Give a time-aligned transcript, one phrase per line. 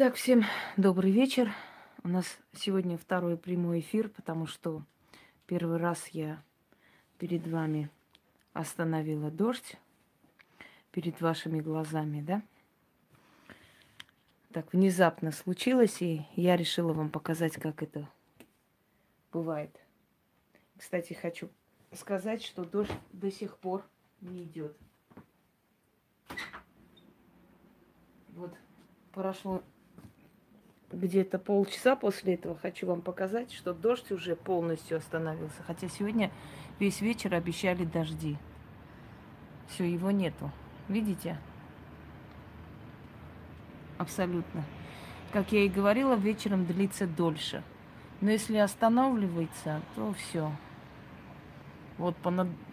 [0.00, 0.44] Итак, всем
[0.76, 1.52] добрый вечер.
[2.04, 4.84] У нас сегодня второй прямой эфир, потому что
[5.48, 6.40] первый раз я
[7.18, 7.90] перед вами
[8.52, 9.74] остановила дождь
[10.92, 12.42] перед вашими глазами, да?
[14.52, 18.08] Так внезапно случилось, и я решила вам показать, как это
[19.32, 19.76] бывает.
[20.76, 21.50] Кстати, хочу
[21.92, 23.82] сказать, что дождь до сих пор
[24.20, 24.76] не идет.
[28.28, 28.54] Вот
[29.10, 29.60] прошло
[30.92, 35.62] где-то полчаса после этого хочу вам показать, что дождь уже полностью остановился.
[35.66, 36.30] Хотя сегодня
[36.78, 38.36] весь вечер обещали дожди.
[39.68, 40.50] Все, его нету.
[40.88, 41.38] Видите?
[43.98, 44.64] Абсолютно.
[45.32, 47.62] Как я и говорила, вечером длится дольше.
[48.20, 50.50] Но если останавливается, то все.
[51.98, 52.16] Вот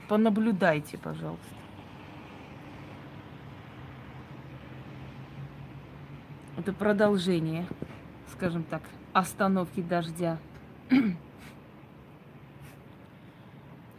[0.07, 1.43] понаблюдайте, пожалуйста.
[6.57, 7.67] Это продолжение,
[8.31, 8.81] скажем так,
[9.13, 10.37] остановки дождя.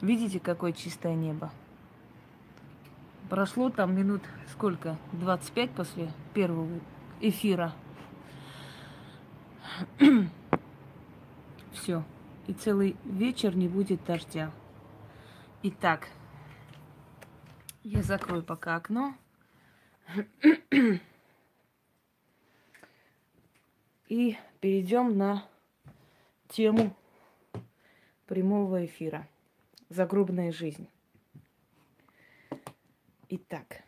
[0.00, 1.50] Видите, какое чистое небо?
[3.28, 4.96] Прошло там минут сколько?
[5.12, 6.80] 25 после первого
[7.20, 7.72] эфира.
[11.72, 12.04] Все.
[12.46, 14.52] И целый вечер не будет дождя.
[15.64, 16.08] Итак,
[17.82, 19.14] я закрою пока окно.
[24.08, 25.44] И перейдем на
[26.48, 26.94] тему
[28.26, 29.26] прямого эфира.
[29.88, 30.88] Загробная жизнь.
[33.28, 33.82] Итак,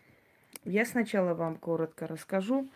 [0.64, 2.68] я сначала вам коротко расскажу.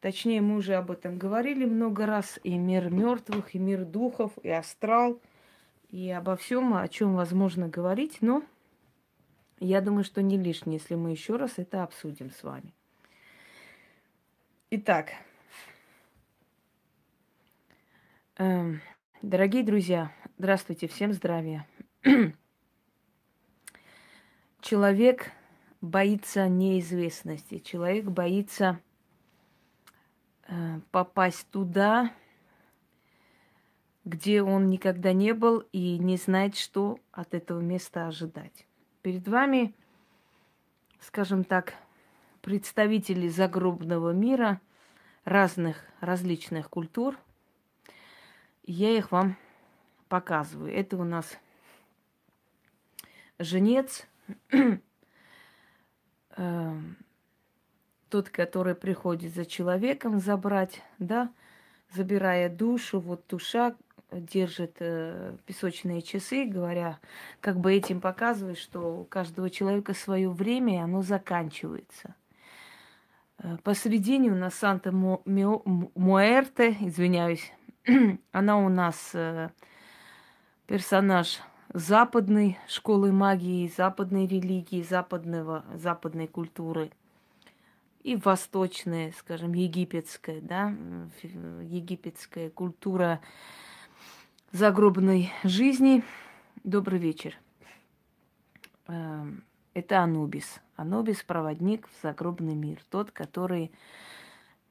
[0.00, 2.40] Точнее, мы уже об этом говорили много раз.
[2.42, 5.20] И мир мертвых, и мир духов, и астрал,
[5.90, 8.22] и обо всем, о чем возможно говорить.
[8.22, 8.42] Но
[9.60, 12.72] я думаю, что не лишнее, если мы еще раз это обсудим с вами.
[14.70, 15.12] Итак,
[18.27, 18.27] Эм,
[19.22, 21.66] дорогие друзья, здравствуйте, всем здравия.
[24.60, 25.32] Человек
[25.80, 28.80] боится неизвестности, человек боится
[30.46, 32.12] э, попасть туда,
[34.04, 38.66] где он никогда не был и не знает, что от этого места ожидать.
[39.02, 39.74] Перед вами,
[41.00, 41.74] скажем так,
[42.40, 44.60] представители загробного мира
[45.24, 47.18] разных различных культур–
[48.72, 49.36] я их вам
[50.08, 50.74] показываю.
[50.74, 51.38] Это у нас
[53.38, 54.06] женец,
[56.36, 56.96] эм,
[58.10, 61.30] тот, который приходит за человеком забрать, да,
[61.94, 63.76] забирая душу, вот душа
[64.10, 66.98] держит э, песочные часы, говоря,
[67.40, 72.16] как бы этим показывает, что у каждого человека свое время, и оно заканчивается.
[73.38, 77.52] Э, посередине у нас Санта-Муэрте, извиняюсь,
[78.32, 79.50] Она у нас э,
[80.66, 81.40] персонаж
[81.72, 86.90] западной школы магии, западной религии, западного, западной культуры
[88.02, 90.74] и восточная, скажем, египетская, да,
[91.22, 93.20] египетская культура
[94.52, 96.04] загробной жизни.
[96.64, 97.36] Добрый вечер.
[98.86, 99.44] Эм,
[99.74, 100.60] это Анубис.
[100.76, 102.80] Анубис– проводник в загробный мир.
[102.90, 103.72] Тот, который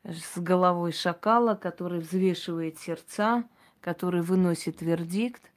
[0.07, 3.43] с головой шакала, который взвешивает сердца,
[3.81, 5.51] который выносит вердикт,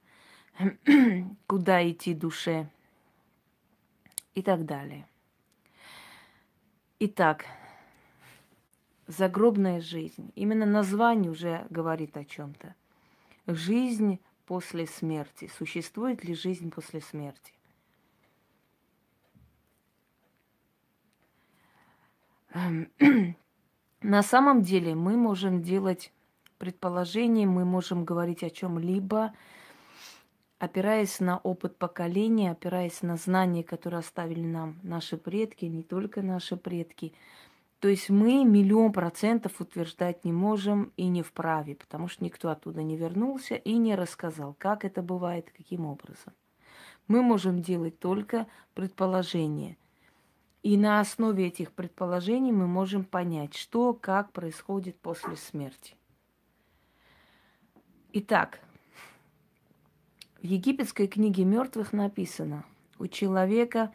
[1.47, 2.69] куда идти душе
[4.34, 5.06] и так далее.
[6.99, 7.47] Итак,
[9.06, 10.33] загробная жизнь.
[10.34, 12.75] Именно название уже говорит о чем-то.
[13.47, 15.49] Жизнь после смерти.
[15.56, 17.55] Существует ли жизнь после смерти?
[24.03, 26.11] На самом деле мы можем делать
[26.56, 29.34] предположения, мы можем говорить о чем-либо,
[30.59, 36.56] опираясь на опыт поколения, опираясь на знания, которые оставили нам наши предки, не только наши
[36.56, 37.12] предки.
[37.78, 42.82] То есть мы миллион процентов утверждать не можем и не вправе, потому что никто оттуда
[42.82, 46.32] не вернулся и не рассказал, как это бывает, каким образом.
[47.06, 49.76] Мы можем делать только предположения–
[50.62, 55.94] и на основе этих предположений мы можем понять, что, как происходит после смерти.
[58.12, 58.60] Итак,
[60.42, 62.64] в египетской книге мертвых написано,
[62.98, 63.92] у человека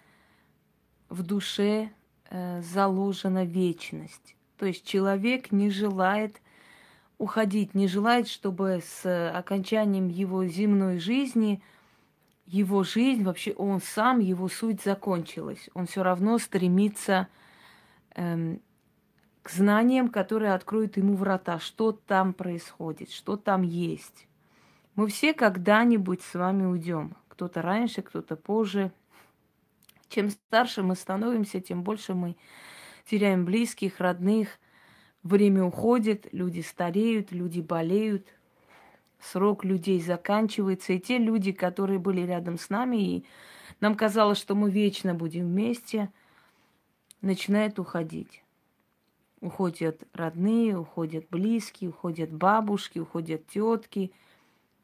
[1.09, 1.91] в душе
[2.29, 4.35] э, заложена вечность.
[4.57, 6.41] То есть человек не желает
[7.17, 11.61] уходить, не желает, чтобы с окончанием его земной жизни–
[12.45, 15.69] его жизнь, вообще он сам, его суть закончилась.
[15.73, 17.27] Он все равно стремится
[18.15, 18.61] эм,
[19.41, 24.27] к знаниям, которые откроют ему врата, что там происходит, что там есть.
[24.95, 27.17] Мы все когда-нибудь с вами уйдем.
[27.27, 28.91] Кто-то раньше, кто-то позже.
[30.07, 32.37] Чем старше мы становимся, тем больше мы
[33.05, 34.49] теряем близких, родных.
[35.23, 38.27] Время уходит, люди стареют, люди болеют,
[39.25, 40.93] срок людей заканчивается.
[40.93, 43.25] И те люди, которые были рядом с нами, и
[43.79, 46.09] нам казалось, что мы вечно будем вместе,
[47.21, 48.43] начинают уходить.
[49.41, 54.11] Уходят родные, уходят близкие, уходят бабушки, уходят тетки–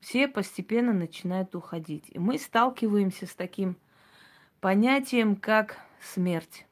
[0.02, 2.06] все постепенно начинают уходить.
[2.10, 3.78] И мы сталкиваемся с таким
[4.60, 6.66] понятием, как смерть.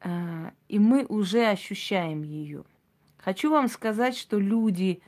[0.00, 2.64] А, и мы уже ощущаем ее.
[3.22, 5.00] Хочу вам сказать, что люди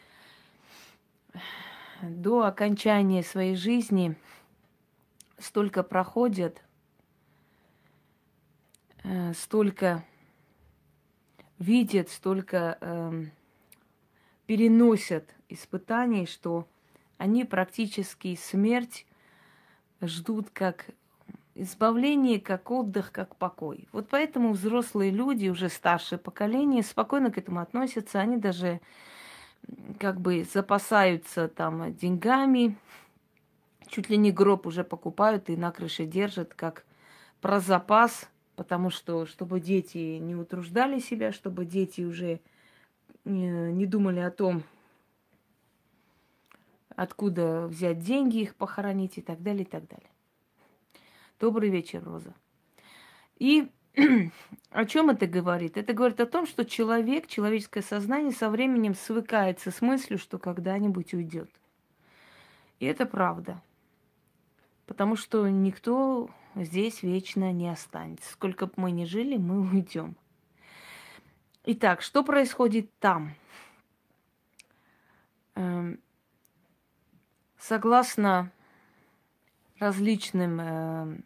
[2.00, 4.14] до окончания своей жизни
[5.36, 6.62] столько проходят,
[9.02, 10.04] э, столько
[11.58, 13.32] видят, столько эм,
[14.46, 16.68] переносят испытаний, что
[17.18, 19.06] они практически смерть
[20.00, 20.86] ждут как
[21.54, 23.86] избавление, как отдых, как покой.
[23.92, 28.20] Вот поэтому взрослые люди, уже старшее поколение, спокойно к этому относятся.
[28.20, 28.80] Они даже
[29.98, 32.76] как бы запасаются там деньгами,
[33.88, 36.84] чуть ли не гроб уже покупают и на крыше держат, как
[37.40, 42.40] про запас, потому что, чтобы дети не утруждали себя, чтобы дети уже
[43.24, 44.64] не думали о том,
[46.96, 50.10] откуда взять деньги, их похоронить и так далее, и так далее.
[51.44, 52.32] Добрый вечер, Роза.
[53.36, 53.70] И
[54.70, 55.76] о чем это говорит?
[55.76, 61.12] Это говорит о том, что человек, человеческое сознание со временем свыкается с мыслью, что когда-нибудь
[61.12, 61.50] уйдет.
[62.78, 63.60] И это правда.
[64.86, 68.32] Потому что никто здесь вечно не останется.
[68.32, 70.16] Сколько бы мы ни жили, мы уйдем.
[71.66, 73.34] Итак, что происходит там?
[75.56, 76.00] Эм,
[77.58, 78.50] согласно
[79.78, 81.18] различным э,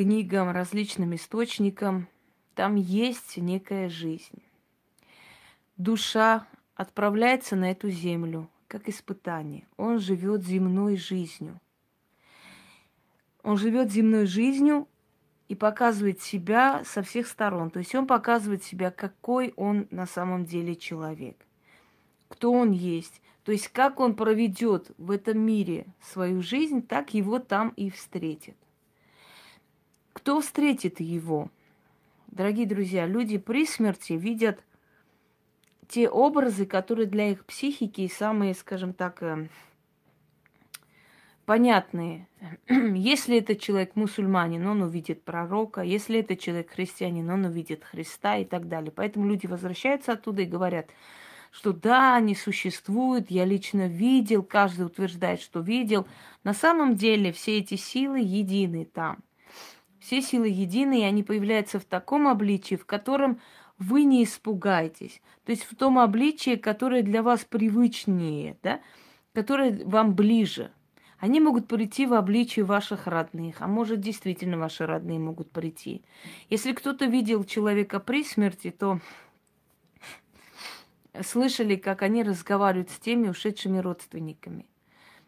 [0.00, 2.08] книгам, различным источникам,
[2.54, 4.42] там есть некая жизнь.
[5.76, 9.66] Душа отправляется на эту землю как испытание.
[9.76, 11.60] Он живет земной жизнью.
[13.42, 14.88] Он живет земной жизнью
[15.48, 17.68] и показывает себя со всех сторон.
[17.68, 21.36] То есть он показывает себя, какой он на самом деле человек,
[22.28, 23.20] кто он есть.
[23.44, 28.56] То есть как он проведет в этом мире свою жизнь, так его там и встретит.
[30.12, 31.50] Кто встретит его?
[32.28, 34.62] Дорогие друзья, люди при смерти видят
[35.88, 39.48] те образы, которые для их психики самые, скажем так, э,
[41.44, 42.28] понятные.
[42.68, 45.80] Если это человек мусульманин, он увидит пророка.
[45.80, 48.92] Если это человек христианин, он увидит Христа и так далее.
[48.94, 50.90] Поэтому люди возвращаются оттуда и говорят,
[51.50, 56.06] что да, они существуют, я лично видел, каждый утверждает, что видел.
[56.44, 59.18] На самом деле все эти силы едины там.
[60.00, 63.40] Все силы едины, и они появляются в таком обличии, в котором
[63.78, 65.22] вы не испугаетесь.
[65.44, 68.80] То есть в том обличии, которое для вас привычнее, да,
[69.32, 70.72] которое вам ближе–
[71.20, 76.02] они могут прийти в обличии ваших родных, а может, действительно ваши родные могут прийти.
[76.48, 79.00] Если кто-то видел человека при смерти, то
[81.22, 84.64] слышали, как они разговаривают с теми ушедшими родственниками.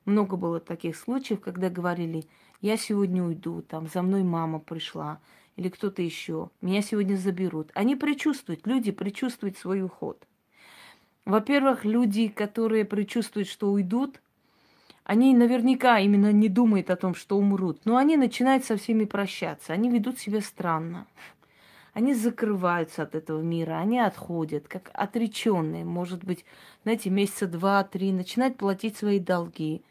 [0.06, 2.24] Много было таких случаев, когда говорили,
[2.62, 5.20] я сегодня уйду, там за мной мама пришла,
[5.56, 7.70] или кто-то еще, меня сегодня заберут.
[7.74, 10.26] Они предчувствуют, люди предчувствуют свой уход.
[11.24, 14.20] Во-первых, люди, которые предчувствуют, что уйдут,
[15.04, 19.72] они наверняка именно не думают о том, что умрут, но они начинают со всеми прощаться.
[19.72, 21.06] Они ведут себя странно.
[21.92, 26.46] Они закрываются от этого мира, они отходят, как отреченные, может быть,
[26.84, 29.82] знаете, месяца два-три, начинают платить свои долги,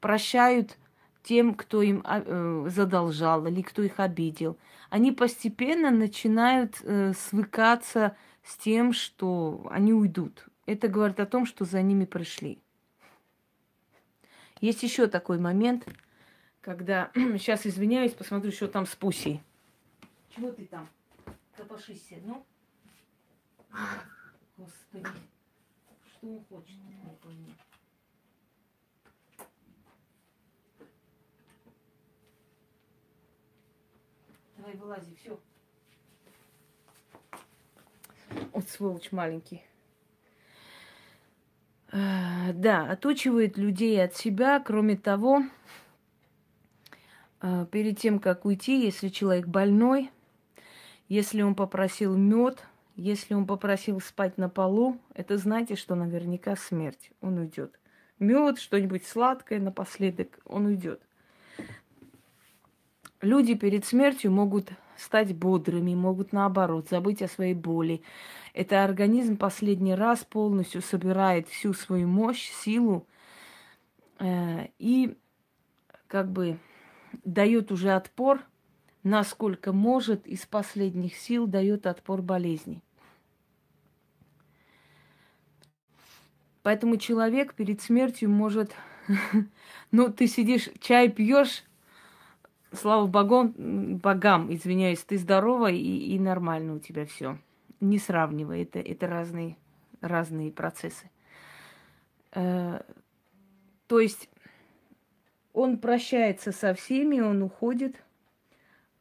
[0.00, 0.78] прощают
[1.26, 4.56] тем, кто им а, э, задолжал или кто их обидел.
[4.90, 10.46] Они постепенно начинают э, свыкаться с тем, что они уйдут.
[10.66, 12.60] Это говорит о том, что за ними пришли.
[14.60, 15.86] Есть еще такой момент,
[16.60, 17.10] когда...
[17.14, 19.42] Сейчас извиняюсь, посмотрю, что там с Пусей.
[20.28, 20.88] Чего ты там?
[21.56, 22.46] Копошишься, ну?
[24.56, 25.08] Господи.
[26.12, 26.76] Что он хочет?
[26.76, 27.48] Не пойму.
[34.66, 35.38] Давай, вылази, все.
[38.52, 39.62] Вот сволочь маленький.
[41.92, 44.58] Э, да, отучивает людей от себя.
[44.58, 45.44] Кроме того,
[47.42, 50.10] э, перед тем, как уйти, если человек больной,
[51.08, 52.64] Если он попросил мед,
[52.96, 57.12] если он попросил спать на полу, это знаете, что наверняка смерть.
[57.20, 57.78] Он уйдет.
[58.18, 61.00] Мед, что-нибудь сладкое напоследок, он уйдет.
[63.20, 68.02] Люди перед смертью могут стать бодрыми, могут наоборот забыть о своей боли.
[68.52, 73.06] Это организм последний раз полностью собирает всю свою мощь, силу
[74.18, 75.16] э, и
[76.08, 76.58] как бы
[77.24, 78.40] дает уже отпор,
[79.02, 82.82] насколько может, из последних сил дает отпор болезни.
[86.62, 88.74] Поэтому человек перед смертью может,
[89.92, 91.62] ну, ты сидишь, чай пьешь,
[92.72, 93.54] слава богам,
[93.98, 97.38] богам, извиняюсь, ты здорова и, и нормально у тебя все.
[97.80, 99.56] Не сравнивай, это, это разные,
[100.00, 101.10] разные процессы.
[102.32, 102.80] Э,
[103.86, 104.28] то есть
[105.52, 107.96] он прощается со всеми, он уходит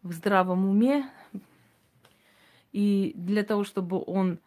[0.03, 1.09] в здравом уме.
[2.71, 4.39] И для того, чтобы он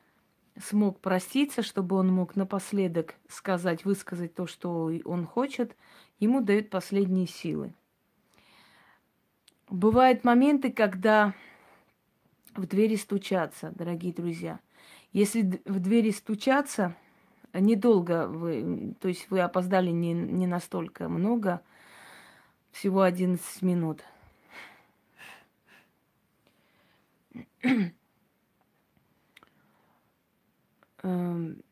[0.58, 5.76] смог проститься, чтобы он мог напоследок сказать, высказать то, что он хочет,
[6.18, 7.74] ему дают последние силы.
[9.70, 11.34] Бывают моменты, когда
[12.54, 14.60] в двери стучатся, дорогие друзья.
[15.12, 16.96] Если в двери стучатся,
[17.52, 21.60] недолго вы, то есть вы опоздали не, не настолько много,
[22.70, 24.02] всего 11 минут.
[31.02, 31.62] Эм,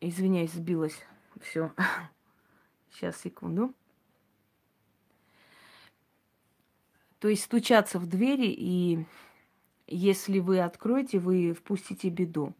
[0.00, 0.98] извиняюсь, сбилась.
[1.40, 1.70] Все.
[2.90, 3.74] Сейчас, секунду.
[7.24, 9.06] То есть стучаться в двери, и
[9.86, 12.52] если вы откроете, вы впустите беду.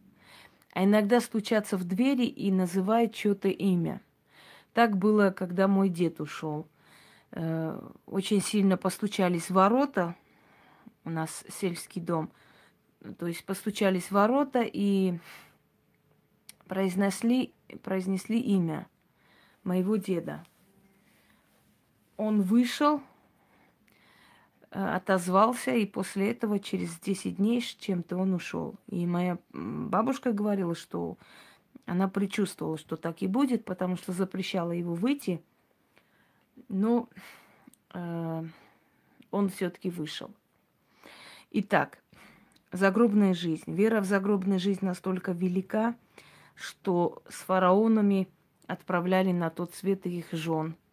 [0.73, 4.01] А иногда стучаться в двери и называть что-то имя.
[4.73, 6.67] Так было, когда мой дед ушел.
[7.29, 10.15] Э, очень сильно постучались в ворота.
[11.03, 12.31] У нас сельский дом.
[13.19, 15.19] То есть постучались в ворота и
[16.67, 17.53] произнесли,
[17.83, 18.87] произнесли имя
[19.63, 20.43] моего деда.
[22.17, 23.03] Он вышел,
[24.75, 28.75] отозвался, и после этого через 10 дней с чем-то он ушел.
[28.87, 31.17] И моя бабушка говорила, что
[31.85, 35.41] она предчувствовала, что так и будет, потому что запрещала его выйти.
[36.67, 37.07] Но
[37.93, 38.43] э,
[39.31, 40.31] он все-таки вышел.
[41.51, 41.99] Итак,
[42.73, 43.73] загробная жизнь.
[43.73, 45.95] Вера в загробную жизнь настолько велика,
[46.53, 48.27] что с фараонами
[48.67, 50.75] отправляли на тот свет их жен–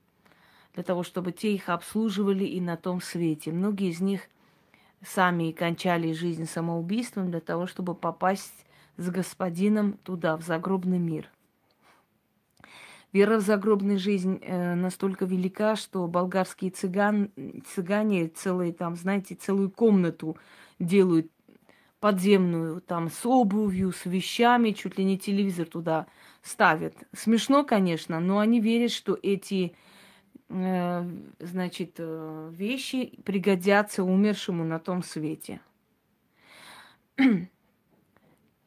[0.74, 3.52] для того, чтобы те их обслуживали и на том свете.
[3.52, 4.22] Многие из них
[5.04, 11.30] сами кончали жизнь самоубийством для того, чтобы попасть с господином туда, в загробный мир.
[13.12, 17.30] Вера в загробную жизнь э, настолько велика, что болгарские цыган,
[17.74, 20.38] цыгане целые там, знаете, целую комнату
[20.78, 21.30] делают
[22.00, 26.06] подземную, там с обувью, с вещами, чуть ли не телевизор туда
[26.42, 26.94] ставят.
[27.14, 29.74] Смешно, конечно, но они верят, что эти
[30.52, 35.60] значит, э, вещи пригодятся умершему на том свете.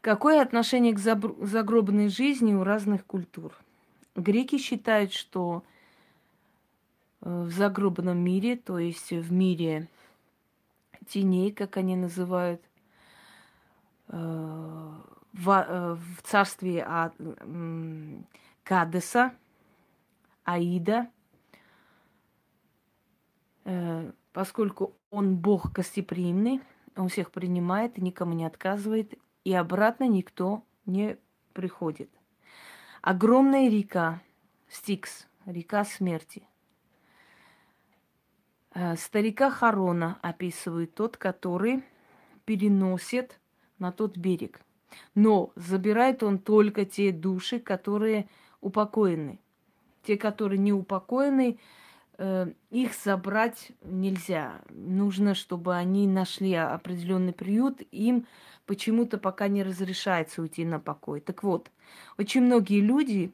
[0.02, 3.54] Какое отношение к загробной жизни у разных культур?
[4.16, 5.64] Греки считают, что
[7.22, 9.88] э, в загробном мире, то есть в мире
[11.08, 12.62] теней, как они называют,
[14.08, 16.88] в, царстве
[18.64, 19.34] Кадеса,
[20.44, 21.15] Аида, Э,
[24.32, 26.62] поскольку он Бог гостеприимный,
[26.96, 31.18] он всех принимает и никому не отказывает, и обратно никто не
[31.54, 32.10] приходит.
[33.02, 34.22] Огромная река,
[34.68, 36.48] Стикс, река смерти.
[38.74, 41.84] Э, старика Харона описывает тот, который
[42.46, 43.40] переносит
[43.80, 44.62] на тот берег.
[45.14, 48.28] Но забирает он только те души, которые
[48.62, 49.40] упокоены.
[50.04, 51.85] Те, которые не упокоены, Э,
[52.18, 54.62] их забрать нельзя.
[54.70, 57.82] Нужно, чтобы они нашли определенный приют.
[57.92, 58.26] Им
[58.66, 61.20] почему-то пока не разрешается уйти на покой.
[61.20, 61.72] Так вот,
[62.18, 63.32] очень многие люди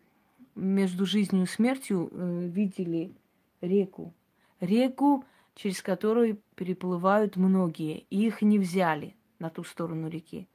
[0.56, 3.14] между жизнью и смертью э, видели
[3.62, 4.14] реку.
[4.60, 8.06] Реку, через которую переплывают многие.
[8.10, 10.48] И их не взяли на ту сторону реки.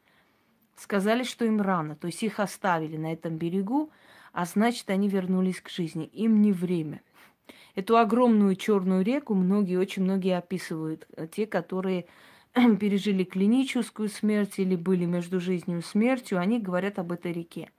[0.76, 1.96] Сказали, что им рано.
[1.96, 3.90] То есть их оставили на этом берегу,
[4.32, 6.04] а значит, они вернулись к жизни.
[6.04, 7.00] Им не время.
[7.76, 11.06] Эту огромную черную реку многие, очень многие описывают.
[11.30, 12.06] Те, которые
[12.54, 17.70] пережили клиническую смерть или были между жизнью и смертью, они говорят об этой реке.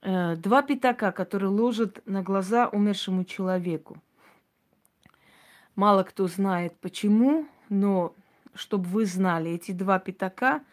[0.00, 3.98] Э, два пятака, которые ложат на глаза умершему человеку.
[5.76, 8.14] Мало кто знает почему, но
[8.54, 10.64] чтобы вы знали, эти два пятака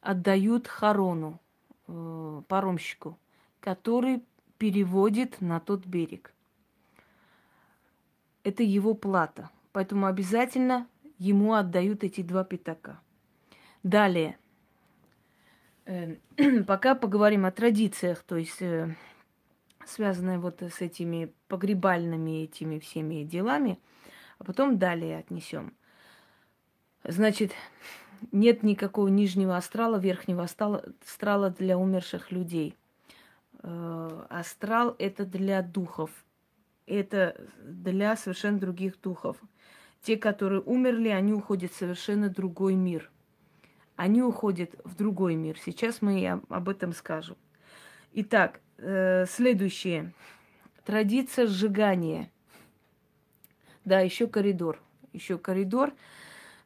[0.00, 1.40] отдают Харону,
[1.88, 3.18] э, паромщику,
[3.58, 4.22] который
[4.58, 6.32] переводит на тот берег.
[8.48, 9.50] Это его плата.
[9.72, 10.86] Поэтому обязательно
[11.18, 12.98] ему отдают эти два пятака.
[13.82, 14.38] Далее.
[15.84, 16.16] Э,
[16.66, 18.96] пока поговорим о традициях, то есть э,
[19.84, 23.78] связанные вот с этими погребальными этими всеми делами,
[24.38, 25.74] а потом далее отнесем.
[27.04, 27.52] Значит,
[28.32, 32.74] нет никакого нижнего астрала, верхнего астрала для умерших людей.
[33.62, 36.10] Э, астрал это для духов.
[36.88, 39.36] Это для совершенно других духов.
[40.02, 43.10] Те, которые умерли, они уходят в совершенно другой мир.
[43.96, 45.58] Они уходят в другой мир.
[45.62, 47.36] Сейчас мы об этом скажем.
[48.14, 50.12] Итак, э, следующее.
[50.84, 52.30] Традиция сжигания.
[53.84, 54.80] Да, еще коридор.
[55.12, 55.92] Еще коридор.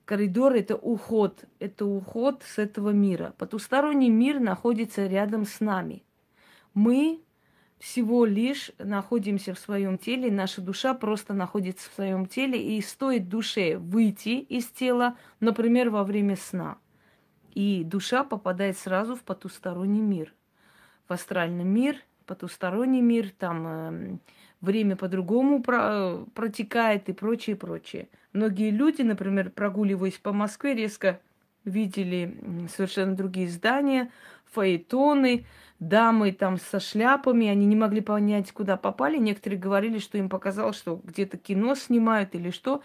[0.04, 1.44] Коридор это уход.
[1.58, 3.34] Это уход с этого мира.
[3.38, 6.04] Потусторонний мир находится рядом с нами.
[6.74, 7.22] Мы
[7.82, 13.28] всего лишь находимся в своем теле, наша душа просто находится в своем теле, и стоит
[13.28, 16.78] душе выйти из тела, например, во время сна,
[17.54, 20.32] и душа попадает сразу в потусторонний мир,
[21.08, 24.18] в астральный мир, потусторонний мир, там э,
[24.60, 28.08] время по-другому про- протекает и прочее, прочее.
[28.32, 31.20] Многие люди, например, прогуливаясь по Москве, резко
[31.64, 34.12] видели совершенно другие здания,
[34.52, 35.46] фаэтоны,
[35.78, 39.18] дамы там со шляпами, они не могли понять, куда попали.
[39.18, 42.82] Некоторые говорили, что им показалось, что где-то кино снимают или что.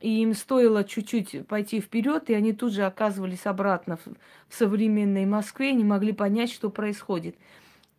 [0.00, 5.72] И им стоило чуть-чуть пойти вперед, и они тут же оказывались обратно в, современной Москве,
[5.72, 7.36] не могли понять, что происходит.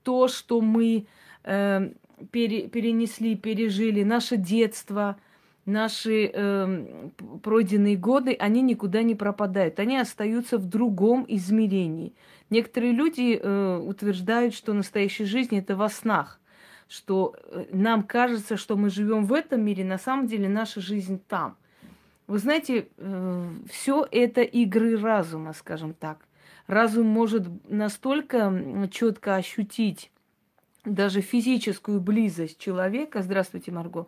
[0.04, 1.08] То, что мы
[1.44, 1.92] э,
[2.32, 5.18] пере, перенесли, пережили, наше детство,
[5.66, 7.10] наши э,
[7.42, 12.14] пройденные годы, они никуда не пропадают, они остаются в другом измерении.
[12.50, 16.40] Некоторые люди э, утверждают, что настоящая жизнь это во снах,
[16.88, 21.22] что э, нам кажется, что мы живем в этом мире, на самом деле наша жизнь
[21.28, 21.58] там.
[22.28, 26.26] Вы знаете, э, все это игры разума, скажем так.
[26.68, 30.12] Разум может настолько четко ощутить
[30.84, 33.22] даже физическую близость человека.
[33.22, 34.08] Здравствуйте, Марго.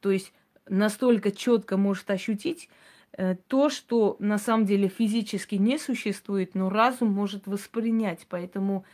[0.00, 0.32] То есть
[0.68, 2.68] настолько четко может ощутить,
[3.48, 8.26] то, что на самом деле физически не существует, но разум может воспринять.
[8.28, 8.84] Поэтому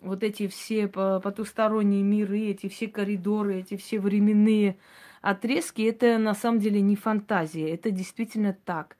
[0.00, 4.76] вот эти все потусторонние миры, эти все коридоры, эти все временные
[5.20, 8.96] отрезки, это на самом деле не фантазия, это действительно так.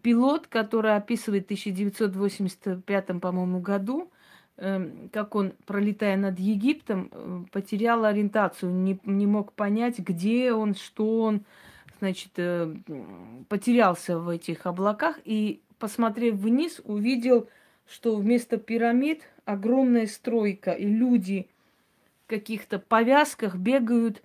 [0.00, 4.10] Пилот, который описывает в 1985, по-моему, году,
[4.56, 10.74] эм, как он, пролетая над Египтом, э, потерял ориентацию, не, не мог понять, где он,
[10.74, 11.42] что он,
[12.02, 12.74] значит, э,
[13.48, 17.48] потерялся в этих облаках и, посмотрев вниз, увидел,
[17.88, 21.46] что вместо пирамид огромная стройка, и люди
[22.24, 24.20] в каких-то повязках бегают,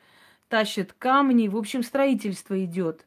[0.47, 1.47] тащат камни.
[1.47, 3.05] В общем, строительство идет.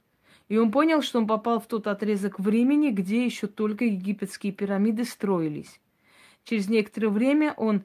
[0.48, 5.02] И он понял, что он попал в тот отрезок времени, где еще только египетские пирамиды
[5.04, 5.80] строились.
[6.44, 7.82] Через некоторое время он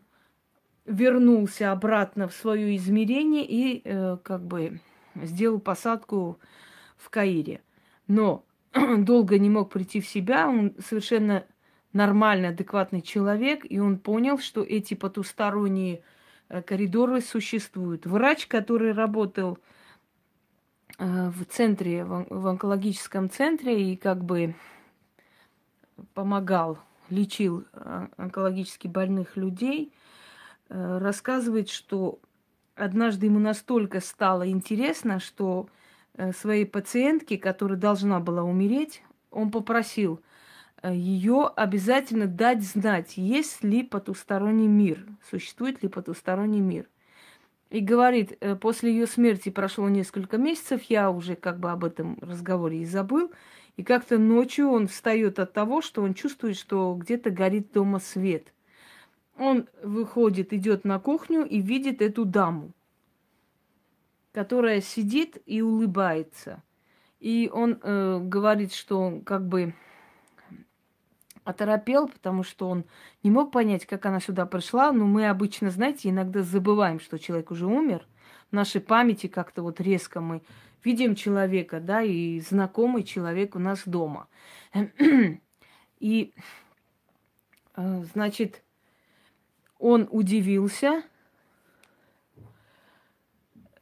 [0.86, 4.80] вернулся обратно в свое измерение и э, как бы
[5.16, 6.38] сделал посадку
[7.06, 7.62] в Каире.
[8.08, 8.44] Но
[8.98, 11.46] долго не мог прийти в себя, он совершенно
[11.94, 16.02] нормальный, адекватный человек, и он понял, что эти потусторонние
[16.50, 18.06] э, коридоры существуют.
[18.06, 19.60] Врач, который работал
[20.98, 24.56] э, в центре, в онкологическом центре и как бы
[26.14, 29.94] помогал, лечил э, онкологически больных людей,
[30.68, 32.20] рассказывает, что
[32.74, 35.70] однажды ему настолько стало интересно, что
[36.34, 40.22] своей пациентке, которая должна была умереть, он попросил
[40.82, 46.88] э, ее обязательно дать знать, есть ли потусторонний мир, существует ли потусторонний мир.
[47.70, 52.18] И говорит, э, после ее смерти прошло несколько месяцев, я уже как бы об этом
[52.22, 53.32] разговоре и забыл.
[53.76, 58.54] И как-то ночью он встает от того, что он чувствует, что где-то горит дома свет.
[59.38, 62.72] Он выходит, идет на кухню и видит эту даму
[64.36, 66.62] которая сидит и улыбается.
[67.22, 69.74] И он э, говорит, что он как бы
[71.46, 72.84] оторопел, потому что он
[73.24, 74.92] не мог понять, как она сюда пришла.
[74.92, 78.06] Но мы обычно, знаете, иногда забываем, что человек уже умер.
[78.52, 80.42] В нашей памяти как-то вот резко мы
[80.84, 84.28] видим человека, да, и знакомый человек у нас дома.
[86.02, 86.34] И,
[87.78, 88.64] э, значит,
[89.80, 91.04] он удивился,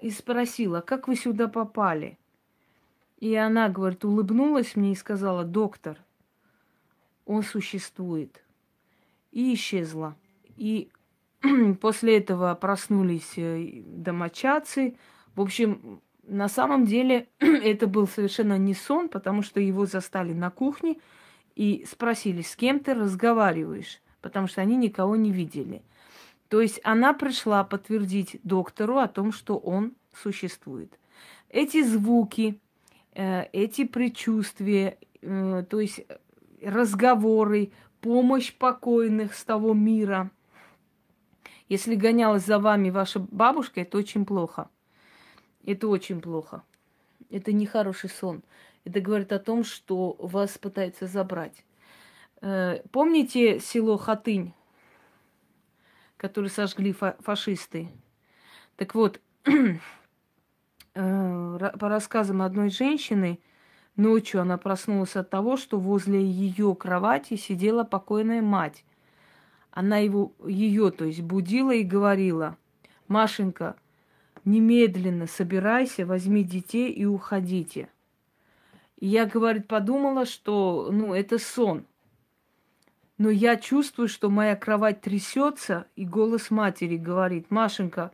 [0.04, 2.20] и спросила, как вы сюда попали?
[3.20, 5.98] И она, говорит, улыбнулась мне и сказала, доктор,
[7.26, 8.44] он существует.
[9.32, 10.18] И исчезла.
[10.58, 10.90] И
[11.82, 14.98] после этого проснулись э, домочадцы.
[15.36, 20.50] В общем, на самом деле это был совершенно не сон, потому что его застали на
[20.50, 20.98] кухне
[21.56, 25.82] и спросили, с кем ты разговариваешь, потому что они никого не видели.
[26.54, 31.00] То есть она пришла подтвердить доктору о том, что он существует.
[31.50, 32.60] Эти звуки,
[33.16, 36.06] э, эти предчувствия, э, то есть
[36.62, 40.30] разговоры, помощь покойных с того мира.
[41.70, 44.70] Если гонялась за вами ваша бабушка, это очень плохо.
[45.66, 46.62] Это очень плохо.
[47.32, 48.44] Это нехороший сон.
[48.86, 51.66] Это говорит о том, что вас пытаются забрать.
[52.42, 54.54] Э, помните село Хатынь,
[56.24, 57.90] которое сожгли фа- фашисты?
[58.78, 59.80] Так вот, э,
[60.94, 63.42] по рассказам одной женщины,
[63.98, 68.86] ночью она проснулась от того, что возле ее кровати сидела покойная мать.
[69.70, 72.56] Она его, ее, то есть, будила и говорила,
[73.10, 73.76] Машенька,
[74.46, 77.90] немедленно собирайся, возьми детей и уходите.
[78.98, 81.86] И я, говорит, подумала, что, ну, это сон.
[83.18, 88.12] Но я чувствую, что моя кровать трясется, и голос матери говорит, Машенька,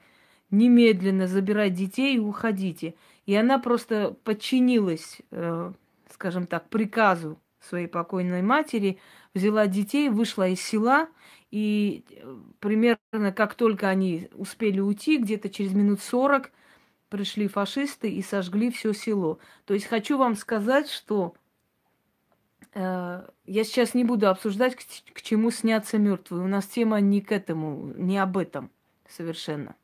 [0.51, 2.95] немедленно забирай детей и уходите.
[3.25, 5.71] И она просто подчинилась, э,
[6.11, 8.99] скажем так, приказу своей покойной матери,
[9.33, 11.09] взяла детей, вышла из села,
[11.51, 16.51] и э, примерно как только они успели уйти, где-то через минут сорок,
[17.09, 19.39] пришли фашисты и сожгли все село.
[19.65, 21.35] То есть хочу вам сказать, что
[22.73, 26.43] я сейчас не буду обсуждать, к, чему снятся мертвые.
[26.43, 28.69] У нас тема не к этому, не об этом
[29.07, 29.75] совершенно.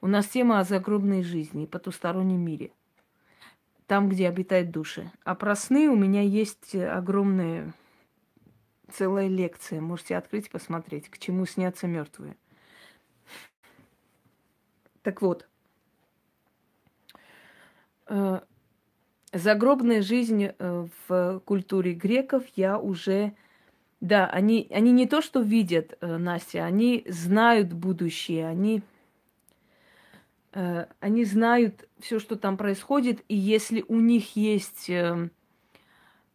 [0.00, 2.72] У нас тема о загробной жизни и потустороннем мире.
[3.86, 5.10] Там, где обитают души.
[5.24, 7.74] А про сны у меня есть огромная
[8.92, 9.80] целая лекция.
[9.80, 12.36] Можете открыть посмотреть, к чему снятся мертвые.
[15.02, 15.48] Так вот,
[18.10, 18.40] Э,
[19.32, 23.32] загробная жизнь э, в культуре греков я уже...
[24.00, 28.82] Да, они, они не то, что видят, э, Настя, они знают будущее, они,
[30.52, 34.90] они знают все, что там происходит, и если у них есть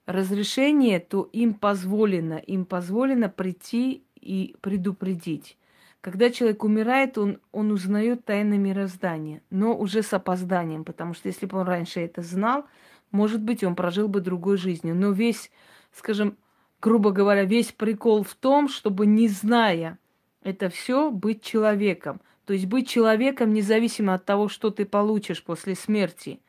[0.06, 5.58] разрешение, то им позволено, им позволено прийти и предупредить.
[6.02, 11.48] Когда человек умирает, он, он узнает тайны мироздания, но уже с опозданием, потому что если
[11.48, 12.66] бы он раньше это знал,
[13.12, 14.96] может быть, он прожил бы другой жизнью.
[14.96, 15.52] Но весь,
[15.92, 16.38] скажем,
[16.82, 19.98] грубо говоря, весь прикол в том, чтобы не зная
[20.44, 22.22] это все, быть человеком.
[22.46, 26.40] То есть быть человеком независимо от того, что ты получишь после смерти.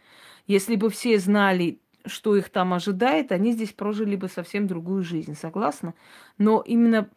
[0.46, 5.34] Если бы все знали, что их там ожидает, они здесь прожили бы совсем другую жизнь,
[5.34, 5.94] согласна?
[6.36, 7.08] Но именно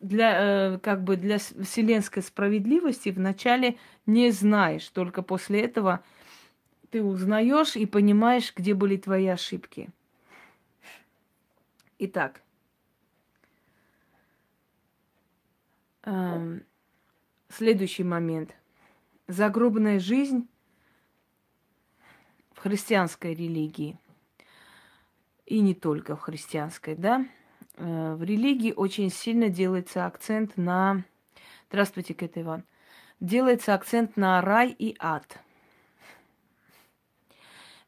[0.00, 6.00] для, э, как бы для вселенской справедливости вначале не знаешь, только после этого
[6.90, 9.90] ты узнаешь и понимаешь, где были твои ошибки.
[11.98, 12.42] Итак,
[16.04, 16.62] эм,
[17.48, 18.54] следующий момент.
[19.26, 20.48] Загробная жизнь
[22.52, 23.98] в христианской религии.
[25.44, 27.26] И не только в христианской, да?
[27.76, 31.04] Э, в религии очень сильно делается акцент на...
[31.68, 32.64] Здравствуйте, Кэт Иван.
[33.20, 35.38] Делается акцент на рай и ад.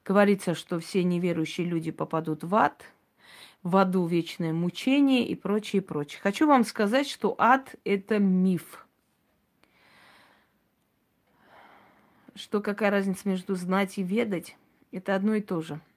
[0.05, 2.85] Говорится, что все неверующие люди попадут в ад,
[3.63, 6.21] в аду вечное мучение и прочее, прочее.
[6.23, 8.87] Хочу вам сказать, что ад– это миф.
[12.35, 14.57] Что какая разница между знать и ведать?
[14.93, 15.81] Это одно и то же–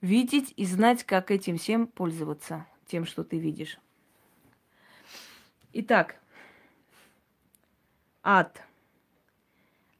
[0.00, 3.78] видеть и знать, как этим всем пользоваться, тем, что ты видишь.
[5.72, 6.16] Итак,
[8.22, 8.62] ад.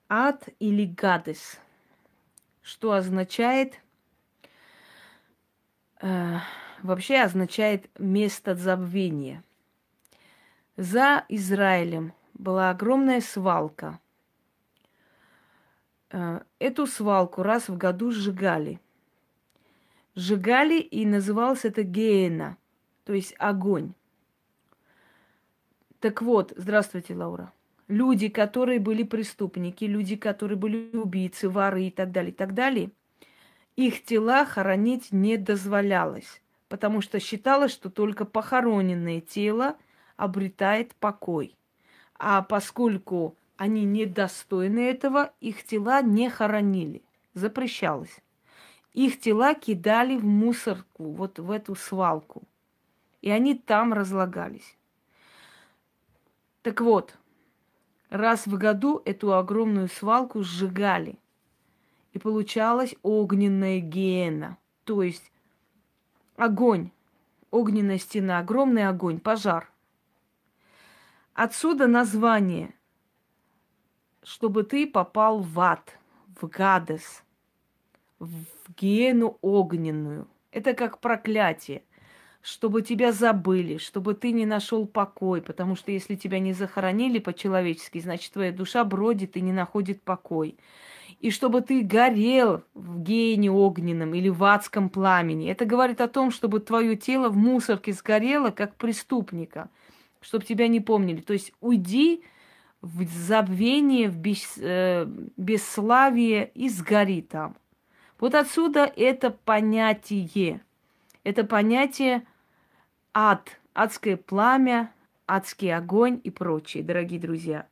[0.09, 1.59] Ад или гадес.
[2.68, 3.81] Что означает?
[6.02, 6.40] Э,
[6.83, 9.42] вообще означает место забвения.
[10.76, 13.98] За Израилем была огромная свалка.
[16.11, 18.83] Э, эту свалку раз в году сжигали–
[20.14, 22.59] сжигали, и называлось это геена,
[23.04, 23.94] то есть огонь.
[26.00, 27.50] Так вот, здравствуйте, Лаура.
[27.88, 32.90] Люди, которые были преступники, люди, которые были убийцы, воры и так далее, и так далее,
[33.77, 39.77] их тела хоронить не дозволялось, потому что считалось, что только похороненное тело
[40.16, 41.57] обретает покой.
[42.18, 47.03] А поскольку они недостойны этого, их тела не хоронили.
[47.35, 48.20] Запрещалось.
[48.92, 52.42] их тела кидали в мусорку, вот в эту свалку.
[53.22, 54.77] И они там разлагались.
[56.62, 57.17] Так вот,
[58.11, 61.18] раз в году эту огромную свалку сжигали.
[62.12, 64.57] И получалась огненная гиена.
[64.85, 65.31] То есть
[66.37, 66.90] огонь,
[67.51, 69.71] огненная стена, огромный огонь, пожар.
[71.35, 72.75] Отсюда название,
[74.23, 75.99] чтобы ты попал в ад,
[76.40, 77.23] в гадес,
[78.18, 78.44] в
[78.77, 80.27] гиену огненную.
[80.51, 81.83] Это как проклятие
[82.42, 87.98] чтобы тебя забыли, чтобы ты не нашел покой, потому что если тебя не захоронили по-человечески,
[87.98, 90.57] значит, твоя душа бродит и не находит покой.
[91.20, 95.51] И чтобы ты горел в гене огненном или в адском пламени.
[95.51, 99.68] Это говорит о том, чтобы твое тело в мусорке сгорело, как преступника,
[100.20, 101.20] чтобы тебя не помнили.
[101.20, 102.22] То есть уйди
[102.81, 107.57] в забвение, в бес, э, бесславие и сгори там.
[108.20, 110.62] Вот отсюда это понятие–
[111.28, 112.24] это понятие
[113.12, 114.90] ад, адское пламя,
[115.26, 117.66] адский огонь и прочее, дорогие друзья.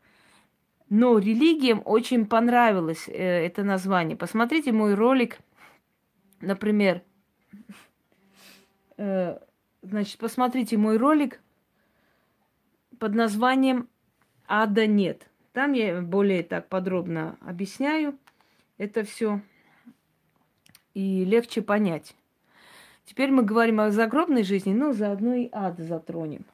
[0.91, 4.15] Но религиям очень понравилось э, это название.
[4.15, 5.39] Посмотрите мой ролик,
[6.43, 7.01] например,
[8.99, 9.39] э,
[9.81, 11.41] значит, посмотрите мой ролик
[12.99, 13.89] под названием
[14.47, 15.31] «Ада нет».
[15.55, 18.19] Там я более так подробно объясняю
[18.77, 19.41] это все
[20.93, 22.15] и легче понять.
[23.07, 26.45] Теперь мы говорим о загробной жизни, но заодно и ад затронем.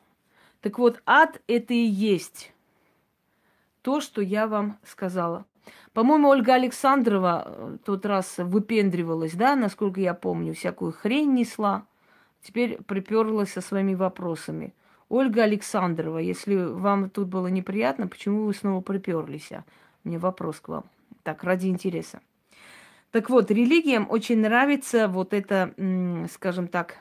[0.60, 2.52] Так вот, ад это и есть
[3.80, 5.44] то, что я вам сказала.
[5.92, 11.84] По-моему, Ольга Александрова э, тот раз выпендривалась, да, насколько я помню, всякую хрень несла.
[12.42, 14.74] Теперь приперлась со своими вопросами.
[15.08, 19.52] Ольга Александрова, если вам тут было неприятно, почему вы снова приперлись?
[19.52, 19.64] А?
[20.04, 20.84] Мне вопрос к вам.
[21.22, 22.20] Так, ради интереса.
[23.12, 25.75] Так вот, религиям очень нравится вот эта,
[26.33, 26.96] скажем так,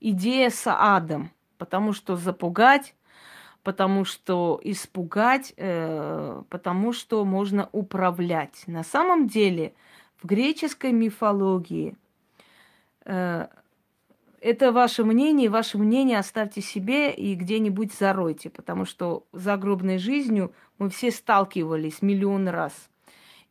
[0.00, 2.94] идея с адом, потому что запугать,
[3.62, 8.64] потому что испугать, э, потому что можно управлять.
[8.66, 9.74] На самом деле
[10.16, 11.94] в греческой мифологии
[13.04, 13.46] э,
[14.40, 20.88] это ваше мнение, ваше мнение оставьте себе и где-нибудь заройте, потому что загробной жизнью мы
[20.88, 22.72] все сталкивались миллион раз–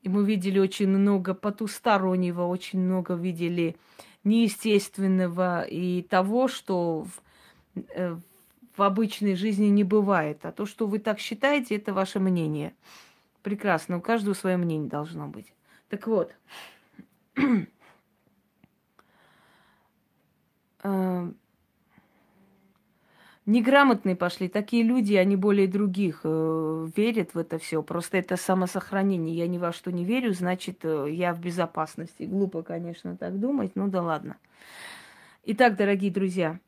[0.01, 3.75] и мы видели очень много потустороннего, очень много видели
[4.23, 7.21] неестественного и того, что в,
[7.95, 8.17] э,
[8.75, 10.45] в обычной жизни не бывает.
[10.45, 12.73] А то, что вы так считаете, это ваше мнение.
[13.43, 15.53] Прекрасно, у каждого свое мнение должно быть.
[15.89, 16.33] Так вот,
[20.83, 21.31] э,
[23.51, 24.47] неграмотные пошли.
[24.47, 27.83] Такие люди, они более других э, верят в это все.
[27.83, 29.35] Просто это самосохранение.
[29.35, 32.23] Я ни во что не верю, значит, э, я в безопасности.
[32.23, 34.37] Глупо, конечно, так думать, ну да ладно.
[35.43, 36.59] Итак, дорогие друзья,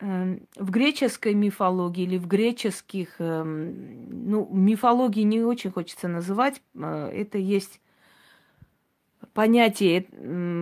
[0.00, 7.10] э, в греческой мифологии или в греческих, э, ну, мифологии не очень хочется называть, э,
[7.12, 7.80] это есть
[9.32, 10.06] понятие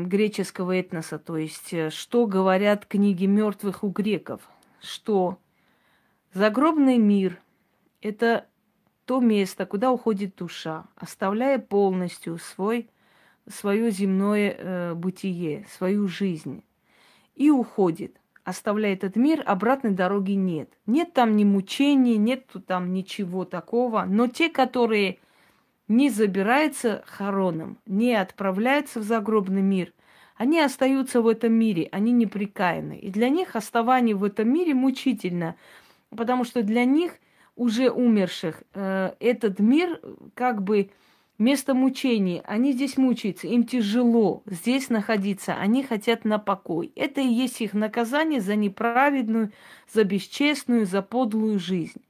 [0.06, 4.40] греческого этноса, то есть э, что говорят книги мертвых у греков–
[4.84, 5.38] что
[6.32, 7.40] загробный мир–
[8.00, 8.46] это
[9.04, 12.88] то место, куда уходит душа, оставляя полностью свой,
[13.48, 16.64] свое земное э, бытие, свою жизнь.
[17.34, 20.70] И уходит, оставляя этот мир, обратной дороги нет.
[20.86, 24.04] Нет там ни мучений, нет там ничего такого.
[24.04, 25.18] Но те, которые
[25.88, 29.92] не забираются хороном, не отправляются в загробный мир–
[30.36, 32.98] они остаются в этом мире, они неприкаяны.
[32.98, 35.56] И для них оставание в этом мире мучительно,
[36.10, 37.12] потому что для них,
[37.56, 40.00] уже умерших, э, этот мир
[40.34, 40.90] как бы
[41.38, 42.42] место мучений.
[42.44, 46.92] Они здесь мучаются, им тяжело здесь находиться, они хотят на покой.
[46.96, 49.52] Это и есть их наказание за неправедную,
[49.92, 52.02] за бесчестную, за подлую жизнь.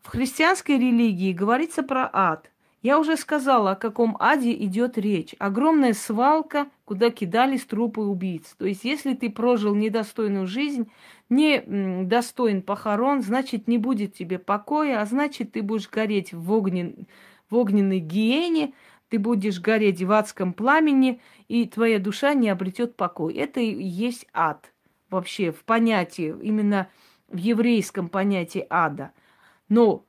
[0.00, 2.50] В христианской религии говорится про ад–
[2.88, 5.34] я уже сказала, о каком аде идет речь.
[5.38, 8.54] Огромная свалка, куда кидались трупы убийц.
[8.56, 10.90] То есть, если ты прожил недостойную жизнь,
[11.28, 11.62] не
[12.06, 17.06] достоин похорон, значит, не будет тебе покоя, а значит, ты будешь гореть в, огнен...
[17.50, 18.72] в огненной гиене,
[19.10, 23.34] ты будешь гореть в адском пламени, и твоя душа не обретет покой.
[23.34, 24.72] Это и есть ад
[25.10, 26.88] вообще в понятии, именно
[27.28, 29.12] в еврейском понятии ада.
[29.68, 30.06] Но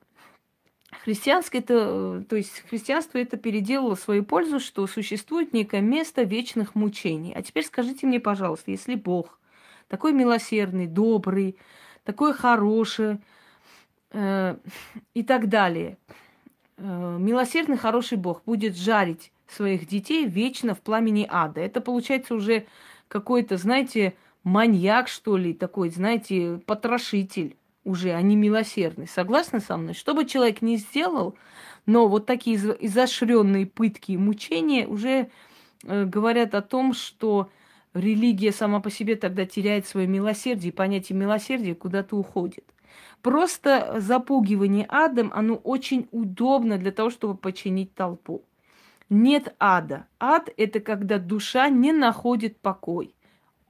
[1.04, 6.74] Христианское это, то есть христианство это переделало в свою пользу, что существует некое место вечных
[6.74, 7.32] мучений.
[7.34, 9.38] А теперь скажите мне, пожалуйста, если Бог
[9.88, 11.56] такой милосердный, добрый,
[12.04, 13.18] такой хороший
[14.10, 14.56] э,
[15.14, 15.96] и так далее,
[16.76, 21.60] э, милосердный, хороший Бог будет жарить своих детей вечно в пламени ада.
[21.60, 22.66] Это получается уже
[23.08, 27.56] какой-то, знаете, маньяк, что ли, такой, знаете, потрошитель
[27.90, 29.06] уже, а не милосердный.
[29.06, 29.94] Согласны со мной?
[29.94, 31.36] Что бы человек ни сделал,
[31.86, 35.30] но вот такие изощренные пытки и мучения уже
[35.84, 37.50] э, говорят о том, что
[37.92, 42.64] религия сама по себе тогда теряет свое милосердие, и понятие милосердия куда-то уходит.
[43.22, 48.44] Просто запугивание адом, оно очень удобно для того, чтобы починить толпу.
[49.10, 50.06] Нет ада.
[50.18, 53.14] Ад– это когда душа не находит покой,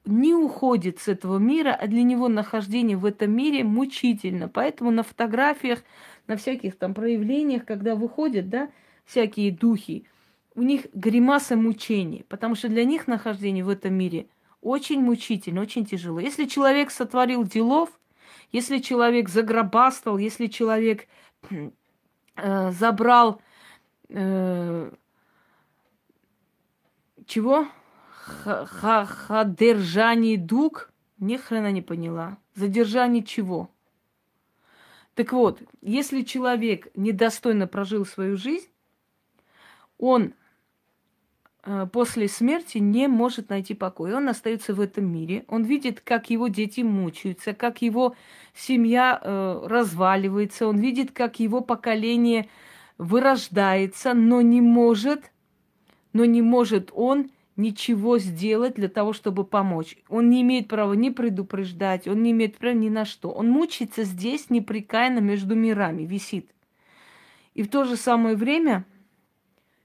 [0.05, 4.49] не уходит с этого мира, а для него нахождение в этом мире мучительно.
[4.49, 5.83] Поэтому на фотографиях,
[6.27, 8.71] на всяких там проявлениях, когда выходят, да,
[9.05, 10.07] всякие духи,
[10.55, 14.27] у них гримаса мучений, потому что для них нахождение в этом мире
[14.61, 16.21] очень мучительно, очень тяжело.
[16.21, 17.91] Если человек сотворил делов,
[18.53, 21.07] если человек загробастал, если человек
[22.37, 23.41] э, забрал
[24.09, 24.91] э,
[27.27, 27.69] чего?
[28.31, 30.93] Ха-ха-ха-держание дуг?
[31.19, 32.39] Ни хрена не поняла.
[32.55, 33.71] Задержание чего?
[35.15, 38.69] Так вот, если человек недостойно прожил свою жизнь,
[39.99, 40.33] он
[41.65, 44.15] э, после смерти не может найти покой.
[44.15, 45.45] Он остается в этом мире.
[45.49, 48.15] Он видит, как его дети мучаются, как его
[48.55, 50.69] семья э, разваливается.
[50.69, 52.49] Он видит, как его поколение
[52.97, 55.31] вырождается, но не может
[56.13, 59.97] но не может он ничего сделать для того, чтобы помочь.
[60.09, 63.31] Он не имеет права ни предупреждать, он не имеет права ни на что.
[63.31, 66.51] Он мучается здесь непрекаянно между мирами, висит.
[67.55, 68.85] И в то же самое время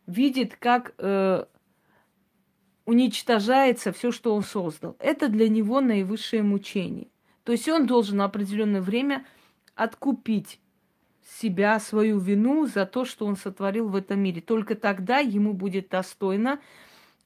[0.08, 1.46] видит, как э,
[2.86, 4.96] уничтожается все, что он создал.
[5.00, 7.08] Это для него наивысшее мучение.
[7.44, 9.26] То есть он должен на определенное время
[9.76, 10.60] откупить
[11.40, 14.42] себя, свою вину за то, что он сотворил в этом мире.
[14.42, 16.60] Только тогда ему будет достойно э,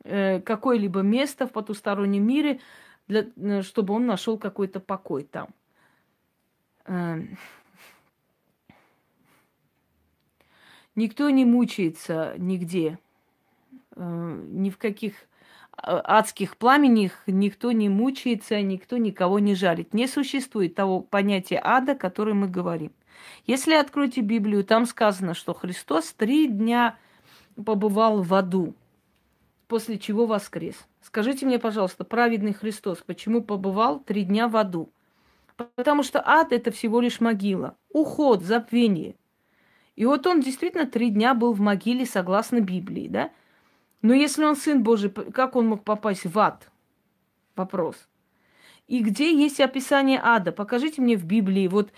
[0.03, 2.59] какое-либо место в потустороннем мире,
[3.09, 5.49] для, э, чтобы он нашел какой-то покой там.
[6.85, 7.21] Э,
[10.95, 12.99] никто не мучается нигде,
[13.95, 15.25] э, ни в каких э,
[15.83, 19.93] адских пламенях никто не мучается, никто никого не жалит.
[19.93, 22.91] Не существует того понятия ада, о котором мы говорим.
[23.45, 26.97] Если откроете Библию, там сказано, что Христос три дня
[27.65, 28.75] побывал в аду,
[29.69, 30.75] после чего воскрес.
[30.99, 34.91] Скажите мне, пожалуйста, праведный Христос, почему побывал три дня в аду?
[35.75, 39.15] Потому что ад– это всего лишь могила, уход, забвение.
[39.95, 43.31] И вот он действительно три дня был в могиле, согласно Библии, да?
[44.01, 46.69] Но если он Сын Божий, как он мог попасть в ад?
[47.55, 47.95] Вопрос.
[48.87, 50.51] И где есть описание ада?
[50.51, 51.67] Покажите мне в Библии.
[51.67, 51.91] Вот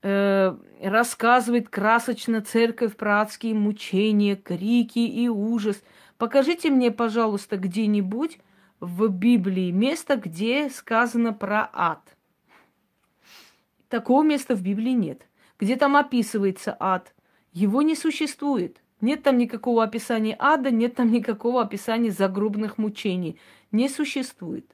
[0.00, 5.82] Э, рассказывает красочно церковь про адские мучения, крики и ужас.
[6.18, 8.38] Покажите мне, пожалуйста, где-нибудь
[8.78, 12.16] в Библии место, где сказано про ад.
[13.88, 15.26] Такого места в Библии нет.
[15.58, 17.12] Где там описывается ад?
[17.52, 18.80] Его не существует.
[19.00, 23.40] Нет там никакого описания ада, нет там никакого описания загробных мучений.
[23.72, 24.70] Не существует.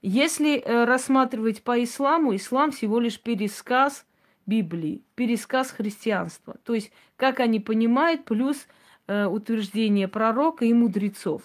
[0.00, 4.04] Если э, рассматривать по исламу, ислам всего лишь пересказ–
[4.46, 6.56] Библии, пересказ христианства.
[6.64, 8.66] То есть, как они понимают, плюс
[9.06, 11.42] э, утверждение пророка и мудрецов.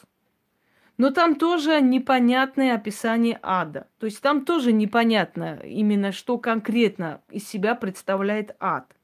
[0.98, 3.88] Но там тоже непонятное описание ада.
[4.00, 8.96] То есть там тоже непонятно именно, что конкретно из себя представляет ад.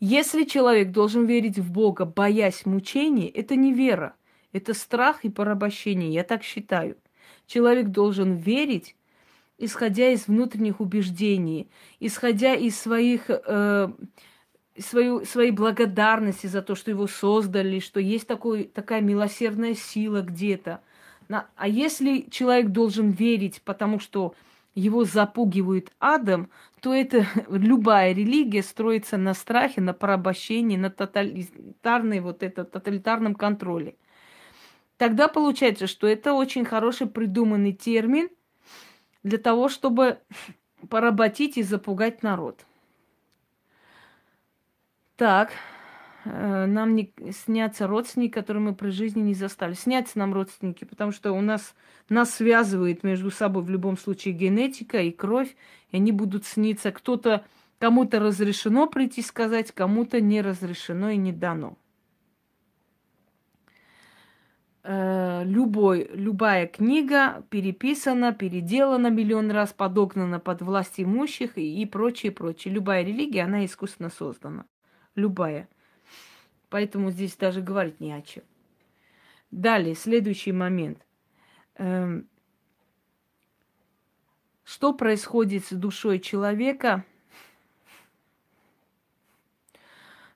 [0.00, 4.14] Если человек должен верить в Бога, боясь мучений, это не вера,
[4.52, 6.96] это страх и порабощение, я так считаю.
[7.46, 8.96] Человек должен верить
[9.60, 11.70] исходя из внутренних убеждений,
[12.00, 13.88] исходя из своих, э,
[14.78, 20.80] свою, своей благодарности за то, что его создали, что есть такой, такая милосердная сила где-то.
[21.28, 24.34] А если человек должен верить, потому что
[24.74, 26.48] его запугивают адом,
[26.80, 33.96] то это любая религия строится на страхе, на порабощении, на тоталитарной вот это, тоталитарном контроле.
[34.96, 38.30] Тогда получается, что это очень хороший придуманный термин–
[39.22, 40.18] для того, чтобы
[40.88, 42.64] поработить и запугать народ.
[45.16, 45.50] Так,
[46.24, 49.74] э, нам не снятся родственники, которые мы при жизни не застали.
[49.74, 51.74] Снятся нам родственники, потому что у нас
[52.10, 55.54] нас связывает между собой в любом случае генетика и кровь,
[55.90, 56.90] и они будут сниться.
[56.90, 57.44] Кто-то,
[57.78, 61.76] кому-то разрешено прийти сказать, кому-то не разрешено и не дано.
[64.82, 72.32] Э, любой, любая книга переписана, переделана миллион раз, подогнана под власть имущих и, и прочее,
[72.32, 72.72] прочее.
[72.72, 74.64] Любая религия, она искусственно создана.
[75.14, 75.68] Любая.
[76.70, 78.42] Поэтому здесь даже говорить не о чем.
[79.50, 81.04] Далее, следующий момент.
[81.74, 82.26] Эм,
[84.64, 87.04] что происходит с душой человека?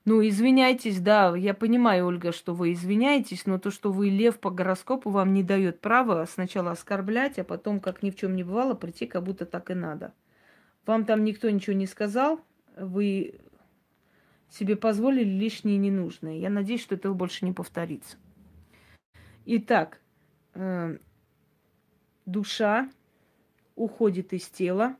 [0.05, 4.51] Ну, извиняйтесь, да, я понимаю, Ольга, что вы извиняетесь, но то, что вы лев по
[4.51, 8.75] гороскопу, вам не дает права сначала оскорблять, а потом, как ни в чем не бывало,
[8.75, 10.13] прийти, как будто так и надо.
[10.85, 12.39] Вам там никто ничего не сказал,
[12.77, 13.39] вы
[14.51, 16.37] себе позволили лишнее и ненужное.
[16.37, 18.17] Я надеюсь, что этого больше не повторится.
[19.45, 19.99] Итак,
[20.53, 20.99] э,
[22.27, 22.91] душа
[23.75, 24.97] уходит из тела,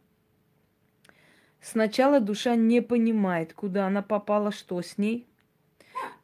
[1.66, 5.26] Сначала душа не понимает, куда она попала, что с ней.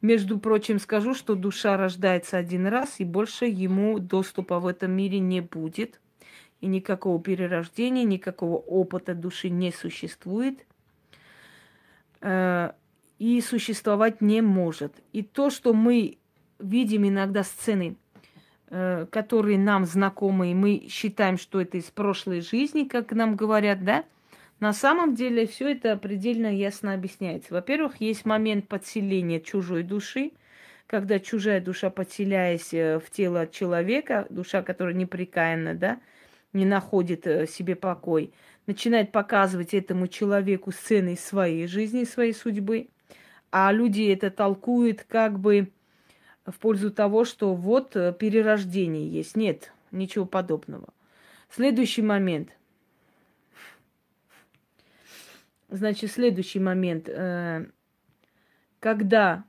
[0.00, 5.18] Между прочим, скажу, что душа рождается один раз, и больше ему доступа в этом мире
[5.18, 6.00] не будет.
[6.60, 10.64] И никакого перерождения, никакого опыта души не существует.
[12.20, 12.70] Э,
[13.18, 14.94] и существовать не может.
[15.12, 16.18] И то, что мы
[16.60, 17.96] видим иногда сцены,
[18.68, 23.82] э, которые нам знакомы, и мы считаем, что это из прошлой жизни, как нам говорят,
[23.82, 24.04] да,
[24.62, 27.52] на самом деле все это предельно ясно объясняется.
[27.52, 30.30] Во-первых, есть момент подселения чужой души,
[30.86, 36.00] когда чужая душа, подселяясь э, в тело человека, душа, которая неприкаянна, да,
[36.52, 38.32] не находит э, себе покой,
[38.68, 42.86] начинает показывать этому человеку сцены своей жизни, своей судьбы,
[43.50, 45.72] а люди это толкуют как бы
[46.46, 49.34] в пользу того, что вот э, перерождение есть.
[49.34, 50.94] Нет, ничего подобного.
[51.50, 52.50] Следующий момент–
[55.72, 57.08] Значит, следующий момент.
[57.08, 57.64] Э,
[58.78, 59.44] когда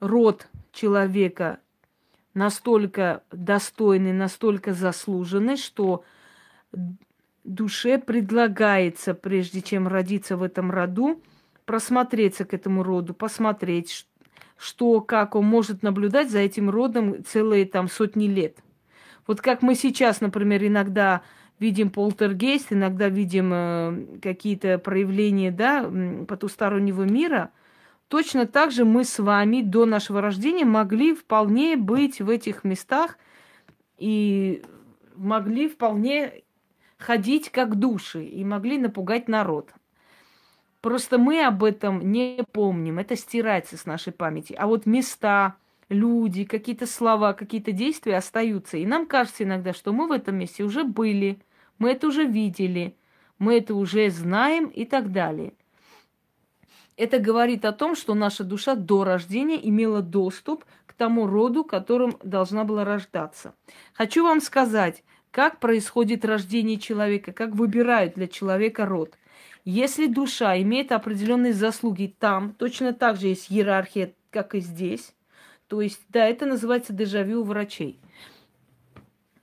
[0.00, 1.60] род человека
[2.34, 6.04] настолько достойный, настолько заслуженный, что
[7.42, 11.22] душе предлагается, прежде чем родиться в этом роду,
[11.64, 14.06] просмотреться к этому роду, посмотреть,
[14.58, 18.58] что, как он может наблюдать за этим родом целые там сотни лет.
[19.26, 21.22] Вот как мы сейчас, например, иногда
[21.58, 25.90] видим полтергейст, иногда видим э, какие-то проявления да,
[26.26, 27.50] потустороннего мира,
[28.08, 33.18] точно так же мы с вами до нашего рождения могли вполне быть в этих местах
[33.96, 34.62] и
[35.16, 36.42] могли вполне
[36.96, 39.72] ходить как души и могли напугать народ.
[40.80, 44.54] Просто мы об этом не помним, это стирается с нашей памяти.
[44.56, 45.56] А вот места,
[45.88, 48.76] люди, какие-то слова, какие-то действия остаются.
[48.76, 51.40] И нам кажется иногда, что мы в этом месте уже были–
[51.78, 52.96] мы это уже видели,
[53.38, 55.52] мы это уже знаем и так далее.
[56.96, 62.18] Это говорит о том, что наша душа до рождения имела доступ к тому роду, которым
[62.24, 63.54] должна была рождаться.
[63.94, 69.16] Хочу вам сказать, как происходит рождение человека, как выбирают для человека род.
[69.64, 75.14] Если душа имеет определенные заслуги там, точно так же есть иерархия, как и здесь.
[75.68, 78.00] То есть, да, это называется дежавю у врачей.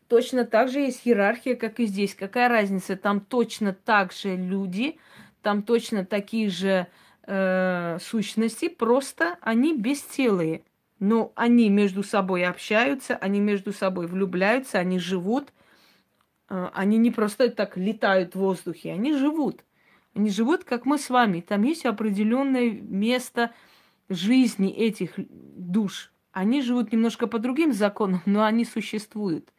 [0.07, 2.13] Точно так же есть иерархия, как и здесь.
[2.13, 2.95] Какая разница?
[2.95, 4.97] Там точно так же люди,
[5.41, 6.87] там точно такие же
[7.23, 10.63] э, сущности, просто они бестелые.
[10.99, 15.51] Но они между собой общаются, они между собой влюбляются, они живут.
[16.49, 19.63] Э, они не просто так летают в воздухе, они живут.
[20.13, 21.41] Они живут, как мы с вами.
[21.41, 23.51] Там есть определенное место
[24.07, 26.13] жизни этих душ.
[26.31, 29.51] Они живут немножко по другим законам, но они существуют.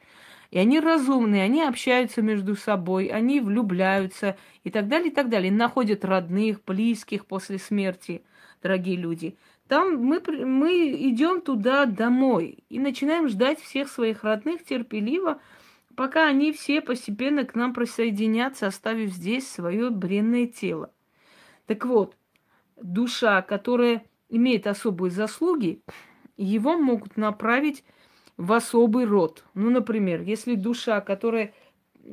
[0.50, 5.50] И они разумные, они общаются между собой, они влюбляются и так далее, и так далее.
[5.50, 8.22] Находят родных, близких после смерти,
[8.62, 9.36] дорогие люди.
[9.68, 15.40] Там мы, мы идем туда домой и начинаем ждать всех своих родных терпеливо,
[15.96, 20.92] пока они все постепенно к нам присоединятся, оставив здесь свое бренное тело.
[21.66, 22.16] Так вот,
[22.80, 25.82] душа, которая имеет особые заслуги,
[26.36, 27.82] его могут направить
[28.36, 29.44] в особый род.
[29.54, 31.52] Ну, например, если душа, которая,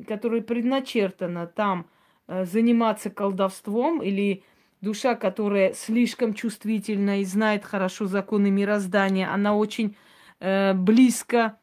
[0.06, 1.86] которая предначертана там
[2.26, 4.42] э, заниматься колдовством, или
[4.80, 9.96] душа, которая слишком чувствительна и знает хорошо законы мироздания, она очень
[10.40, 11.58] э, близко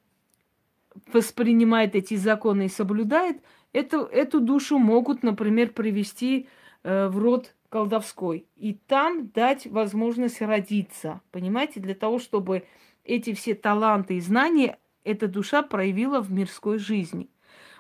[1.14, 3.42] воспринимает эти законы и соблюдает,
[3.74, 6.48] эту, эту душу могут, например, привести
[6.84, 8.46] э, в род колдовской.
[8.58, 12.66] И там дать возможность родиться, понимаете, для того, чтобы
[13.04, 17.30] эти все таланты и знания эта душа проявила в мирской жизни.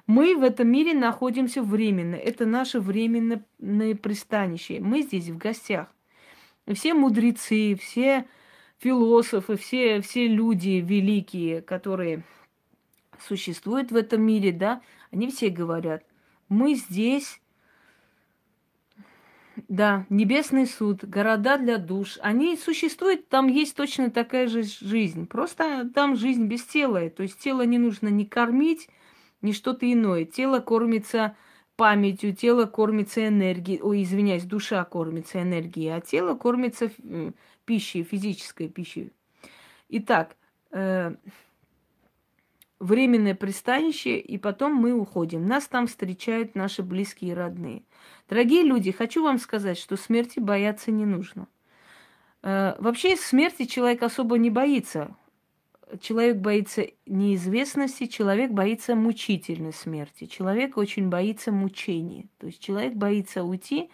[0.07, 2.15] Мы в этом мире находимся временно.
[2.15, 4.79] Это наше временное пристанище.
[4.79, 5.87] Мы здесь в гостях.
[6.67, 8.25] Все мудрецы, все
[8.79, 12.23] философы, все, все люди великие, которые
[13.27, 16.03] существуют в этом мире, да, они все говорят,
[16.49, 17.40] мы здесь
[19.71, 22.19] Да, небесный суд, города для душ.
[22.21, 25.27] Они существуют, там есть точно такая же жизнь.
[25.27, 27.09] Просто там жизнь без тела.
[27.09, 28.89] То есть тело не нужно ни кормить,
[29.41, 30.25] ни что-то иное.
[30.25, 31.37] Тело кормится
[31.77, 33.81] памятью, тело кормится энергией.
[33.81, 36.91] Ой, извиняюсь, душа кормится энергией, а тело кормится
[37.63, 39.13] пищей, физической пищей.
[39.87, 40.35] Итак,
[40.71, 41.15] э,
[42.81, 45.45] временное пристанище, и потом мы уходим.
[45.45, 47.83] Нас там встречают наши близкие и родные.
[48.31, 51.49] Дорогие люди, хочу вам сказать, что смерти бояться не нужно.
[52.41, 55.13] Э, вообще смерти человек особо не боится.
[55.99, 60.27] Человек боится неизвестности, человек боится мучительной смерти.
[60.27, 62.29] Человек очень боится мучений.
[62.37, 63.91] То есть человек боится уйти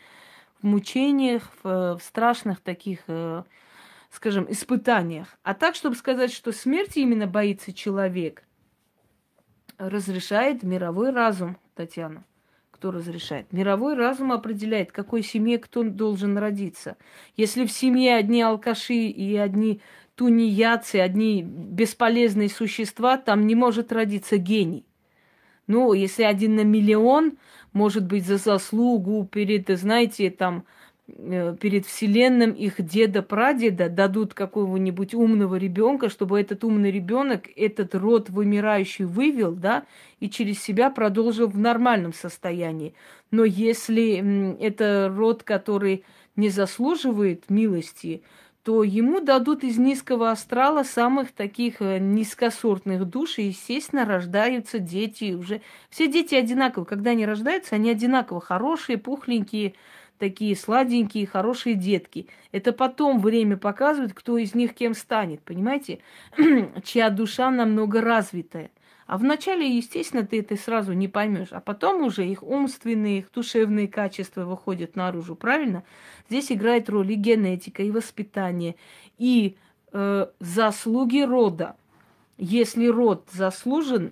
[0.61, 3.41] в мучениях, в, в страшных таких, э,
[4.11, 5.35] скажем, испытаниях.
[5.41, 8.43] А так, чтобы сказать, что смерти именно боится человек,
[9.79, 12.23] разрешает мировой разум, Татьяна.
[12.77, 13.51] Кто разрешает?
[13.51, 16.95] Мировой разум определяет, какой семье кто должен родиться.
[17.35, 19.81] Если в семье одни алкаши и одни
[20.13, 24.85] тунеядцы, одни бесполезные существа, там не может родиться гений.
[25.65, 27.39] Ну, если один на миллион,
[27.73, 30.63] может быть, за заслугу перед, знаете, там,
[31.07, 39.05] перед Вселенным их деда-прадеда дадут какого-нибудь умного ребенка, чтобы этот умный ребенок этот род вымирающий
[39.05, 39.85] вывел, да,
[40.19, 42.93] и через себя продолжил в нормальном состоянии.
[43.31, 46.03] Но если это род, который
[46.35, 48.21] не заслуживает милости,
[48.63, 55.33] то ему дадут из низкого астрала самых таких э, низкосортных душ, и, естественно, рождаются дети
[55.35, 55.61] уже.
[55.89, 56.85] Все дети одинаковые.
[56.85, 59.73] Когда они рождаются, они одинаково хорошие, пухленькие,
[60.17, 62.27] такие сладенькие, хорошие детки.
[62.51, 65.99] Это потом время показывает, кто из них кем станет, понимаете?
[66.83, 68.71] Чья душа намного развитая.
[69.07, 73.87] А вначале, естественно, ты это сразу не поймешь, а потом уже их умственные, их душевные
[73.87, 75.83] качества выходят наружу, правильно?
[76.29, 78.75] Здесь играет роль и генетика, и воспитание,
[79.17, 79.55] и
[79.93, 81.77] э, заслуги рода.
[82.37, 84.11] Если род заслужен,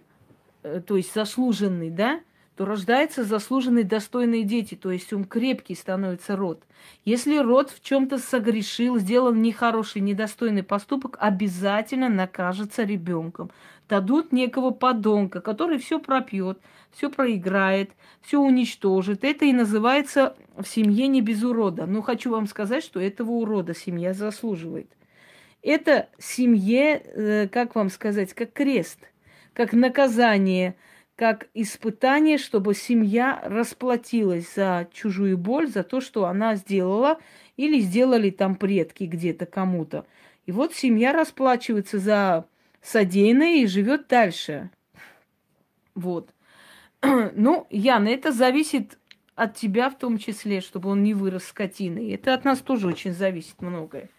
[0.63, 2.21] э, то есть заслуженный, да,
[2.55, 6.63] то рождаются заслуженные достойные дети, то есть он крепкий становится род.
[7.03, 13.51] Если род в чем-то согрешил, сделал нехороший, недостойный поступок, обязательно накажется ребенком.
[13.89, 16.59] Дадут некого подонка, который все пропьет,
[16.91, 17.91] все проиграет,
[18.21, 19.23] все уничтожит.
[19.23, 21.85] Это и называется в семье не без урода.
[21.85, 24.89] Но хочу вам сказать, что этого урода семья заслуживает.
[25.61, 28.99] Это семье, э, как вам сказать, как крест,
[29.53, 30.75] как наказание–
[31.15, 37.19] как испытание, чтобы семья расплатилась за чужую боль, за то, что она сделала,
[37.55, 40.05] или сделали там предки где-то кому-то.
[40.45, 42.45] И вот семья расплачивается за
[42.81, 44.69] содеянное и живет дальше.
[45.95, 46.29] Вот.
[47.35, 48.97] Ну, Яна, это зависит
[49.35, 52.11] от тебя в том числе, чтобы он не вырос скотиной.
[52.11, 54.09] Это от нас тоже очень зависит многое.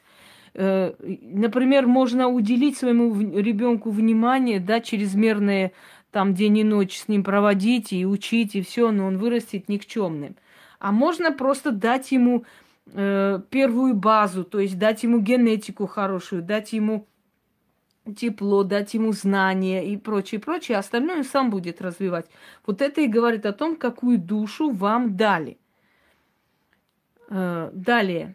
[0.54, 5.72] Э, например, можно уделить своему ребенку внимание, да, чрезмерное
[6.16, 10.34] там день и ночь с ним проводить и учить, и все, но он вырастет никчемным.
[10.78, 12.46] А можно просто дать ему
[12.86, 17.06] э, первую базу, то есть дать ему генетику хорошую, дать ему
[18.16, 22.30] тепло, дать ему знания и прочее, прочее, а остальное сам будет развивать.
[22.64, 25.58] Вот это и говорит о том, какую душу вам дали.
[27.28, 28.34] Э, далее.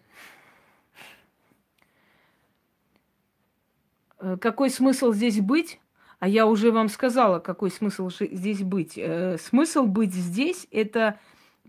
[4.19, 5.79] Э, какой смысл здесь быть?
[6.21, 8.93] А я уже вам сказала, какой смысл здесь быть.
[8.95, 11.19] Э, смысл быть здесь– это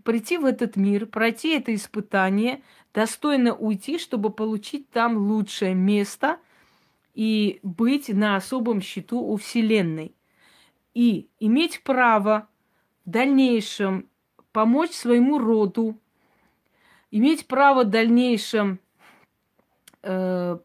[0.03, 2.61] прийти в этот мир, пройти это испытание,
[2.93, 6.37] достойно уйти, чтобы получить там лучшее место
[7.15, 10.13] и быть на особом счету у Вселенной.
[10.93, 12.47] И иметь право
[13.05, 14.07] в дальнейшем
[14.51, 15.99] помочь своему роду,
[17.09, 18.77] иметь право в дальнейшем
[20.03, 20.59] э,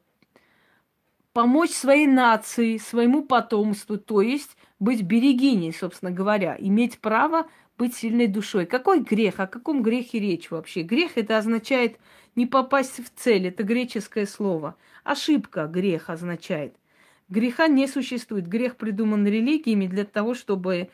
[1.39, 7.47] помочь своей нации, своему потомству, то есть быть берегиней, собственно говоря, иметь право
[7.79, 8.67] быть сильной душой.
[8.67, 9.39] Какой грех?
[9.39, 10.83] О каком грехе речь вообще?
[10.83, 12.01] Грех это означает
[12.35, 14.75] не попасть в цель, это греческое слово.
[15.05, 16.75] Ошибка грех означает.
[17.29, 18.49] Греха не существует.
[18.49, 20.89] Грех придуман религиями для того, чтобы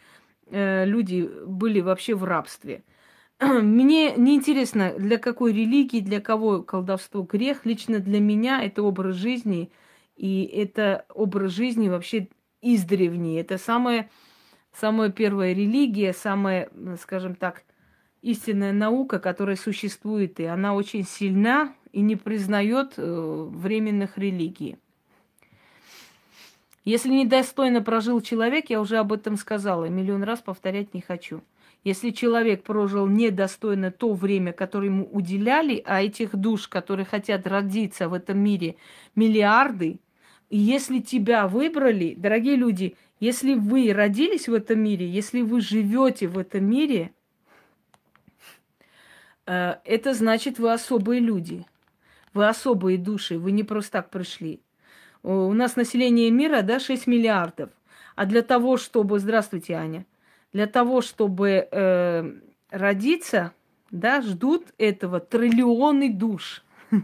[0.50, 2.82] э, люди были вообще в рабстве.
[3.40, 7.64] Мне не интересно, для какой религии, для кого колдовство грех.
[7.64, 9.70] Лично для меня это образ жизни–
[10.16, 12.28] и это образ жизни вообще
[12.62, 13.36] издревний.
[13.36, 14.10] Это самая,
[14.72, 17.64] самая первая религия, самая, скажем так,
[18.22, 20.40] истинная наука, которая существует.
[20.40, 24.76] И она очень сильна и не признает э, временных религий.
[26.84, 31.42] Если недостойно прожил человек, я уже об этом сказала, миллион раз повторять не хочу.
[31.82, 38.08] Если человек прожил недостойно то время, которое ему уделяли, а этих душ, которые хотят родиться
[38.08, 38.76] в этом мире,
[39.14, 39.98] миллиарды,
[40.54, 46.28] и если тебя выбрали, дорогие люди, если вы родились в этом мире, если вы живете
[46.28, 47.10] в этом мире,
[49.46, 51.66] э, это значит, вы особые люди.
[52.34, 54.60] Вы особые души, вы не просто так пришли.
[55.24, 57.70] У нас население мира, да, 6 миллиардов.
[58.14, 59.18] А для того, чтобы...
[59.18, 60.06] Здравствуйте, Аня
[60.52, 62.32] для того, чтобы э,
[62.70, 63.52] родиться,
[63.90, 66.62] да, ждут этого триллионы душ.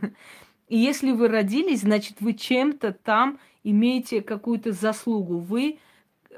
[0.71, 5.39] И если вы родились, значит, вы чем-то там имеете какую-то заслугу.
[5.39, 5.81] Вы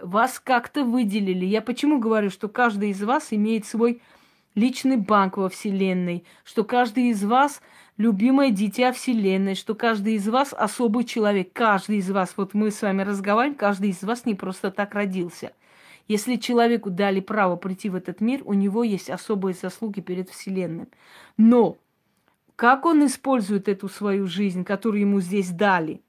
[0.02, 1.44] вас как-то выделили.
[1.44, 4.00] Я почему говорю, что каждый из вас имеет свой
[4.54, 7.60] личный банк во Вселенной, что каждый из вас
[7.98, 11.52] любимое дитя Вселенной, что каждый из вас особый человек.
[11.52, 15.52] Каждый из вас, вот мы с вами разговариваем, каждый из вас не просто так родился.
[16.08, 20.86] Если человеку дали право прийти в этот мир, у него есть особые заслуги перед Вселенной.
[21.36, 21.76] Но
[22.62, 26.00] как он использует эту свою жизнь, которую ему здесь дали,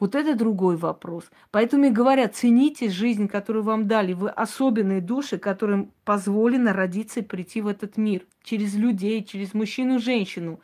[0.00, 1.30] вот это другой вопрос.
[1.52, 4.12] Поэтому и говорят, цените жизнь, которую вам дали.
[4.12, 8.26] Вы особенные души, которым позволено родиться и прийти в этот мир.
[8.42, 10.58] Через людей, через мужчину, женщину.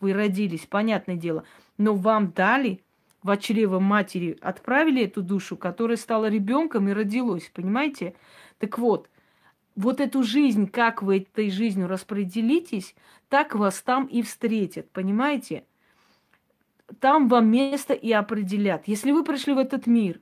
[0.00, 1.44] Вы родились, понятное дело.
[1.78, 2.82] Но вам дали
[3.22, 8.12] в чрево матери отправили эту душу, которая стала ребенком и родилась, понимаете?
[8.58, 9.08] Так вот,
[9.76, 12.94] вот эту жизнь, как вы этой жизнью распределитесь,
[13.30, 15.64] так вас там и встретят, понимаете?
[16.98, 18.88] Там вам место и определят.
[18.88, 20.20] Если вы пришли в этот мир,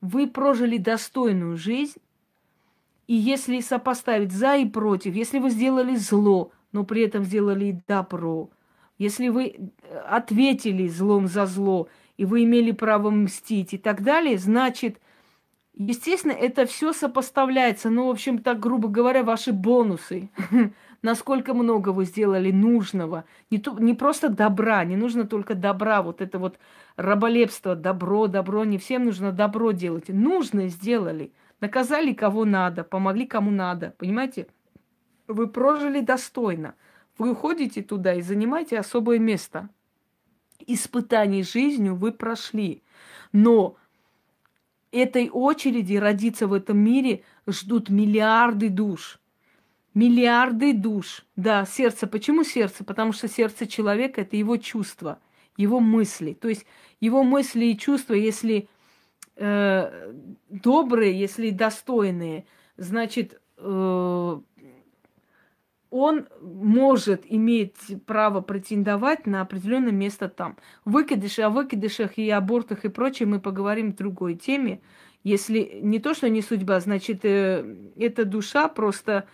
[0.00, 1.98] вы прожили достойную жизнь,
[3.06, 7.80] и если сопоставить за и против, если вы сделали зло, но при этом сделали и
[7.86, 8.50] добро,
[8.98, 14.36] если вы э, ответили злом за зло, и вы имели право мстить и так далее,
[14.36, 15.00] значит,
[15.74, 17.88] естественно, это все сопоставляется.
[17.88, 20.30] Ну, в общем, так, грубо говоря, ваши бонусы.
[21.02, 23.24] Насколько много вы сделали нужного.
[23.50, 26.02] Не, то, не просто добра, не нужно только добра.
[26.02, 26.58] Вот это вот
[26.96, 28.64] раболепство, добро, добро.
[28.64, 30.08] Не всем нужно добро делать.
[30.08, 31.32] Нужно сделали.
[31.60, 33.94] Наказали кого надо, помогли кому надо.
[33.98, 34.48] Понимаете?
[35.28, 36.74] Вы прожили достойно.
[37.16, 39.68] Вы уходите туда и занимаете особое место
[40.66, 42.82] испытаний жизнью вы прошли.
[43.32, 43.76] Но
[44.92, 49.20] этой очереди родиться в этом мире ждут миллиарды душ.
[49.98, 51.26] Миллиарды душ.
[51.34, 52.06] Да, сердце.
[52.06, 52.84] Почему сердце?
[52.84, 55.18] Потому что сердце человека– это его чувства,
[55.56, 56.34] его мысли.
[56.34, 56.66] То есть
[57.00, 58.68] его мысли и чувства, если
[59.34, 60.12] э,
[60.50, 62.46] добрые, если достойные,
[62.76, 64.40] значит, э,
[65.90, 67.74] он может иметь
[68.06, 70.58] право претендовать на определенное место там.
[70.84, 74.80] Выкидыши, о выкидышах и абортах и прочее мы поговорим в другой теме.
[75.24, 77.64] Если не то, что не судьба, значит, э,
[77.96, 79.26] эта душа просто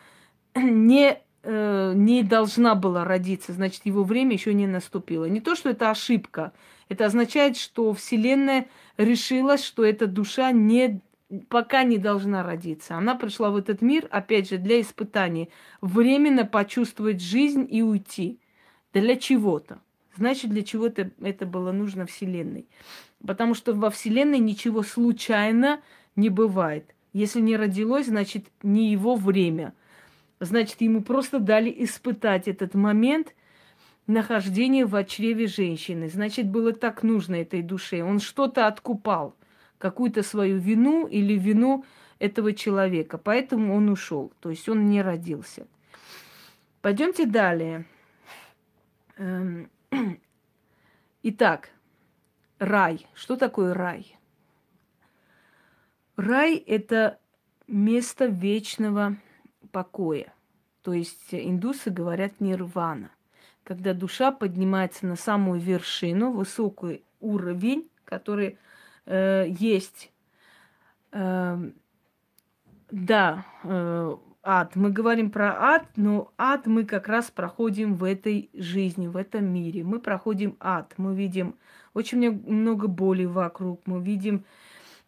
[0.62, 5.24] не, э, не должна была родиться, значит, его время еще не наступило.
[5.26, 6.52] Не то, что это ошибка,
[6.88, 11.00] это означает, что Вселенная решила, что эта душа не
[11.48, 12.96] пока не должна родиться.
[12.96, 15.50] Она пришла в этот мир, опять же, для испытаний.
[15.80, 18.38] Временно почувствовать жизнь и уйти.
[18.92, 19.80] Для чего-то.
[20.16, 22.66] Значит, для чего-то это было нужно Вселенной.
[23.26, 25.80] Потому что во Вселенной ничего случайно
[26.14, 26.94] не бывает.
[27.12, 29.72] Если не родилось, значит, не его время.
[30.44, 33.34] Значит, ему просто дали испытать этот момент
[34.06, 36.08] нахождения в чреве женщины.
[36.08, 38.02] Значит, было так нужно этой душе.
[38.02, 39.34] Он что-то откупал
[39.78, 41.84] какую-то свою вину или вину
[42.18, 43.18] этого человека.
[43.18, 44.32] Поэтому он ушел.
[44.40, 45.66] То есть он не родился.
[46.82, 47.86] Пойдемте далее.
[49.16, 49.70] Эм,
[51.22, 51.70] итак,
[52.58, 53.06] рай.
[53.14, 54.16] Что такое рай?
[56.16, 57.18] Рай– это
[57.66, 59.16] место вечного
[59.72, 60.33] покоя.
[60.84, 63.10] То есть индусы говорят нирвана.
[63.64, 68.58] Когда душа поднимается на самую вершину, высокий уровень, который
[69.06, 70.12] э, есть,
[71.12, 71.70] э,
[72.90, 74.76] да, э, ад.
[74.76, 79.46] Мы говорим про ад, но ад мы как раз проходим в этой жизни, в этом
[79.46, 79.84] мире.
[79.84, 80.92] Мы проходим ад.
[80.98, 81.56] Мы видим
[81.94, 84.44] очень много боли вокруг, мы видим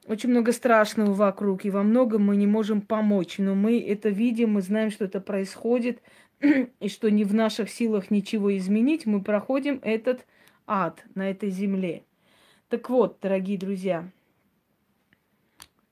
[0.07, 3.38] очень много страшного вокруг, и во многом мы не можем помочь.
[3.38, 6.00] Но мы это видим, мы знаем, что это происходит,
[6.40, 9.07] и что не в наших силах ничего изменить.
[9.07, 10.26] Мы проходим этот
[10.66, 12.04] ад на этой земле.
[12.68, 14.11] Так вот, дорогие друзья,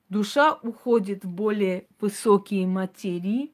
[0.09, 3.51] душа уходит в более высокие материи,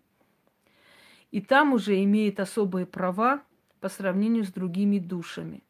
[1.32, 3.42] и там уже имеет особые права
[3.80, 5.64] по сравнению с другими душами.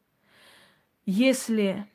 [1.05, 1.85] Если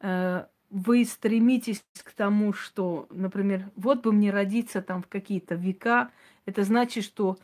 [0.00, 6.10] э, вы стремитесь к тому, что, например, вот бы мне родиться там в какие-то века,
[6.46, 7.38] это значит, что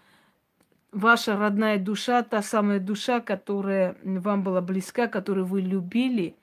[0.90, 6.34] ваша родная душа, та самая душа, которая вам была близка, которую вы любили,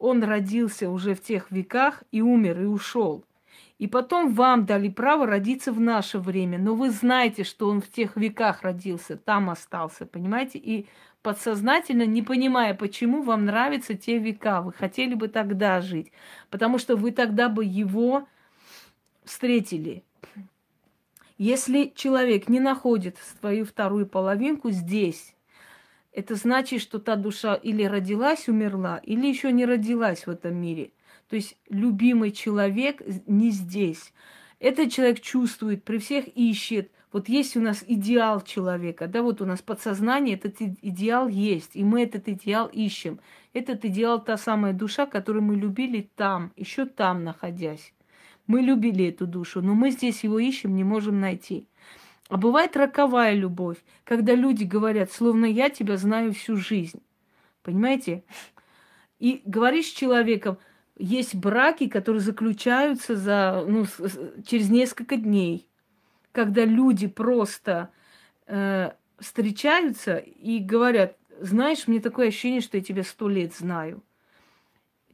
[0.00, 3.22] он родился уже в тех веках и умер, и ушел.
[3.78, 6.58] И потом вам дали право родиться в наше время.
[6.58, 10.58] Но вы знаете, что он в тех веках родился, там остался, понимаете?
[10.58, 10.86] И
[11.24, 16.12] подсознательно, не понимая, почему вам нравятся те века, вы хотели бы тогда жить,
[16.50, 18.28] потому что вы тогда бы его
[19.24, 20.04] встретили.
[21.38, 25.34] Если человек не находит свою вторую половинку здесь,
[26.12, 30.92] это значит, что та душа или родилась, умерла, или еще не родилась в этом мире.
[31.30, 34.12] То есть любимый человек не здесь.
[34.60, 36.90] Этот человек чувствует, при всех ищет.
[37.14, 41.84] Вот есть у нас идеал человека, да, вот у нас подсознание, этот идеал есть, и
[41.84, 43.20] мы этот идеал ищем.
[43.52, 47.94] Этот идеал та самая душа, которую мы любили там, еще там находясь.
[48.48, 51.68] Мы любили эту душу, но мы здесь его ищем, не можем найти.
[52.30, 57.00] А бывает роковая любовь, когда люди говорят, словно я тебя знаю всю жизнь.
[57.62, 58.24] Понимаете?
[59.20, 60.58] И говоришь с человеком,
[60.98, 63.86] есть браки, которые заключаются за, ну,
[64.44, 65.68] через несколько дней,
[66.34, 67.90] когда люди просто
[68.46, 74.02] э, встречаются и говорят, знаешь, мне такое ощущение, что я тебя сто лет знаю.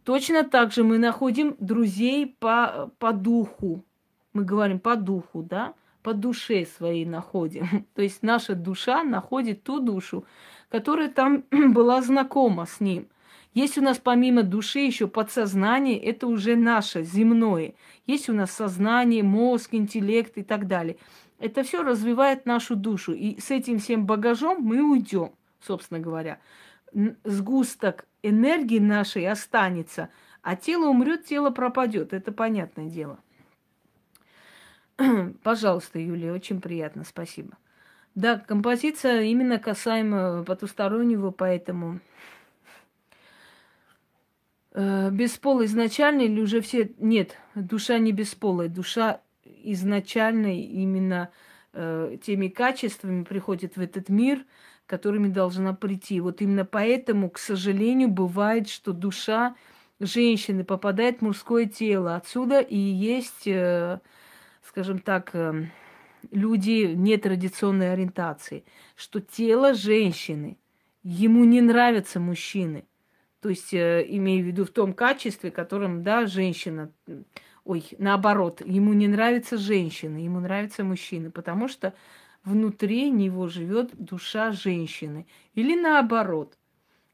[0.04, 3.84] Точно так же мы находим друзей по, по духу.
[4.32, 5.74] Мы говорим по духу, да?
[6.02, 7.84] По душе своей находим.
[7.94, 10.24] То есть наша душа находит ту душу,
[10.70, 13.08] которая там была знакома с ним.
[13.52, 17.74] Есть у нас помимо души еще подсознание, это уже наше, земное.
[18.06, 20.96] Есть у нас сознание, мозг, интеллект и так далее.
[21.40, 23.12] Это все развивает нашу душу.
[23.12, 26.38] И с этим всем багажом мы уйдем, собственно говоря.
[27.24, 30.10] Сгусток энергии нашей останется,
[30.42, 32.12] а тело умрет, тело пропадет.
[32.12, 33.18] Это понятное дело.
[35.42, 37.56] Пожалуйста, Юлия, очень приятно, спасибо.
[38.14, 42.00] Да, композиция именно касаемо потустороннего, поэтому
[44.72, 46.92] э, бесполый изначально или уже все...
[46.98, 51.30] Нет, душа не бесполая, душа изначально именно
[51.72, 54.44] э, теми качествами приходит в этот мир–
[54.90, 56.20] которыми должна прийти.
[56.20, 59.54] Вот именно поэтому, к сожалению, бывает, что душа
[60.00, 62.16] женщины попадает в мужское тело.
[62.16, 64.00] Отсюда и есть, э,
[64.66, 65.66] скажем так, э,
[66.32, 68.64] люди нетрадиционной ориентации,
[68.96, 70.58] что тело женщины,
[71.04, 72.84] ему не нравятся мужчины.
[73.40, 76.92] То есть, э, имею в виду в том качестве, которым, да, женщина,
[77.64, 81.94] ой, наоборот, ему не нравятся женщины, ему нравятся мужчины, потому что
[82.44, 85.26] внутри него живет душа женщины.
[85.54, 86.58] Или наоборот.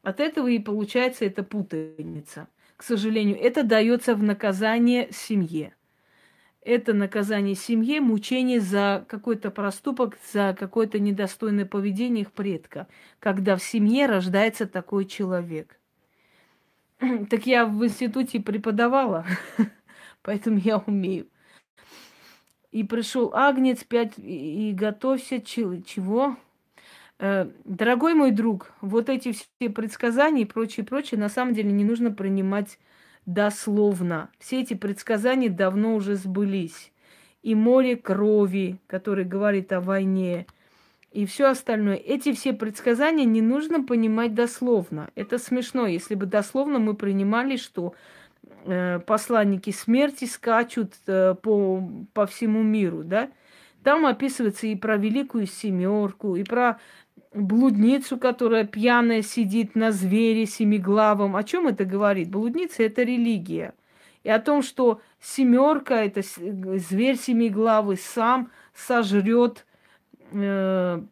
[0.02, 2.48] От этого и получается эта путаница.
[2.76, 5.74] К сожалению, это дается в наказание семье.
[6.60, 12.88] Это наказание семье, мучение за какой-то проступок, за какое-то недостойное поведение их предка,
[13.20, 15.78] когда в семье рождается такой человек.
[17.30, 19.26] Так я в институте преподавала,
[20.22, 21.26] поэтому я умею.
[22.72, 26.36] И пришел агнец, пять, и готовься, чего?
[27.18, 31.84] Э, дорогой мой друг, вот эти все предсказания и прочее, прочее, на самом деле не
[31.84, 32.78] нужно принимать
[33.24, 34.30] дословно.
[34.38, 36.92] Все эти предсказания давно уже сбылись.
[37.42, 40.46] И море крови, который говорит о войне,
[41.16, 41.96] и все остальное.
[41.96, 45.10] Эти все предсказания не нужно понимать дословно.
[45.14, 47.94] Это смешно, если бы дословно мы принимали, что
[48.68, 53.30] Э, посланники смерти скачут э, по, по всему миру, да.
[53.84, 56.80] Там описывается и про великую семерку, и про
[57.32, 61.36] блудницу, которая пьяная сидит на звере семиглавом.
[61.36, 62.28] О чем это говорит?
[62.28, 63.74] Блудница это религия.
[64.24, 69.64] И о том, что семерка это зверь семиглавый сам сожрет,
[70.32, 71.02] э,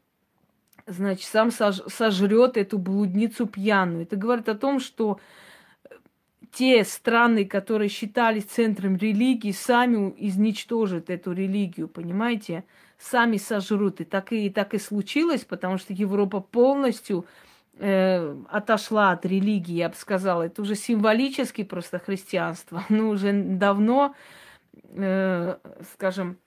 [0.87, 4.03] значит, сам сож, сожрет эту блудницу пьяную.
[4.03, 5.21] Это говорит о том, что
[6.53, 12.65] те страны, которые считались центром религии, сами изничтожат эту религию, понимаете?
[12.99, 14.01] Сами сожрут.
[14.01, 17.27] И так и, так и случилось, потому что Европа полностью
[17.79, 20.45] э, отошла от религии, я бы сказала.
[20.45, 22.85] Это уже символически просто христианство.
[22.89, 24.15] Ну, уже давно,
[24.93, 25.57] э,
[25.93, 26.39] скажем,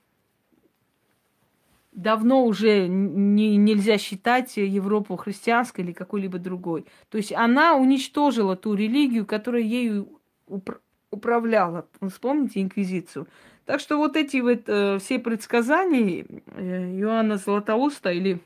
[1.97, 6.85] давно уже не, нельзя считать Европу христианской или какой-либо другой.
[7.09, 10.79] То есть она уничтожила ту религию, которая ею упр-
[11.09, 11.87] управляла.
[12.07, 13.27] Вспомните инквизицию.
[13.65, 16.25] Так что вот эти вот э, все предсказания
[16.55, 18.39] э, Иоанна Златоуста или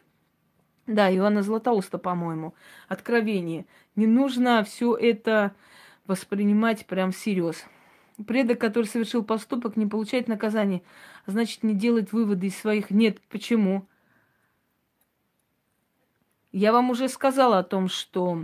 [0.87, 2.53] да, Иоанна Златоуста, по-моему,
[2.87, 3.65] откровение.
[3.95, 5.51] Не нужно все это
[6.07, 7.65] воспринимать прям всерьез.
[8.23, 10.81] Предок, который совершил поступок, не получает наказание,
[11.25, 12.91] а значит, не делает выводы из своих.
[12.91, 13.87] Нет, почему?
[16.51, 18.43] Я вам уже сказала о том, что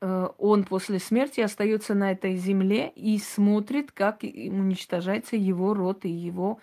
[0.00, 6.10] э, он после смерти остается на этой земле и смотрит, как уничтожается его род и
[6.10, 6.60] его,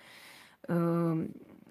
[0.67, 1.27] э,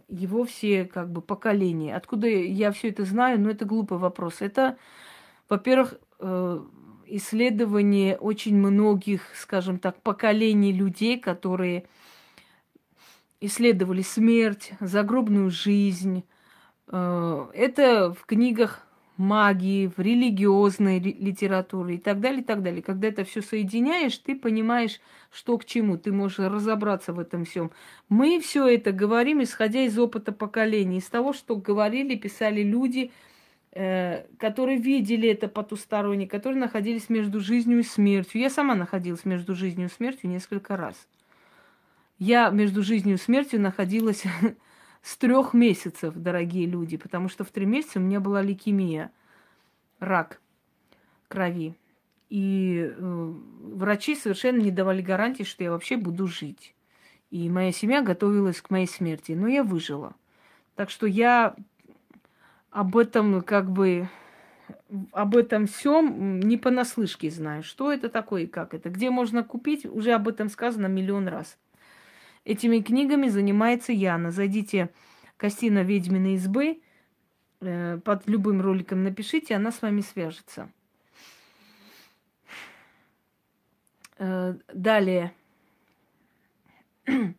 [0.09, 1.97] его все как бы поколения.
[1.97, 3.41] Откуда я все это знаю?
[3.41, 4.43] Ну, это глупый вопрос.
[4.43, 4.77] Это,
[5.49, 6.61] во-первых, э,
[7.07, 11.85] исследование очень многих, скажем так, поколений людей, которые
[13.41, 16.25] исследовали смерть, загробную жизнь.
[16.89, 18.87] Э, это в книгах
[19.17, 22.83] магии, в религиозной литературе и так далее, и так далее.
[22.83, 25.01] Когда это все соединяешь, ты понимаешь,
[25.31, 27.71] что к чему, ты можешь разобраться в этом всем.
[28.09, 33.13] Мы все это говорим, исходя из опыта поколений, из того, что говорили, писали люди,
[33.75, 38.41] которые видели это потусторонне, которые находились между жизнью и смертью.
[38.41, 41.09] Я сама находилась между жизнью и смертью несколько раз.
[42.19, 44.23] Я между жизнью и смертью находилась
[45.03, 49.11] с трех месяцев, дорогие люди, потому что в три месяца у меня была лейкемия,
[49.99, 50.41] рак
[51.29, 51.75] крови.
[52.31, 56.75] И э, врачи совершенно не давали гарантии, что я вообще буду жить.
[57.31, 60.15] И моя семья готовилась к моей смерти, но я выжила.
[60.77, 61.57] Так что я
[62.75, 64.09] об этом как бы
[65.13, 67.63] об этом всем не понаслышке знаю.
[67.63, 68.91] Что это такое и как это?
[68.91, 69.87] Где можно купить?
[69.87, 71.57] Уже об этом сказано миллион раз.
[72.45, 74.33] Этими книгами занимается Яна.
[74.33, 74.91] Зайдите
[75.37, 76.81] Костина Ведьмины избы,
[77.61, 80.69] э, под любым роликом напишите, она с вами свяжется.
[84.19, 85.33] Э, далее.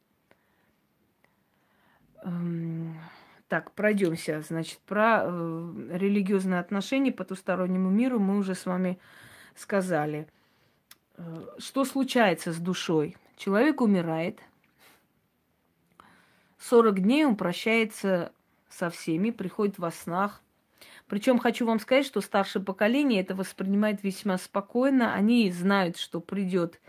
[3.47, 4.41] Так, пройдемся.
[4.41, 8.97] Значит, про э, религиозные отношения потустороннему миру мы уже с вами
[9.55, 10.27] сказали.
[11.17, 13.15] Э, что случается с душой?
[13.37, 14.39] Человек умирает.
[16.57, 18.31] 40 дней он прощается
[18.67, 20.41] со всеми, приходит во снах.
[21.07, 25.13] Причем хочу вам сказать, что старшее поколение это воспринимает весьма спокойно.
[25.13, 26.81] Они знают, что придет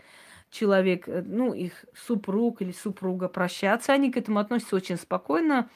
[0.49, 3.93] человек, э, ну, их супруг или супруга прощаться.
[3.93, 5.69] Они к этому относятся очень спокойно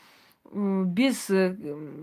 [0.53, 1.55] без э,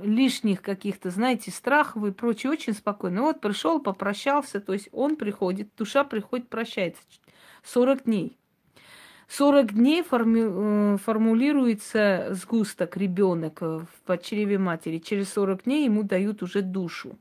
[0.02, 3.22] лишних каких-то, знаете, страхов и прочее, очень спокойно.
[3.22, 7.02] Вот пришел, попрощался, то есть он приходит, душа приходит, прощается.
[7.64, 8.38] 40 дней.
[9.28, 14.98] 40 дней форми, э, формулируется сгусток, ребенок в чреве матери.
[14.98, 17.18] Через 40 дней ему дают уже душу.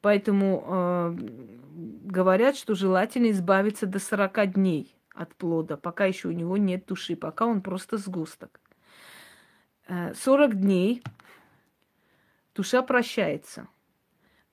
[0.00, 1.16] Поэтому э,
[2.04, 7.14] говорят, что желательно избавиться до 40 дней от плода, пока еще у него нет души,
[7.14, 8.60] пока он просто сгусток.
[9.88, 11.02] 40 э, дней
[12.54, 13.68] душа прощается.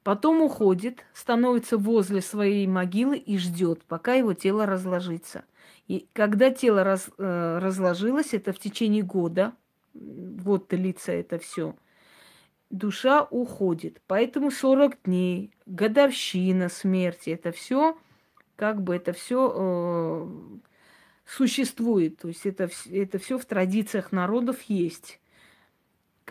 [0.03, 5.45] Потом уходит, становится возле своей могилы и ждет, пока его тело разложится.
[5.88, 9.53] И когда тело раз, э, разложилось, это в течение года,
[9.93, 11.75] год длится это все,
[12.71, 14.01] душа уходит.
[14.07, 17.97] Поэтому 40 дней, годовщина смерти, это все,
[18.55, 20.27] как бы это все э,
[21.32, 22.17] существует.
[22.17, 25.21] То есть это, это все в традициях народов есть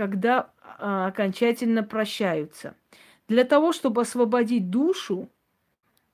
[0.01, 2.75] когда а, окончательно прощаются.
[3.29, 5.29] Для того, чтобы освободить душу,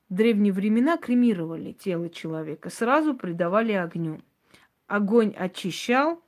[0.09, 4.19] в древние времена кремировали тело человека, сразу придавали огню.
[4.87, 6.21] Огонь очищал,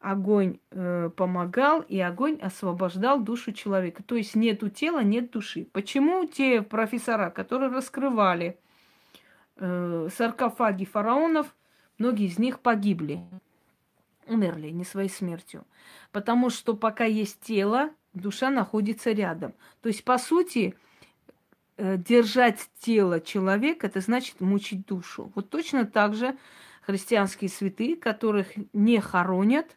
[0.00, 4.02] огонь э, помогал, и огонь освобождал душу человека.
[4.02, 5.66] То есть нету тела, нет души.
[5.72, 8.58] Почему те профессора, которые раскрывали
[9.56, 11.54] э, саркофаги фараонов,
[11.98, 13.22] многие из них погибли?
[14.26, 15.64] умерли не своей смертью.
[16.12, 19.54] Потому что пока есть тело, душа находится рядом.
[19.82, 20.74] То есть, по сути,
[21.76, 25.32] э, держать тело человека, это значит мучить душу.
[25.34, 26.36] Вот точно так же
[26.82, 29.76] христианские святые, которых не хоронят,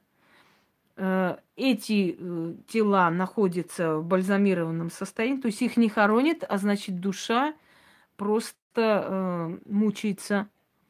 [0.96, 7.00] э, эти э, тела находятся в бальзамированном состоянии, то есть их не хоронят, а значит
[7.00, 7.54] душа
[8.16, 10.48] просто мучается.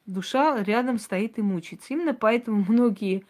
[0.10, 1.93] Душа рядом стоит и мучается.
[1.93, 3.26] Именно поэтому многие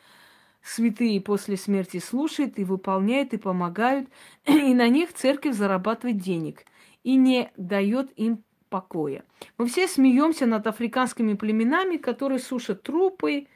[0.62, 4.08] святые после смерти слушают и выполняют, и помогают,
[4.46, 6.64] и на них церковь зарабатывает денег
[7.04, 9.24] и не дает им покоя.
[9.58, 13.48] Мы все смеемся над африканскими племенами, которые сушат трупы,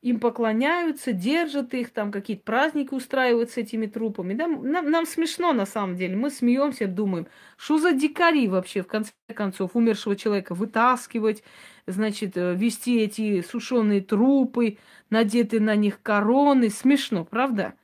[0.00, 4.34] им поклоняются, держат их, там какие-то праздники устраивают с этими трупами.
[4.34, 4.46] Да?
[4.46, 6.16] Нам, нам смешно на самом деле.
[6.16, 7.26] Мы смеемся, думаем,
[7.56, 11.42] что за дикари вообще, в конце концов, умершего человека вытаскивать,
[11.86, 14.78] значит, э, вести эти сушеные трупы,
[15.10, 16.70] надеты на них короны.
[16.70, 17.74] Смешно, правда?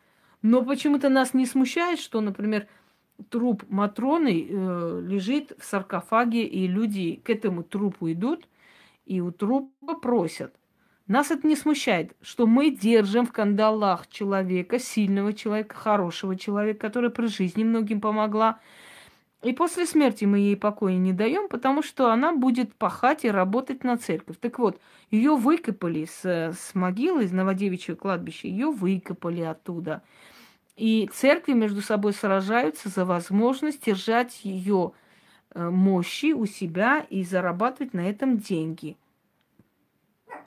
[0.41, 2.69] Но почему-то нас не смущает, что, например,
[3.29, 8.47] труп Матроны э, лежит в саркофаге, и люди к этому трупу идут
[9.07, 10.55] и у трупа просят.
[11.07, 17.11] Нас это не смущает, что мы держим в кандалах человека, сильного человека, хорошего человека, который
[17.11, 18.59] при жизни многим помогла.
[19.43, 23.85] И после смерти мы ей покоя не даем, потому что она будет пахать и работать
[23.85, 24.39] на церковь.
[24.41, 24.81] Так вот,
[25.11, 30.03] ее выкопали с, с могилы, из Новодевичьего кладбища, ее выкопали оттуда.
[30.75, 34.93] И церкви между собой сражаются за возможность держать ее
[35.55, 38.97] э, мощи у себя и зарабатывать на этом деньги–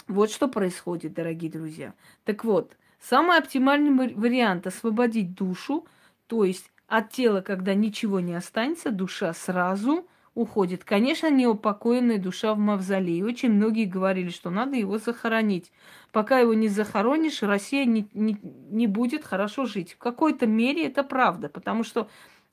[0.08, 1.94] вот что происходит, дорогие друзья.
[2.24, 5.86] Так вот, самый оптимальный вариант освободить душу,
[6.28, 10.08] то есть от тела, когда ничего не останется, душа сразу
[10.38, 10.84] уходит.
[10.84, 13.26] Конечно, неупокоенная душа в мавзолее.
[13.26, 15.72] Очень многие говорили, что надо его захоронить.
[16.12, 18.38] Пока его не захоронишь, Россия не, не,
[18.70, 19.94] не будет хорошо жить.
[19.94, 22.08] В какой-то мере это правда, потому что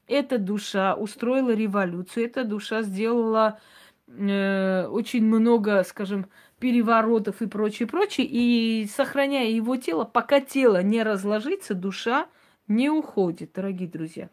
[0.07, 3.61] эта душа устроила революцию, эта душа сделала
[4.09, 6.26] э, очень много, скажем,
[6.59, 12.26] переворотов и прочее, прочее, и сохраняя его тело, пока тело не разложится, душа
[12.68, 14.30] не уходит, дорогие друзья.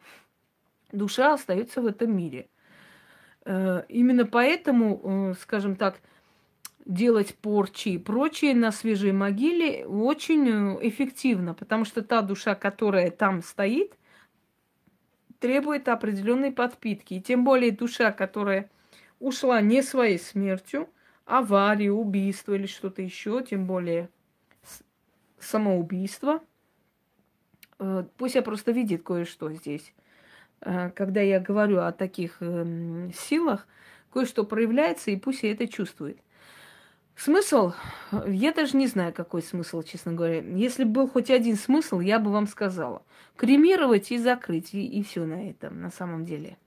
[0.91, 2.49] Душа остается в этом мире.
[3.45, 5.99] Э, именно поэтому, э, скажем так,
[6.85, 13.09] делать порчи и прочее на свежей могиле очень э, эффективно, потому что та душа, которая
[13.11, 13.93] там стоит,
[15.39, 17.15] требует определенной подпитки.
[17.15, 18.69] И тем более душа, которая
[19.19, 20.87] ушла не своей смертью–
[21.25, 24.09] аварию, убийство или что-то еще, тем более
[25.39, 26.41] самоубийство.
[27.79, 29.93] Э, пусть я просто видит кое-что здесь.
[30.61, 33.67] Э, когда я говорю о таких эм, силах,
[34.13, 36.19] кое-что проявляется, и пусть я это чувствует.
[37.15, 37.73] Смысл?
[38.25, 40.41] Я даже не знаю, какой смысл, честно говоря.
[40.41, 43.03] Если был хоть один смысл, я бы вам сказала.
[43.35, 46.57] Кремировать и закрыть, и, и все на этом, на самом деле.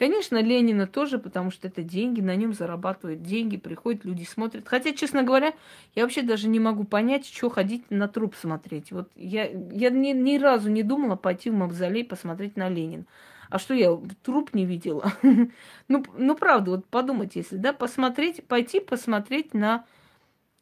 [0.00, 4.66] Конечно, Ленина тоже, потому что это деньги, на нем зарабатывают деньги, приходят люди, смотрят.
[4.66, 5.52] Хотя, честно говоря,
[5.94, 8.92] я вообще даже не могу понять, что ходить на труп смотреть.
[8.92, 13.04] Вот я, я ни, ни разу не думала пойти в мавзолей посмотреть на Ленина.
[13.50, 15.12] А что я труп не видела?
[15.88, 19.84] ну, ну, правда, вот подумать, если, да, посмотреть, пойти посмотреть на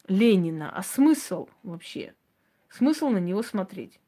[0.08, 0.72] Ленина.
[0.74, 2.12] А смысл вообще?
[2.70, 4.00] Смысл на него смотреть?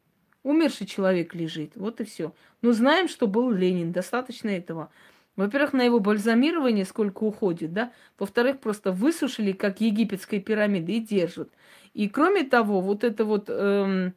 [0.42, 2.34] Умерший человек лежит, вот и все.
[2.62, 4.90] Но знаем, что был Ленин, достаточно этого.
[5.36, 7.92] Во-первых, на его бальзамирование сколько уходит, да?
[8.18, 11.50] Во-вторых, просто высушили, как египетской пирамиды, и держат.
[11.94, 14.14] И кроме того, вот это вот эм,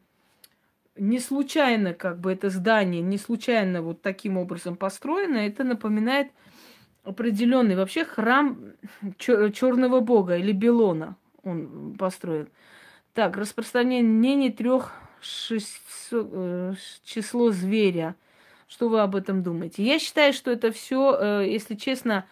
[0.96, 6.30] не случайно, как бы это здание, не случайно вот таким образом построено, это напоминает
[7.04, 8.72] определенный вообще храм
[9.18, 12.48] черного бога или Белона он построен.
[13.12, 14.92] Так, распространение мнений трех
[15.50, 18.16] э, число зверя–
[18.74, 19.84] что вы об этом думаете?
[19.84, 22.26] Я считаю, что это все, э, если честно,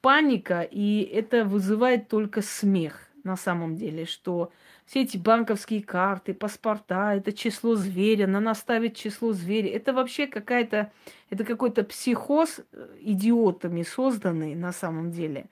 [0.00, 4.52] паника, и это вызывает только смех на самом деле, что
[4.86, 9.74] все эти банковские карты, паспорта, это число зверя, на нас ставить число зверя.
[9.74, 10.92] Это вообще какая-то,
[11.30, 15.46] это какой-то психоз э, идиотами созданный на самом деле.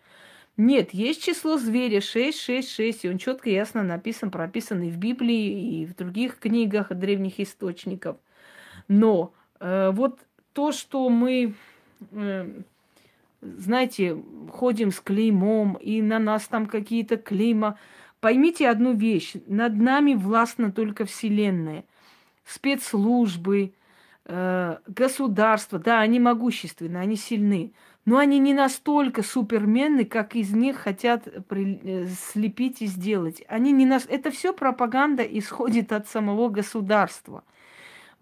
[0.57, 5.81] Нет, есть число зверя 666, и он четко и ясно написан, прописан и в Библии,
[5.81, 8.19] и в других книгах древних источников.
[8.87, 9.35] Но
[9.93, 10.19] вот
[10.53, 11.55] то, что мы,
[12.13, 12.63] э,
[13.41, 14.17] знаете,
[14.51, 17.79] ходим с клеймом, и на нас там какие-то клейма.
[18.21, 19.35] Поймите одну вещь.
[19.47, 21.85] Над нами властна только Вселенная.
[22.45, 23.73] Спецслужбы,
[24.27, 27.73] э, государства, да, они могущественны, они сильны.
[28.05, 32.07] Но они не настолько суперменны, как из них хотят при...
[32.09, 33.45] слепить и сделать.
[33.47, 34.07] Они не нас...
[34.09, 37.45] Это все пропаганда исходит от самого государства.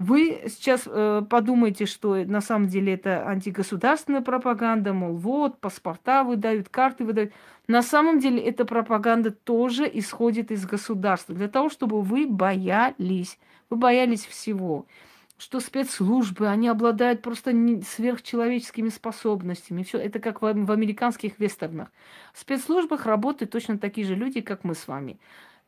[0.01, 6.71] Вы сейчас э, подумаете, что на самом деле это антигосударственная пропаганда, мол, вот, паспорта выдают,
[6.71, 7.35] карты выдают.
[7.69, 13.39] На самом деле эта пропаганда тоже исходит из государства, для того, чтобы вы боялись,
[13.69, 14.87] вы боялись всего
[15.37, 19.85] что спецслужбы, они обладают просто сверхчеловеческими способностями.
[19.85, 21.89] Все это как в, в американских вестернах.
[22.35, 25.19] В спецслужбах работают точно такие же люди, как мы с вами.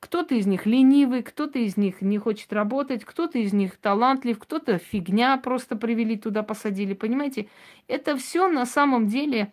[0.02, 4.78] Кто-то из них ленивый, кто-то из них не хочет работать, кто-то из них талантлив, кто-то
[4.78, 6.92] фигня просто привели туда, посадили.
[6.92, 7.48] Понимаете,
[7.86, 9.52] это все на самом деле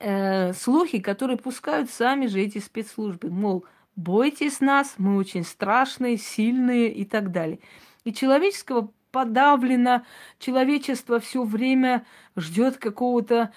[0.00, 3.30] э, слухи, которые пускают сами же эти спецслужбы.
[3.30, 7.60] Мол, бойтесь нас, мы очень страшные, сильные и так далее.
[8.02, 10.02] И человеческого подавлено,
[10.40, 13.52] человечество все время ждет какого-то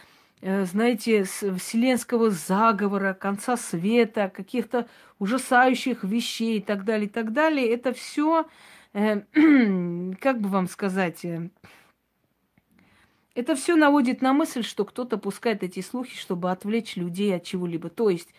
[0.48, 4.88] знаете, вселенского заговора, конца света, каких-то
[5.20, 7.70] ужасающих вещей и так далее, и так далее.
[7.70, 8.48] Это все,
[8.94, 9.22] э,
[10.22, 11.50] как бы вам сказать, э,
[13.36, 17.90] Это все наводит на мысль, что кто-то пускает эти слухи, чтобы отвлечь людей от чего-либо.
[17.90, 18.30] То есть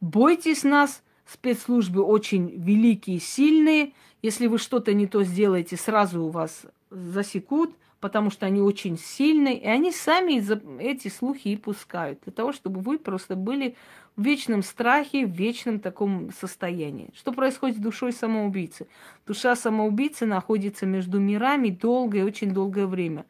[0.00, 3.94] бойтесь нас, спецслужбы очень великие, сильные.
[4.22, 7.74] Если вы что-то не то сделаете, сразу у вас засекут,
[8.04, 10.34] потому что они очень сильные, и они сами
[10.78, 13.76] эти слухи и пускают, для того, чтобы вы просто были
[14.14, 17.08] в вечном страхе, в вечном таком состоянии.
[17.14, 18.88] Что происходит с душой самоубийцы?
[19.26, 23.24] Душа самоубийцы находится между мирами долгое, очень долгое время,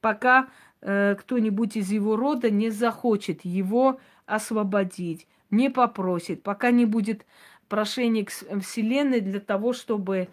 [0.00, 0.48] пока
[0.80, 7.24] э, кто-нибудь из его рода не захочет его освободить, не попросит, пока не будет
[7.68, 10.26] прошения к Вселенной для того, чтобы,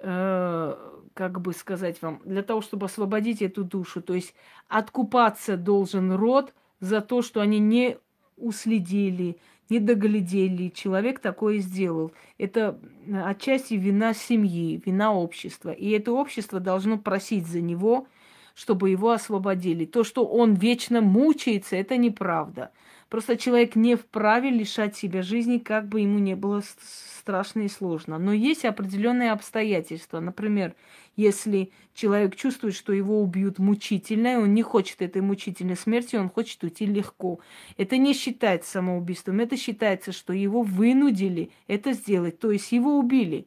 [0.00, 0.76] э,
[1.14, 4.02] как бы сказать вам, для того, чтобы освободить эту душу.
[4.02, 4.34] То есть
[4.68, 7.98] откупаться должен род за то, что они не
[8.36, 9.36] уследили,
[9.68, 10.68] не доглядели.
[10.68, 12.12] Человек такое сделал.
[12.38, 12.78] Это
[13.24, 15.70] отчасти вина семьи, вина общества.
[15.70, 18.06] И это общество должно просить за него,
[18.54, 19.86] чтобы его освободили.
[19.86, 22.70] То, что он вечно мучается, это неправда.
[23.08, 28.18] Просто человек не вправе лишать себя жизни, как бы ему не было страшно и сложно.
[28.18, 30.20] Но есть определенные обстоятельства.
[30.20, 30.74] Например,
[31.16, 36.30] если человек чувствует, что его убьют мучительно, и он не хочет этой мучительной смерти, он
[36.30, 37.40] хочет уйти легко.
[37.76, 43.46] Это не считается самоубийством, это считается, что его вынудили это сделать, то есть его убили,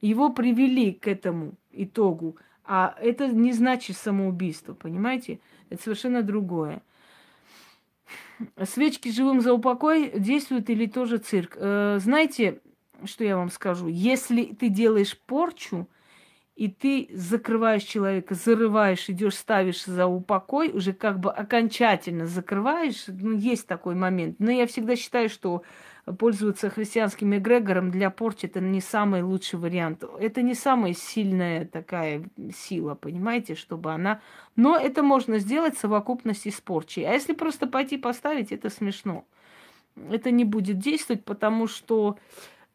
[0.00, 2.36] его привели к этому итогу.
[2.64, 5.38] А это не значит самоубийство, понимаете?
[5.68, 6.82] Это совершенно другое.
[8.64, 11.56] Свечки живым за упокой действуют или тоже цирк?
[11.56, 12.60] Э, знаете,
[13.04, 13.86] что я вам скажу?
[13.86, 15.88] Если ты делаешь порчу,
[16.56, 23.32] и ты закрываешь человека, зарываешь, идешь, ставишь за упокой, уже как бы окончательно закрываешь, ну,
[23.32, 24.36] есть такой момент.
[24.38, 25.64] Но я всегда считаю, что
[26.18, 30.04] пользоваться христианским эгрегором для порчи это не самый лучший вариант.
[30.20, 32.24] Это не самая сильная такая
[32.54, 34.20] сила, понимаете, чтобы она...
[34.54, 37.04] Но это можно сделать в совокупности с порчей.
[37.04, 39.24] А если просто пойти поставить, это смешно.
[40.10, 42.18] Это не будет действовать, потому что,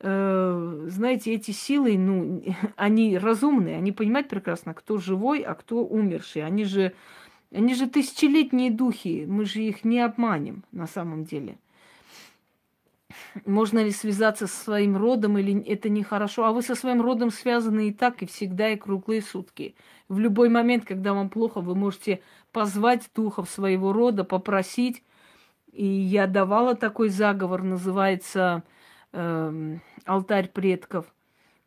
[0.02, 2.42] знаете, эти силы, ну,
[2.76, 6.46] они разумные, они понимают прекрасно, кто живой, а кто умерший.
[6.46, 6.94] Они же,
[7.52, 11.58] они же тысячелетние духи, мы же их не обманем на самом деле
[13.46, 16.46] можно ли связаться со своим родом или это нехорошо.
[16.46, 19.76] А вы со своим родом связаны и так, и всегда, и круглые сутки.
[20.08, 22.22] В любой момент, когда вам плохо, вы можете
[22.52, 25.04] позвать духов своего рода, попросить.
[25.72, 28.64] И я давала такой заговор, называется
[29.14, 31.14] э, алтарь предков.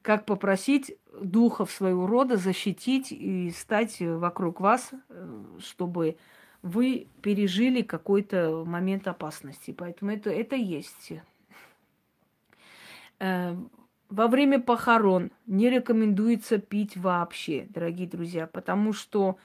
[0.03, 6.16] Как попросить духов своего рода защитить и стать вокруг вас, э, чтобы
[6.62, 9.72] вы пережили какой-то момент опасности.
[9.72, 11.12] Поэтому это, это есть.
[13.18, 13.57] Э,
[14.09, 19.38] во время похорон не рекомендуется пить вообще, дорогие друзья, потому что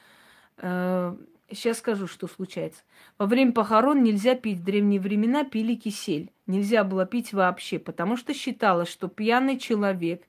[0.58, 1.16] э,
[1.52, 2.84] сейчас скажу, что случается.
[3.18, 4.60] Во время похорон нельзя пить.
[4.60, 6.32] В древние времена пили кисель.
[6.46, 10.24] Нельзя было пить вообще, потому что считалось, что пьяный человек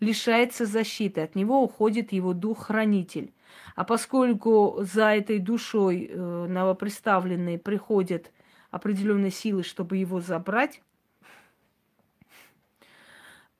[0.00, 3.32] лишается защиты, от него уходит его дух-хранитель.
[3.76, 8.30] А поскольку за этой душой э, новоприставленные приходят
[8.70, 10.80] определенные силы, чтобы его забрать,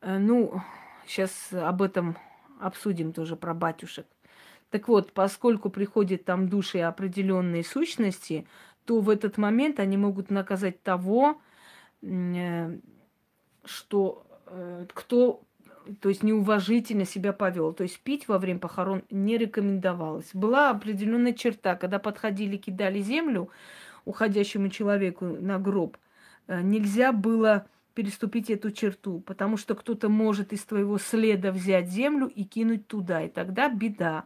[0.04, 0.60] Э, ну,
[1.06, 2.16] сейчас об этом
[2.60, 4.06] обсудим тоже про батюшек.
[4.74, 8.44] Так вот, поскольку приходят там души определенные сущности,
[8.84, 11.40] то в этот момент они могут наказать того,
[12.02, 12.76] э,
[13.64, 15.42] что э, кто,
[16.00, 17.72] то есть неуважительно себя повел.
[17.72, 20.30] То есть пить во время похорон не рекомендовалось.
[20.32, 23.51] Была определенная черта, когда подходили, кидали землю
[24.05, 25.96] уходящему человеку на гроб,
[26.48, 32.42] нельзя было переступить эту черту, потому что кто-то может из твоего следа взять землю и
[32.42, 34.24] кинуть туда, и тогда беда.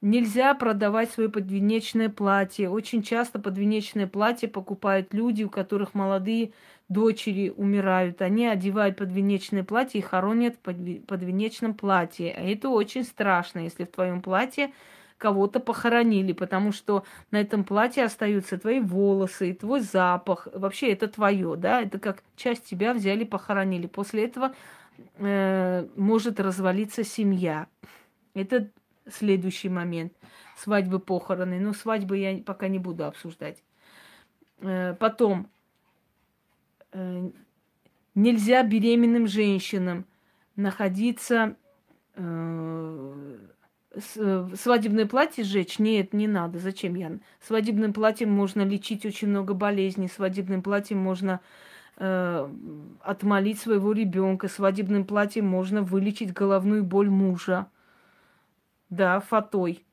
[0.00, 2.70] Нельзя продавать свое подвенечное платье.
[2.70, 6.52] Очень часто подвенечное платье покупают люди, у которых молодые
[6.88, 8.22] дочери умирают.
[8.22, 12.32] Они одевают подвенечное платье и хоронят в подвенечном платье.
[12.32, 14.72] А это очень страшно, если в твоем платье
[15.16, 17.02] кого-то похоронили, потому что
[17.32, 20.46] на этом платье остаются твои волосы, твой запах.
[20.54, 23.88] Вообще это твое, да, это как часть тебя взяли, похоронили.
[23.88, 24.54] После этого
[25.16, 27.66] э, может развалиться семья.
[28.34, 28.70] Это
[29.10, 30.12] следующий момент.
[30.56, 31.60] Свадьбы, похороны.
[31.60, 33.62] Но свадьбы я пока не буду обсуждать.
[34.60, 35.48] Э, потом
[36.92, 37.30] э,
[38.14, 40.04] нельзя беременным женщинам
[40.56, 41.56] находиться
[42.16, 43.36] э,
[44.54, 45.78] свадебное платье сжечь?
[45.78, 46.58] Нет, не надо.
[46.58, 47.20] Зачем, Ян?
[47.40, 50.08] Свадебным платьем можно лечить очень много болезней.
[50.08, 51.40] Свадебным платьем можно
[53.00, 54.46] отмолить своего ребенка.
[54.46, 57.66] Свадебным платьем можно вылечить головную боль мужа.
[58.90, 59.84] Да, фатой.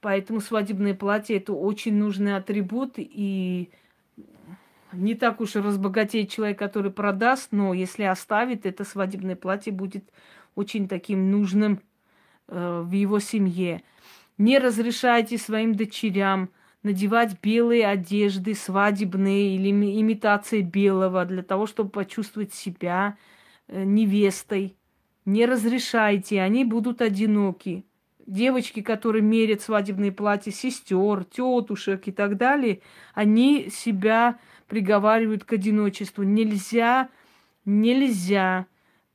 [0.00, 3.70] Поэтому свадебное платье это очень нужный атрибут, и
[4.92, 10.10] не так уж и разбогатеет человек, который продаст, но если оставит, это свадебное платье будет
[10.54, 11.80] очень таким нужным
[12.48, 13.82] э, в его семье.
[14.36, 16.50] Не разрешайте своим дочерям
[16.82, 23.16] надевать белые одежды, свадебные или имитации белого, для того, чтобы почувствовать себя
[23.68, 24.76] э, невестой.
[25.24, 27.84] Не разрешайте, они будут одиноки.
[28.26, 32.80] Девочки, которые мерят свадебные платья сестер, тетушек и так далее,
[33.12, 36.22] они себя приговаривают к одиночеству.
[36.22, 37.10] Нельзя,
[37.66, 38.66] нельзя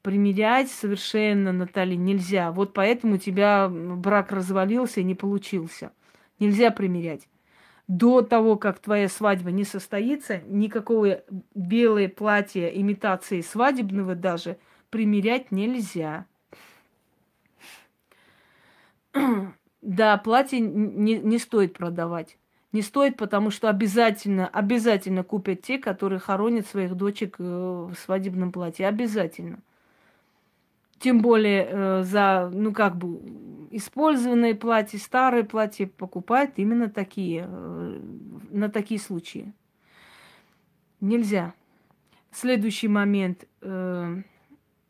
[0.03, 2.51] примерять совершенно, Наталья, нельзя.
[2.51, 5.91] Вот поэтому у тебя брак развалился и не получился.
[6.37, 7.27] Нельзя примерять.
[7.87, 11.23] До того, как твоя свадьба не состоится, никакого
[11.55, 14.57] белое платье имитации свадебного даже
[14.91, 16.27] примерять нельзя.
[19.81, 22.37] Да, платье не, не стоит продавать.
[22.71, 28.51] Не стоит, потому что обязательно, обязательно купят те, которые хоронят своих дочек э, в свадебном
[28.51, 28.87] платье.
[28.87, 29.59] Обязательно.
[30.99, 33.21] Тем более э, за, ну как бы,
[33.71, 37.99] использованные платья, старые платья покупают именно такие, э,
[38.51, 39.53] на такие случаи.
[41.01, 41.53] Нельзя.
[42.31, 43.47] Следующий момент.
[43.61, 44.21] Э,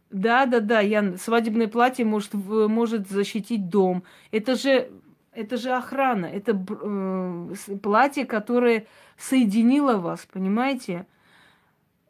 [0.10, 4.04] да, да, да, я свадебное платье может, может защитить дом.
[4.32, 4.92] Это же,
[5.34, 8.88] это же охрана, это э, платье, которое
[9.18, 11.06] соединило вас, понимаете?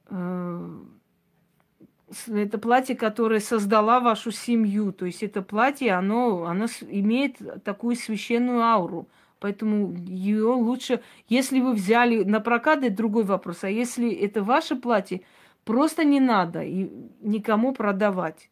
[0.09, 0.79] Э,
[2.27, 4.91] это платье, которое создала вашу семью.
[4.93, 9.07] То есть это платье, оно, оно имеет такую священную ауру.
[9.39, 13.63] Поэтому ее лучше, если вы взяли на прокат, это другой вопрос.
[13.63, 15.21] А если это ваше платье,
[15.69, 16.89] просто не надо и
[17.21, 18.49] никому продавать.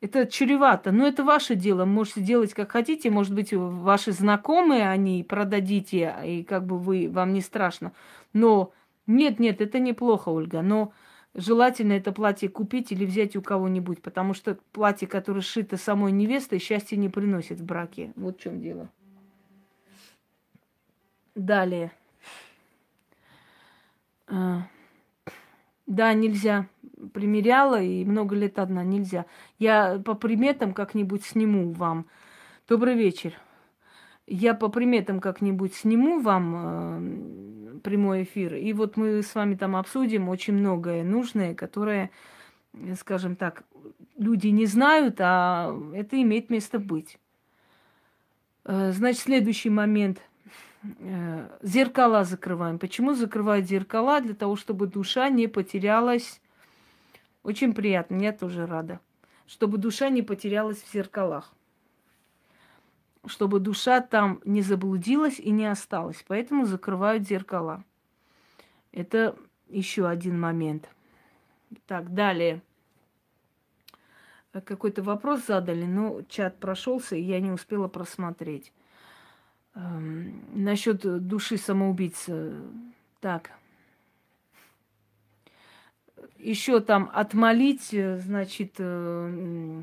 [0.00, 1.84] Это чревато, но это ваше дело.
[1.84, 3.10] Можете делать как хотите.
[3.10, 7.92] Может быть, ваши знакомые они продадите, и как бы вы, вам не страшно.
[8.32, 8.72] Но
[9.08, 10.62] нет, нет, это неплохо, Ольга.
[10.62, 10.92] Но
[11.34, 16.60] желательно это платье купить или взять у кого-нибудь, потому что платье, которое сшито самой невестой,
[16.60, 18.12] счастья не приносит в браке.
[18.14, 18.88] Вот в чем дело.
[21.34, 21.90] Далее.
[25.92, 26.68] Да, нельзя.
[27.12, 29.26] Примеряла и много лет одна нельзя.
[29.58, 32.06] Я по приметам как-нибудь сниму вам.
[32.66, 33.34] Добрый вечер.
[34.26, 38.54] Я по приметам как-нибудь сниму вам прямой эфир.
[38.54, 42.10] И вот мы с вами там обсудим очень многое нужное, которое,
[42.98, 43.64] скажем так,
[44.16, 47.18] люди не знают, а это имеет место быть.
[48.64, 50.22] Э, значит, следующий момент.
[50.82, 52.78] Э, зеркала закрываем.
[52.78, 54.20] Почему закрывают зеркала?
[54.20, 56.40] Для того, чтобы душа не потерялась.
[57.42, 59.00] Очень приятно, я тоже рада.
[59.46, 61.52] Чтобы душа не потерялась в зеркалах
[63.26, 66.24] чтобы душа там не заблудилась и не осталась.
[66.26, 67.84] Поэтому закрывают зеркала.
[68.90, 69.36] Это
[69.68, 70.88] еще один момент.
[71.86, 72.62] Так, далее.
[74.52, 78.72] Какой-то вопрос задали, но чат прошелся, и я не успела просмотреть.
[79.74, 82.54] Эм, насчет души самоубийцы.
[83.20, 83.52] Так.
[86.38, 89.82] Еще там отмолить, значит, э,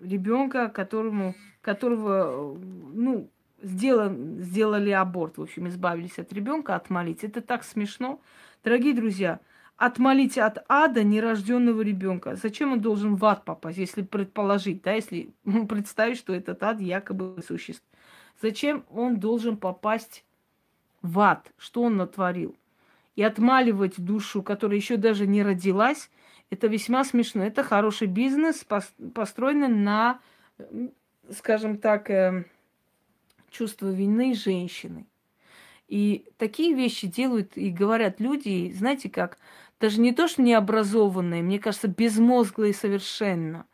[0.00, 3.28] ребенка, которому, которого, ну,
[3.62, 7.22] сделал, сделали аборт, в общем, избавились от ребенка, отмолить.
[7.22, 8.20] Это так смешно.
[8.64, 9.40] Дорогие друзья,
[9.76, 12.34] отмолить от ада нерожденного ребенка.
[12.34, 15.32] Зачем он должен в ад попасть, если предположить, да, если
[15.68, 17.84] представить, что этот ад якобы существует?
[18.40, 20.24] Зачем он должен попасть
[21.02, 21.52] в ад?
[21.58, 22.56] Что он натворил?
[23.16, 26.10] И отмаливать душу, которая еще даже не родилась,
[26.48, 27.44] это весьма смешно.
[27.44, 28.66] Это хороший бизнес,
[29.14, 30.20] построенный на,
[31.30, 32.44] скажем так, э,
[33.50, 35.06] чувство вины женщины.
[35.86, 39.38] И такие вещи делают и говорят люди, знаете как,
[39.80, 43.66] даже не то, что необразованные, мне кажется, безмозглые совершенно.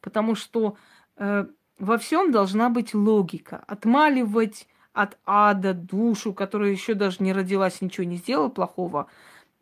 [0.00, 0.76] Потому что
[1.16, 1.46] э,
[1.78, 3.62] во всем должна быть логика.
[3.66, 9.06] Отмаливать от ада душу, которая еще даже не родилась, ничего не сделала плохого–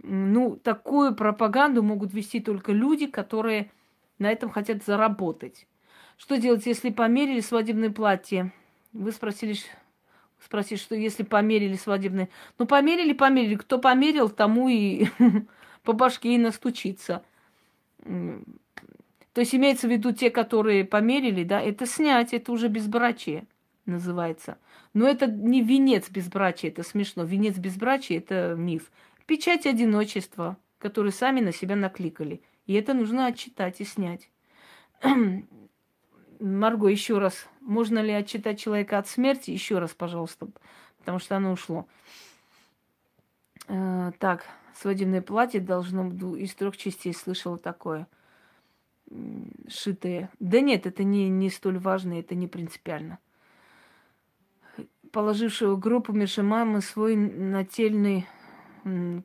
[0.07, 3.71] ну, такую пропаганду могут вести только люди, которые
[4.19, 5.67] на этом хотят заработать.
[6.19, 8.53] Что делать, если померили свадебное платье?
[8.93, 9.57] Вы спросили,
[10.45, 12.29] спросили, что если померили свадебное...
[12.59, 13.57] Ну, померили, померили.
[13.57, 15.07] Кто померил, тому и
[15.83, 17.25] по башке и настучится.
[19.35, 23.47] То есть имеется в виду те, которые померили, да, это снять, это уже безбрачие
[23.85, 24.59] называется.
[24.95, 27.25] Но это не венец безбрачия, это смешно.
[27.25, 28.91] Венец безбрачия– это миф.
[29.27, 32.43] Печать одиночества, которую сами на себя накликали.
[32.67, 34.31] И это нужно отчитать и снять.
[36.41, 37.49] Марго, еще раз.
[37.61, 39.51] Можно ли отчитать человека от смерти?
[39.51, 40.49] Еще раз, пожалуйста,
[40.99, 41.89] потому что оно ушло.
[43.67, 44.47] Э, так,
[44.81, 47.13] свадебное платье должно быть из трех частей.
[47.13, 48.07] Слышала такое.
[49.69, 50.31] Шитые.
[50.41, 53.19] Да нет, это не, не столь важно, это не принципиально.
[55.13, 56.13] Положившего группу
[56.43, 58.27] мамы свой нательный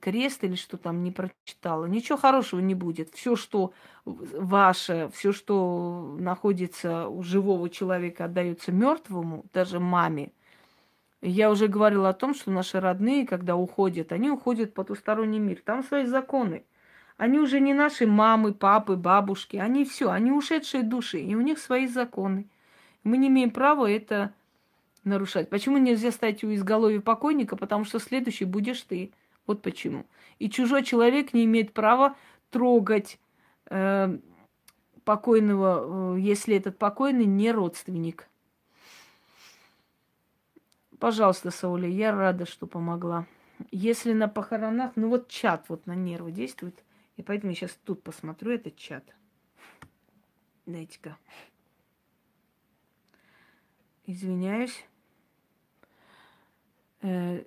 [0.01, 1.85] крест или что там не прочитала.
[1.85, 3.13] Ничего хорошего не будет.
[3.13, 3.73] Все, что
[4.05, 10.31] ваше, все, что находится у живого человека, отдается мертвому, даже маме.
[11.21, 15.61] Я уже говорила о том, что наши родные, когда уходят, они уходят в потусторонний мир.
[15.65, 16.63] Там свои законы.
[17.19, 19.57] Они уже не наши мамы, папы, бабушки.
[19.57, 22.47] Они все, они ушедшие души, и у них свои законы.
[23.03, 24.33] Мы не имеем права это
[25.03, 25.49] нарушать.
[25.49, 27.57] Почему нельзя стать у изголовья покойника?
[27.57, 29.11] Потому что следующий будешь ты.
[29.47, 30.05] Вот почему.
[30.39, 32.15] И чужой человек не имеет права
[32.51, 33.19] трогать
[33.65, 34.17] э,
[35.03, 38.29] покойного, если этот покойный не родственник.
[40.99, 43.25] Пожалуйста, Сауля, я рада, что помогла.
[43.71, 46.81] Если на похоронах, ну вот чат вот на нервы действует,
[47.19, 49.03] и поэтому я сейчас тут посмотрю этот чат.
[50.65, 51.17] Дайте-ка.
[54.05, 54.85] Извиняюсь.
[57.01, 57.43] Э,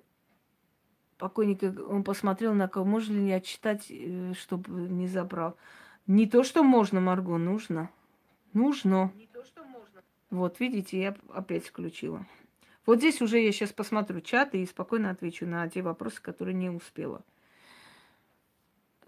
[1.17, 5.57] покойник, он посмотрел на кого, можно ли отчитать, э, чтобы не забрал.
[6.05, 7.89] Не то, что можно, Марго, нужно.
[8.53, 9.11] Нужно.
[9.15, 10.03] Не то, что можно.
[10.29, 12.27] Вот, видите, я опять включила.
[12.85, 16.69] Вот здесь уже я сейчас посмотрю чат и спокойно отвечу на те вопросы, которые не
[16.69, 17.23] успела.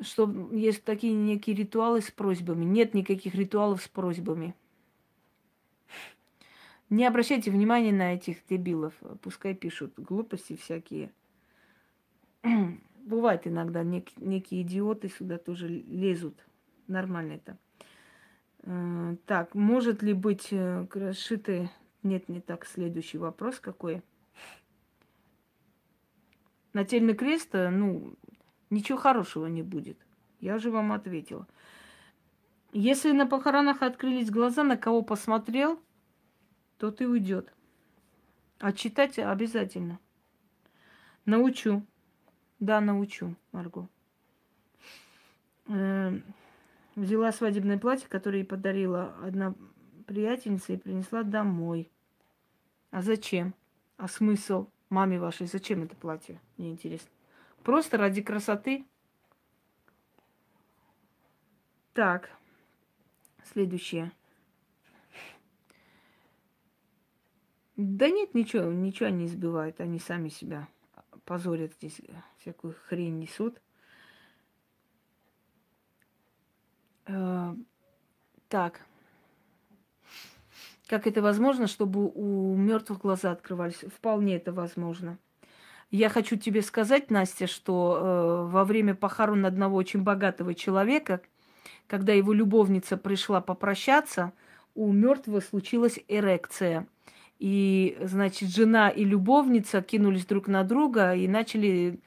[0.02, 2.66] Что есть такие некие ритуалы с просьбами.
[2.66, 4.56] Нет никаких ритуалов с просьбами.
[6.90, 8.94] Не обращайте внимания на этих дебилов.
[9.22, 11.12] Пускай пишут глупости всякие.
[13.06, 16.46] Бывает иногда нек- некие идиоты сюда тоже лезут.
[16.88, 17.58] Нормально это.
[18.64, 20.88] Э, так, может ли быть э.
[22.04, 22.66] Нет, не так.
[22.66, 24.04] Следующий вопрос какой?
[26.74, 28.14] Нательный крест, э, ну,
[28.70, 29.98] ничего хорошего не будет.
[30.40, 31.48] Я же вам ответила.
[32.72, 35.80] Если на похоронах открылись глаза, на кого посмотрел,
[36.78, 37.54] то ты уйдет.
[38.60, 40.00] А читать обязательно.
[41.26, 41.86] Научу.
[42.60, 43.88] Да, научу, Марго.
[45.68, 46.20] Э,
[46.96, 49.56] взяла свадебное платье, которое ей подарила одна
[50.06, 51.90] приятельница, и принесла домой.
[52.92, 53.54] А зачем?
[53.98, 55.48] А смысл маме вашей?
[55.48, 56.40] Зачем это платье?
[56.58, 57.10] Мне интересно.
[57.66, 58.86] Просто ради красоты?
[61.94, 62.30] Так,
[63.44, 64.12] следующее.
[67.76, 70.68] Да нет, ничего, ничего не избивают, они сами себя
[71.26, 72.00] позорят здесь,
[72.38, 73.60] всякую хрень несут.
[77.08, 77.56] Э,
[78.48, 78.86] так.
[80.86, 83.80] Как это возможно, чтобы у мертвых глаза открывались?
[83.80, 85.18] Вполне это возможно.
[85.92, 88.00] Я хочу тебе сказать, Настя, что
[88.48, 91.22] э, во время похорон одного очень богатого человека,
[91.88, 94.34] когда его любовница пришла попрощаться,
[94.74, 96.88] у мертвого случилась эрекция.
[97.40, 102.00] И, значит, жена и любовница кинулись друг на друга и начали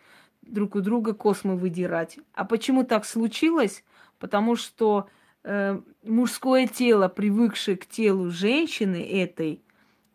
[0.43, 2.19] друг у друга космы выдирать.
[2.35, 3.85] А почему так случилось?
[4.19, 5.09] Потому что
[5.45, 9.63] э, мужское тело, привыкшее к телу женщины этой,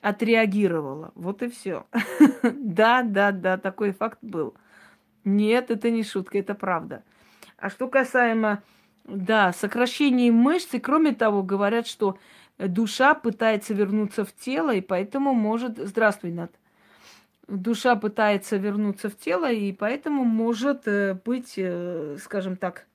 [0.04, 1.14] отреагировало.
[1.16, 1.88] Вот и все.
[2.44, 4.54] да, да, да, такой факт был.
[5.24, 7.04] Нет, это не шутка, это правда.
[7.58, 8.62] А что касаемо,
[9.06, 12.18] да, сокращения мышц, и кроме того, говорят, что
[12.60, 15.78] душа пытается вернуться в тело, и поэтому может...
[15.78, 16.52] Здравствуй, Над.
[17.48, 22.88] Душа пытается вернуться в тело, и поэтому может э, быть, э, скажем так,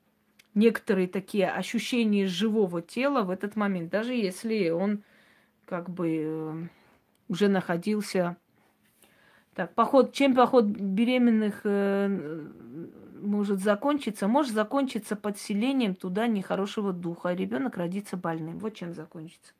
[0.54, 5.02] некоторые такие ощущения живого тела в этот момент, даже если он
[5.66, 6.77] как бы э,
[7.28, 8.36] уже находился.
[9.54, 11.64] Так, поход, чем поход беременных
[13.20, 14.28] может закончиться?
[14.28, 18.58] Может закончиться подселением туда нехорошего духа, а ребенок родится больным.
[18.58, 19.52] Вот чем закончится.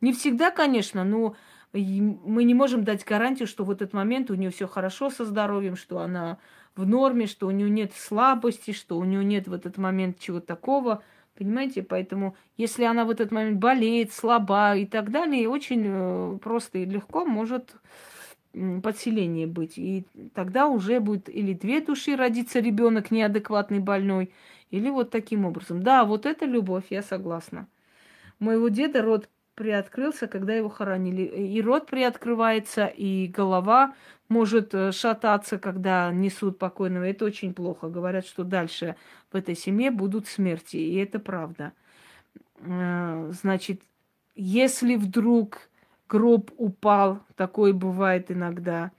[0.00, 1.34] Не всегда, конечно, но
[1.72, 5.76] мы не можем дать гарантию, что в этот момент у нее все хорошо со здоровьем,
[5.76, 6.38] что она
[6.76, 10.40] в норме, что у нее нет слабости, что у нее нет в этот момент чего
[10.40, 11.02] такого.
[11.38, 11.84] Понимаете?
[11.84, 16.84] Поэтому, если она в этот момент болеет, слаба и так далее, очень э, просто и
[16.84, 17.76] легко может
[18.82, 19.78] подселение быть.
[19.78, 20.04] И
[20.34, 24.32] тогда уже будет или две души родиться ребенок неадекватный, больной,
[24.70, 25.82] или вот таким образом.
[25.82, 27.68] Да, вот это любовь, я согласна.
[28.40, 29.28] моего деда род
[29.58, 31.22] приоткрылся, когда его хоронили.
[31.22, 33.94] И рот приоткрывается, и голова
[34.28, 37.04] может э, шататься, когда несут покойного.
[37.04, 37.88] Это очень плохо.
[37.88, 38.94] Говорят, что дальше
[39.32, 41.72] в этой семье будут смерти, и это правда.
[42.60, 43.82] Э, значит,
[44.36, 45.68] Если вдруг
[46.08, 48.92] гроб упал, такое бывает иногда,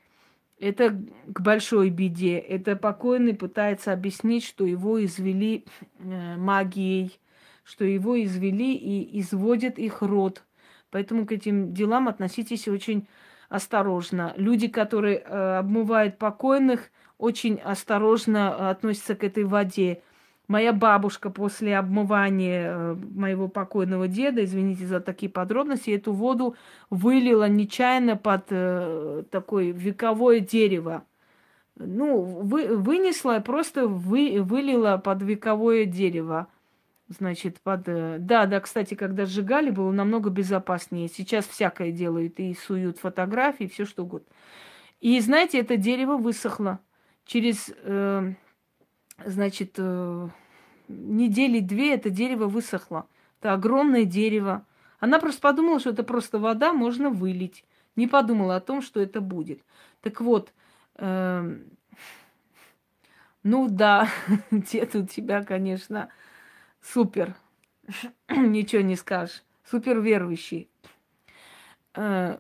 [0.60, 0.90] это
[1.28, 2.38] к большой беде.
[2.38, 5.64] Это покойный пытается объяснить, что его извели
[6.00, 7.18] э, магией,
[7.64, 10.44] что его извели и изводят их род.
[10.92, 13.08] Поэтому к этим делам относитесь очень
[13.50, 14.34] осторожно.
[14.38, 20.02] Люди, которые э, обмывают покойных, очень осторожно относятся к этой воде.
[20.48, 26.56] Моя бабушка после обмывания э, моего покойного деда, извините за такие подробности, эту воду
[26.90, 31.04] вылила нечаянно под э, такое вековое дерево.
[31.76, 36.48] Ну, вы, вынесла, просто вы, вылила под вековое дерево.
[37.10, 37.88] Значит, под...
[37.88, 41.08] Э, да, да, кстати, когда сжигали, было намного безопаснее.
[41.08, 44.28] Сейчас всякое делают и суют фотографии, все что угодно.
[45.00, 46.80] И знаете, это дерево высохло.
[47.26, 48.34] Через э,
[49.26, 50.30] значит, э,
[50.88, 53.08] недели две это дерево высохло.
[53.40, 54.66] Это огромное дерево.
[55.00, 57.64] Она просто подумала, что это просто вода, можно вылить.
[57.96, 59.62] Не подумала о том, что это будет.
[60.02, 60.54] Так вот,
[60.96, 61.60] э,
[63.42, 64.10] ну да,
[64.52, 66.10] дед у тебя, конечно,
[66.82, 67.36] супер.
[68.30, 69.44] Ничего не скажешь.
[69.70, 70.70] Супер верующий.
[71.96, 72.38] Э,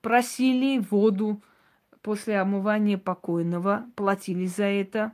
[0.00, 1.40] просили воду
[2.02, 5.12] после омывания покойного, платили за это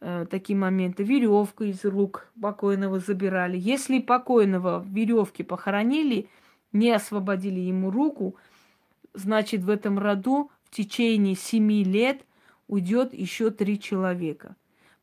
[0.00, 1.02] э, такие моменты.
[1.02, 3.58] Веревку из рук покойного забирали.
[3.58, 6.28] Если покойного в веревке похоронили,
[6.72, 8.36] не освободили ему руку,
[9.14, 12.22] значит, в этом роду в течение семи лет
[12.68, 14.56] уйдет еще три человека.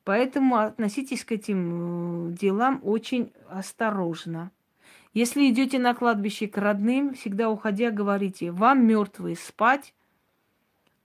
[0.04, 4.52] Поэтому относитесь к этим э, делам очень осторожно.
[5.14, 9.94] Если идете на кладбище к родным, всегда уходя говорите, вам мертвые спать,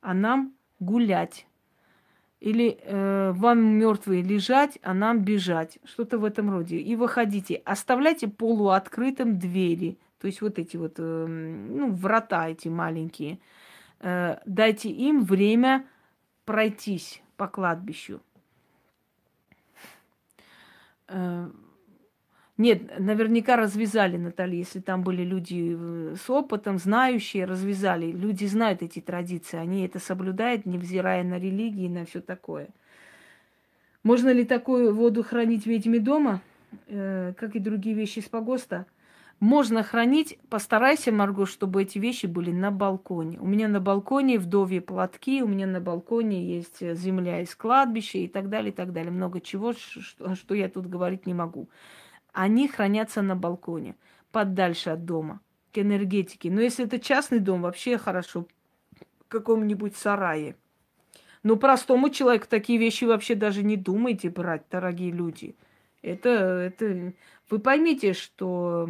[0.00, 1.46] а нам гулять.
[2.40, 5.78] Или э, вам мертвые лежать, а нам бежать.
[5.84, 6.78] Что-то в этом роде.
[6.78, 7.56] И выходите.
[7.64, 9.98] Оставляйте полуоткрытым двери.
[10.20, 13.38] То есть вот эти вот, э, ну, врата эти маленькие.
[14.00, 15.84] Э, дайте им время
[16.44, 18.20] пройтись по кладбищу.
[21.08, 21.50] Э,
[22.58, 28.10] нет, наверняка развязали, Наталья, если там были люди э, с опытом, знающие, развязали.
[28.10, 32.68] Люди знают эти традиции, они это соблюдают, невзирая на религии и на все такое.
[34.02, 36.42] Можно ли такую воду хранить ведьме дома,
[36.88, 38.86] э, как и другие вещи из погоста?
[39.40, 43.38] Можно хранить, постарайся, Марго, чтобы эти вещи были на балконе.
[43.38, 48.18] У меня на балконе вдовье платки, у меня на балконе есть э, земля из кладбища
[48.18, 49.12] и так далее, и так далее.
[49.12, 51.68] Много чего, что, что я тут говорить не могу
[52.38, 53.96] они хранятся на балконе,
[54.30, 55.40] подальше от дома,
[55.72, 56.52] к энергетике.
[56.52, 58.46] Но если это частный дом, вообще хорошо,
[59.24, 60.54] в каком-нибудь сарае.
[61.42, 65.56] Но простому человеку такие вещи вообще даже не думайте брать, дорогие люди.
[66.02, 67.12] Это, это...
[67.50, 68.88] Вы поймите, что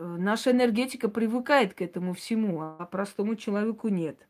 [0.00, 4.26] наша энергетика привыкает к этому всему, а простому человеку нет.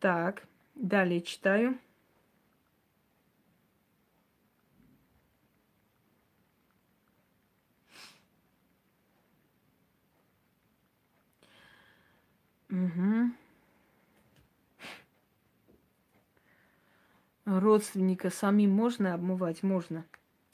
[0.00, 1.78] Так, далее читаю.
[12.70, 13.32] Угу.
[17.44, 19.62] Родственника самим можно обмывать?
[19.62, 20.04] Можно.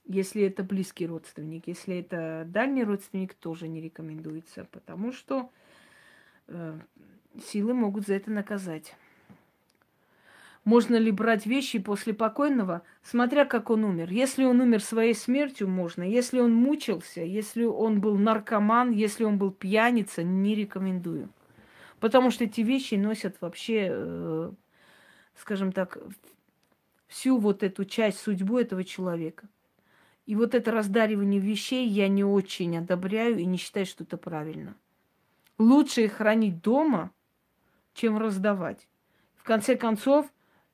[0.07, 1.67] Если это близкий родственник.
[1.67, 5.51] Если это дальний родственник, тоже не рекомендуется, потому что
[6.47, 6.79] э,
[7.45, 8.95] силы могут за это наказать.
[10.65, 14.11] Можно ли брать вещи после покойного, смотря как он умер.
[14.11, 16.03] Если он умер своей смертью, можно.
[16.03, 21.29] Если он мучился, если он был наркоман, если он был пьяница, не рекомендую.
[22.01, 24.53] Потому что эти вещи носят вообще, э,
[25.37, 25.99] скажем так,
[27.07, 29.49] всю вот эту часть судьбы этого человека.
[30.27, 34.77] И вот это раздаривание вещей я не очень одобряю и не считаю, что это правильно.
[35.57, 37.13] Лучше их хранить дома,
[37.95, 38.89] чем раздавать.
[39.37, 40.27] В конце концов,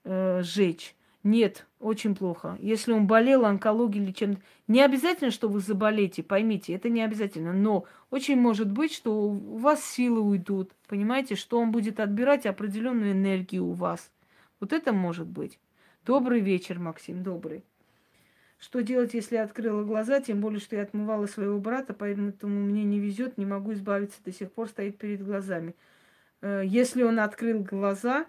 [0.05, 0.97] э, сжечь.
[1.23, 2.59] Нет, очень плохо.
[2.61, 4.43] Если он болел онкологией или чем-то.
[4.67, 7.53] Не обязательно, что вы заболеете, поймите, это не обязательно.
[7.53, 10.73] Но очень может быть, что у вас силы уйдут.
[10.89, 14.11] Понимаете, что он будет отбирать определенную энергию у вас.
[14.59, 15.61] Вот это может быть.
[16.05, 17.65] Добрый вечер, Максим, добрый.
[18.63, 22.85] Что делать, если я открыла глаза, тем более, что я отмывала своего брата, поэтому мне
[22.85, 25.75] не везет, не могу избавиться, до сих пор стоит перед глазами.
[26.43, 28.25] Э, если он открыл глаза,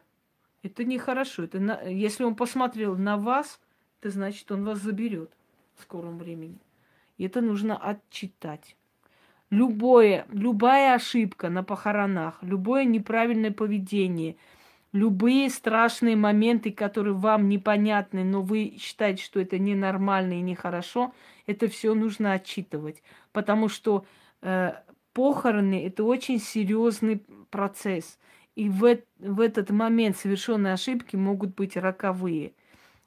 [0.63, 1.43] это нехорошо.
[1.43, 1.81] Это на...
[1.81, 3.59] Если он посмотрел на вас,
[3.99, 5.29] это значит, он вас заберет
[5.75, 6.57] в скором времени.
[7.19, 8.75] И это нужно отчитать.
[9.51, 14.37] Любое, любая ошибка на похоронах, любое неправильное поведение,
[14.93, 21.13] Любые страшные моменты, которые вам непонятны, но вы считаете, что это ненормально и нехорошо,
[21.47, 23.01] это все нужно отчитывать.
[23.31, 24.05] Потому что
[24.43, 24.73] э,
[25.13, 28.19] похороны это очень серьезный процесс.
[28.55, 32.53] И в, в этот момент совершенные ошибки могут быть роковые.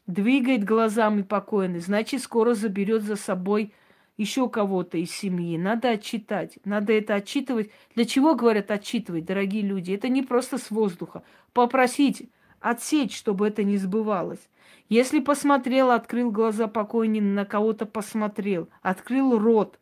[0.08, 3.72] Двигает глазами покойный, значит, скоро заберет за собой
[4.16, 5.58] еще кого-то из семьи.
[5.58, 7.70] Надо отчитать, надо это отчитывать.
[7.94, 9.92] Для чего, говорят, отчитывать, дорогие люди?
[9.92, 11.22] Это не просто с воздуха.
[11.52, 12.28] Попросить,
[12.60, 14.48] отсечь, чтобы это не сбывалось.
[14.88, 19.78] Если посмотрел, открыл глаза покойный, на кого-то посмотрел, открыл рот,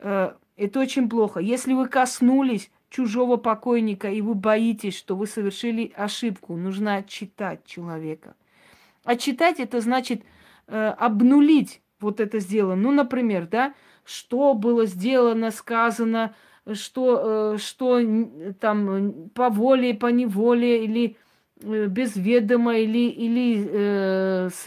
[0.00, 1.40] э, это очень плохо.
[1.40, 8.34] Если вы коснулись чужого покойника, и вы боитесь, что вы совершили ошибку, нужно отчитать человека.
[9.04, 10.22] Отчитать это значит
[10.66, 12.80] э, обнулить вот это сделано.
[12.80, 13.74] Ну, например, да,
[14.04, 16.34] что было сделано, сказано,
[16.72, 18.00] что, э, что
[18.60, 21.16] там по воле, по неволе, или
[21.60, 24.66] э, без ведома, или, или э, с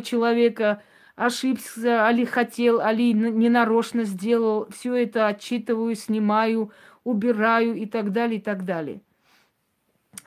[0.00, 0.82] человека
[1.16, 4.68] ошибся, али хотел, али ненарочно сделал.
[4.70, 6.72] Все это отчитываю, снимаю,
[7.04, 9.00] убираю и так далее, и так далее.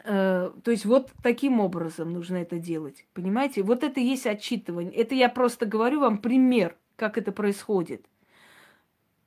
[0.03, 3.05] Э, то есть вот таким образом нужно это делать.
[3.13, 3.63] Понимаете?
[3.63, 4.93] Вот это и есть отчитывание.
[4.93, 8.05] Это я просто говорю вам пример, как это происходит.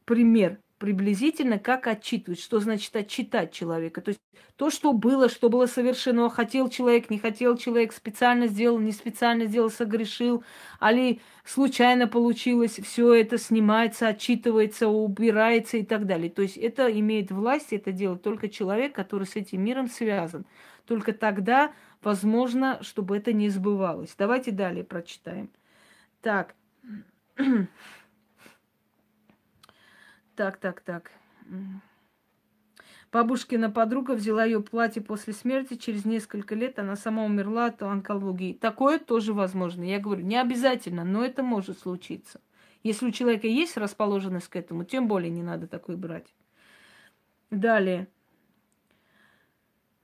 [0.05, 4.03] Пример приблизительно, как отчитывать, что значит отчитать человека.
[4.03, 4.21] То есть
[4.57, 9.47] то, что было, что было совершено, хотел человек, не хотел человек, специально сделал, не специально
[9.47, 10.45] сделал, согрешил,
[10.81, 16.29] али случайно получилось, все это снимается, отчитывается, убирается и так далее.
[16.29, 20.45] То есть это имеет власть, это делает только человек, который с этим миром связан.
[20.85, 24.15] Только тогда возможно, чтобы это не сбывалось.
[24.19, 25.49] Давайте далее прочитаем.
[26.21, 26.55] Так.
[30.37, 31.11] Так, так, так.
[33.13, 35.75] Бабушкина подруга взяла ее платье после смерти.
[35.75, 38.55] Через несколько лет она сама умерла от онкологии.
[38.55, 39.85] Такое тоже возможно.
[39.85, 42.41] Я говорю, не обязательно, но это может случиться.
[42.83, 46.27] Если у человека есть расположенность к этому, тем более не надо такой брать.
[47.51, 48.09] Далее.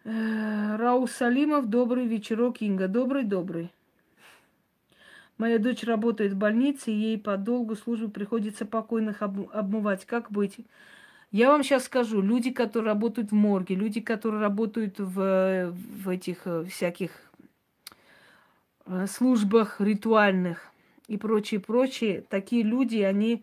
[0.05, 2.87] Э, Рау Салимов, добрый вечерок, Инга.
[2.87, 3.73] Добрый-добрый.
[5.41, 10.05] Моя дочь работает в больнице, и ей по долгу службы приходится покойных обмывать.
[10.05, 10.59] Как быть?
[11.33, 16.43] Я вам сейчас скажу, люди, которые работают в морге, люди, которые работают в, в этих
[16.45, 17.13] э, всяких
[18.85, 20.71] э, службах ритуальных
[21.09, 23.43] и прочее, прочее, такие люди, они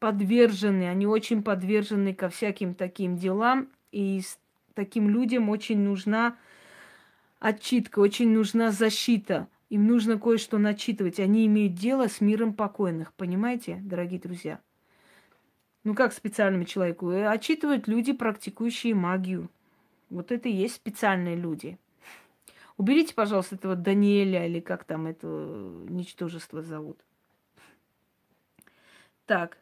[0.00, 4.20] подвержены, они очень подвержены ко всяким таким делам, и
[4.74, 6.36] таким людям очень нужна
[7.40, 11.20] отчитка, очень нужна защита– им нужно кое-что начитывать.
[11.20, 13.12] Они имеют дело с миром покойных.
[13.14, 14.60] Понимаете, дорогие друзья?
[15.84, 17.10] Ну как специальному человеку?
[17.10, 19.50] Э, отчитывают люди, практикующие магию.
[20.10, 21.78] Вот это и есть специальные люди.
[22.76, 25.26] Уберите, пожалуйста, этого Даниэля или как там это
[25.88, 26.98] ничтожество зовут.
[29.26, 29.58] Так.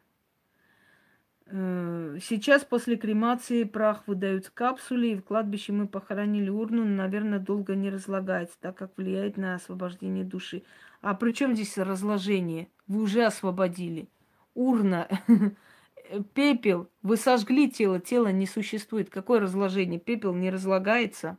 [1.49, 6.95] Э, сейчас после кремации прах выдают в капсуле, и в кладбище мы похоронили урну, но,
[6.95, 10.63] наверное, долго не разлагается, так как влияет на освобождение души.
[11.01, 12.67] А при чем здесь разложение?
[12.87, 14.09] Вы уже освободили.
[14.55, 15.07] Урна,
[16.33, 19.09] пепел, вы сожгли тело, тело не существует.
[19.09, 19.99] Какое разложение?
[19.99, 21.37] Пепел не разлагается,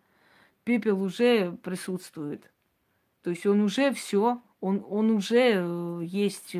[0.65, 2.51] пепел уже присутствует.
[3.23, 6.55] То есть он уже все, он, он уже э, есть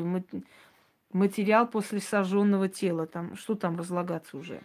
[1.11, 3.07] материал после сожженного тела.
[3.07, 4.61] Там, что там разлагаться уже?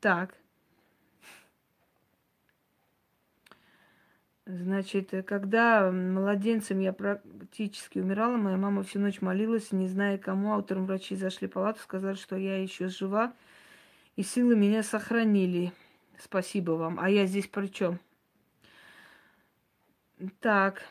[0.00, 0.34] Так.
[4.44, 10.56] Значит, когда младенцем я практически умирала, моя мама всю ночь молилась, не зная кому, а
[10.56, 13.32] утром врачи зашли в палату, сказали, что я еще жива,
[14.16, 15.72] и силы меня сохранили.
[16.18, 16.98] Спасибо вам.
[17.00, 18.00] А я здесь при чем?
[20.40, 20.82] Так.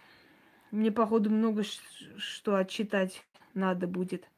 [0.72, 1.64] Мне, походу, много
[2.18, 3.24] что отчитать
[3.54, 4.30] надо будет.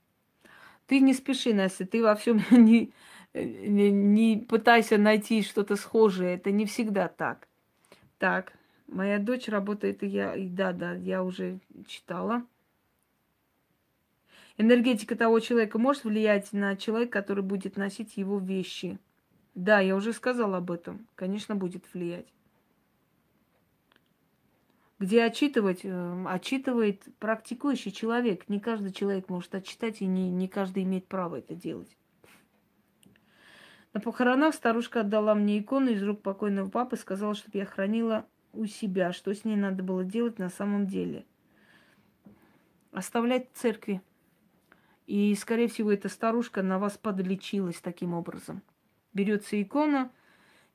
[0.88, 2.91] Ты не спеши, Настя, ты во всем не,
[3.34, 6.35] не, не пытайся найти что-то схожее.
[6.35, 7.47] Это не всегда так.
[8.18, 8.53] Так,
[8.88, 12.43] моя дочь работает, и я, и да, да, я уже читала.
[14.57, 18.99] Энергетика того человека может влиять на человека, который будет носить его вещи.
[19.55, 21.07] Да, я уже сказала об этом.
[21.15, 22.27] Конечно, будет влиять
[25.03, 28.47] где отчитывать, э, отчитывает практикующий человек.
[28.47, 31.97] Не каждый человек может отчитать, и не, не каждый имеет право это делать.
[33.91, 38.65] На похоронах старушка отдала мне икону из рук покойного папы, сказала, чтобы я хранила у
[38.65, 39.11] себя.
[39.11, 41.25] Что с ней надо было делать на самом деле?
[42.93, 44.01] Оставлять в церкви.
[45.05, 48.61] И, скорее всего, эта старушка на вас подлечилась таким образом.
[49.11, 50.13] Берется икона,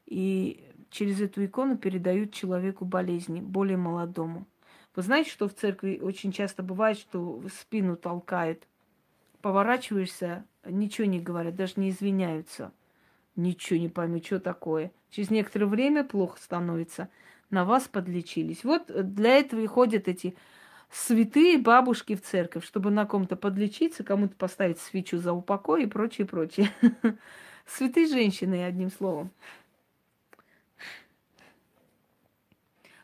[0.04, 4.46] и через эту икону передают человеку болезни, более молодому.
[4.94, 8.66] Вы знаете, что в церкви очень часто бывает, что спину толкают.
[9.42, 12.72] Поворачиваешься, ничего не говорят, даже не извиняются.
[13.36, 14.90] Ничего не пойму, что такое.
[15.10, 17.08] Через некоторое время плохо становится.
[17.50, 18.64] На вас подлечились.
[18.64, 20.34] Вот для этого и ходят эти
[20.90, 26.26] святые бабушки в церковь, чтобы на ком-то подлечиться, кому-то поставить свечу за упокой и прочее,
[26.26, 26.72] прочее.
[27.66, 29.30] Святые женщины, одним словом.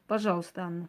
[0.07, 0.89] Пожалуйста, Анна.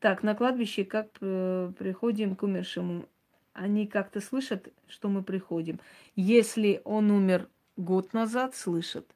[0.00, 3.06] Так, на кладбище как э, приходим к умершему?
[3.52, 5.80] Они как-то слышат, что мы приходим.
[6.14, 9.06] Если он умер год назад, слышат.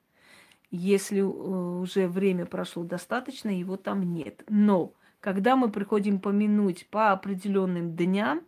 [0.70, 4.42] Если э, уже время прошло достаточно, его там нет.
[4.48, 8.42] Но когда мы приходим помянуть по определенным дням,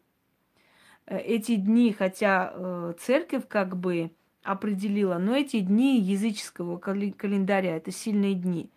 [1.06, 4.12] э, эти дни, хотя э, церковь как бы
[4.42, 8.70] определила, но эти дни языческого календаря, это сильные дни.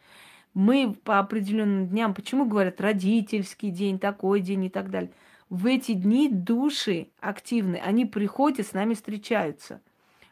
[0.56, 5.12] Мы по определенным дням, почему говорят родительский день, такой день и так далее.
[5.50, 9.82] В эти дни души активны, они приходят, с нами встречаются.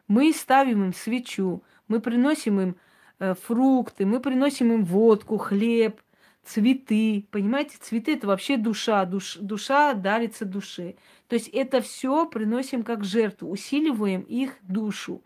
[0.07, 2.75] Мы ставим им свечу, мы приносим им
[3.19, 6.01] э, фрукты, мы приносим им водку, хлеб–
[6.45, 7.25] цветы.
[7.31, 9.05] Понимаете, цветы это вообще душа.
[9.05, 10.95] Душ, душа дарится душе.
[11.27, 15.21] То есть это все приносим как жертву, усиливаем их душу.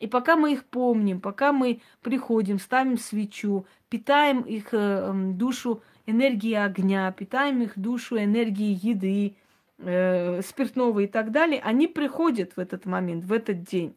[0.00, 6.54] И пока мы их помним, пока мы приходим, ставим свечу, питаем их э, душу энергией
[6.54, 9.36] огня, питаем их душу энергией еды,
[9.78, 13.94] э, спиртного и так далее, они приходят в этот момент, в этот день.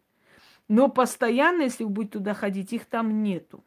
[0.67, 3.63] Но постоянно, если вы будете туда ходить, их там нету.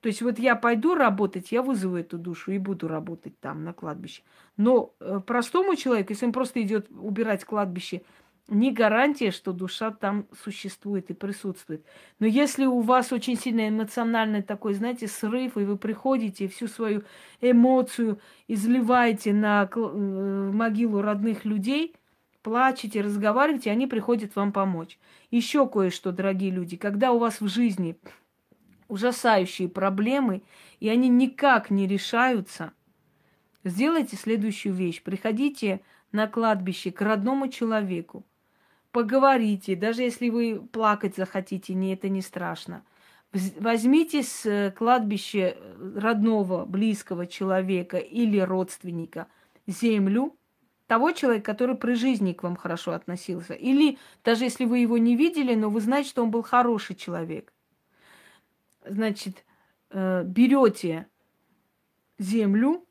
[0.00, 3.72] То есть вот я пойду работать, я вызову эту душу и буду работать там, на
[3.72, 4.22] кладбище.
[4.56, 8.02] Но э, простому человеку, если он просто идет убирать кладбище,
[8.48, 11.84] не гарантия, что душа там существует и присутствует.
[12.18, 17.04] Но если у вас очень сильно эмоциональный такой, знаете, срыв, и вы приходите всю свою
[17.40, 21.94] эмоцию изливаете на э, могилу родных людей,
[22.42, 24.98] плачете, разговариваете, они приходят вам помочь.
[25.30, 27.96] Еще кое-что, дорогие люди, когда у вас в жизни
[28.88, 30.42] ужасающие проблемы,
[30.80, 32.72] и они никак не решаются,
[33.64, 35.02] сделайте следующую вещь.
[35.02, 38.26] Приходите на кладбище к родному человеку,
[38.92, 42.84] поговорите, даже если вы плакать захотите, не это не страшно.
[43.58, 49.26] Возьмите с э, кладбища э, родного, близкого человека или родственника
[49.66, 50.36] землю,
[50.86, 53.54] того человека, который при жизни к вам хорошо относился.
[53.54, 57.52] Или даже если вы его не видели, но вы знаете, что он был хороший человек
[58.84, 59.44] значит,
[59.90, 61.06] э, берете
[62.18, 62.86] землю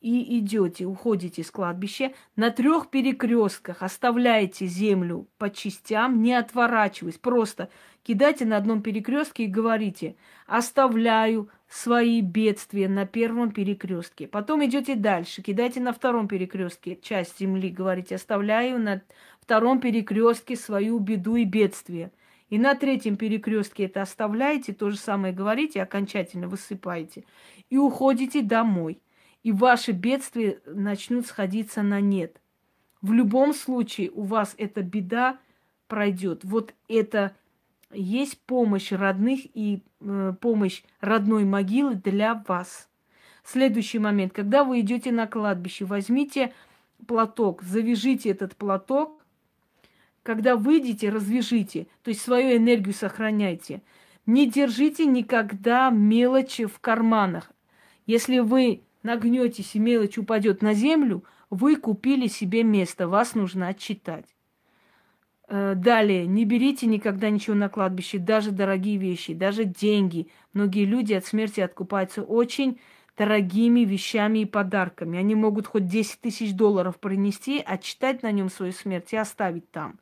[0.00, 7.68] и идете, уходите с кладбища, на трех перекрестках оставляете землю по частям, не отворачиваясь, просто
[8.02, 10.16] кидайте на одном перекрестке и говорите,
[10.46, 14.26] оставляю свои бедствия на первом перекрестке.
[14.26, 19.02] Потом идете дальше, кидайте на втором перекрестке часть земли, говорите, оставляю на
[19.40, 22.10] втором перекрестке свою беду и бедствие.
[22.48, 27.24] И на третьем перекрестке это оставляете, то же самое говорите, окончательно высыпаете.
[27.68, 29.00] И уходите домой.
[29.42, 32.40] И ваши бедствия начнут сходиться на нет.
[33.00, 35.38] В любом случае у вас эта беда
[35.88, 36.44] пройдет.
[36.44, 37.34] Вот это
[37.92, 42.88] есть помощь родных и э, помощь родной могилы для вас.
[43.42, 44.32] Следующий момент.
[44.32, 46.52] Когда вы идете на кладбище, возьмите
[47.06, 49.20] платок, завяжите этот платок
[50.22, 53.82] когда выйдете, развяжите, то есть свою энергию сохраняйте.
[54.26, 57.50] Не держите никогда мелочи в карманах.
[58.06, 64.26] Если вы нагнетесь и мелочь упадет на землю, вы купили себе место, вас нужно отчитать.
[65.48, 70.28] Э, далее, не берите никогда ничего на кладбище, даже дорогие вещи, даже деньги.
[70.52, 72.78] Многие люди от смерти откупаются очень
[73.16, 75.18] дорогими вещами и подарками.
[75.18, 79.98] Они могут хоть 10 тысяч долларов принести, отчитать на нем свою смерть и оставить там.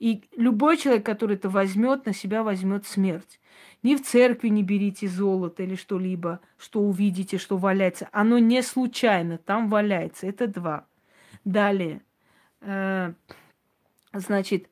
[0.00, 3.40] И любой человек, который это возьмет, на себя возьмет смерть.
[3.84, 8.08] Ни в церкви не берите золото или что-либо, что увидите, что валяется.
[8.12, 10.26] Оно не случайно там валяется.
[10.26, 10.86] Это два.
[11.44, 12.00] Далее.
[12.62, 13.12] Э,
[14.14, 14.70] значит,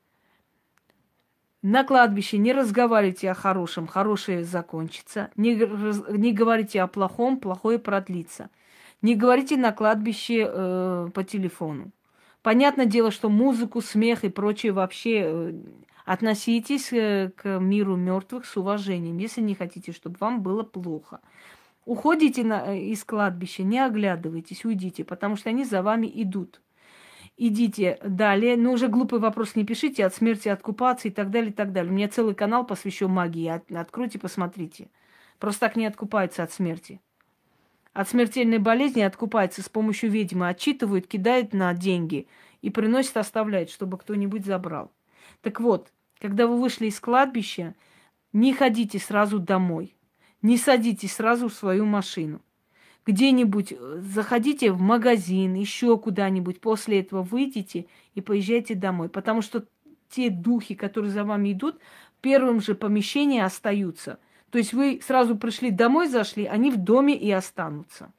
[1.60, 5.30] на кладбище не разговаривайте о хорошем, хорошее закончится.
[5.36, 5.56] Не,
[6.16, 8.48] не говорите о плохом, плохое продлится.
[9.02, 11.90] Не говорите на кладбище э, по телефону.
[12.40, 15.52] Понятное дело, что музыку, смех и прочее вообще э,
[16.04, 21.20] относитесь э, к миру мертвых с уважением, если не хотите, чтобы вам было плохо.
[21.84, 26.60] Уходите на, э, из кладбища, не оглядывайтесь, уйдите, потому что они за вами идут.
[27.36, 28.56] Идите далее.
[28.56, 31.90] Но уже глупый вопрос не пишите, от смерти откупаться и так далее, и так далее.
[31.90, 33.62] У меня целый канал посвящен магии.
[33.74, 34.88] Откройте, посмотрите.
[35.38, 37.00] Просто так не откупаются от смерти.
[37.92, 42.26] От смертельной болезни откупаются с помощью ведьмы, отчитывают, кидают на деньги
[42.62, 44.92] и приносят, оставляют, чтобы кто-нибудь забрал.
[45.43, 47.74] Так вот, когда вы вышли из кладбища,
[48.32, 49.97] не ходите сразу домой,
[50.40, 52.40] не садитесь сразу в свою машину.
[53.05, 59.09] Где-нибудь э, заходите в магазин, еще куда-нибудь, после этого выйдите и поезжайте домой.
[59.09, 59.66] Потому что
[60.09, 61.81] те духи, которые за вами идут,
[62.19, 64.20] в первом же помещении остаются.
[64.51, 68.12] То есть вы сразу пришли домой, зашли, они в доме и останутся.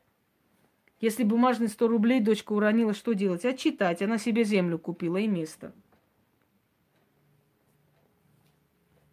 [1.00, 3.45] Если бумажные 100 рублей дочка уронила, что делать?
[3.45, 4.02] Отчитать.
[4.02, 5.74] Она себе землю купила и место.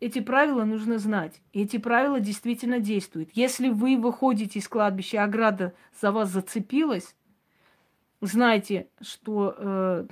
[0.00, 1.42] Эти правила нужно знать.
[1.52, 3.30] И эти правила действительно действуют.
[3.34, 7.14] Если вы выходите из кладбища, ограда за вас зацепилась,
[8.22, 10.06] знайте, что э,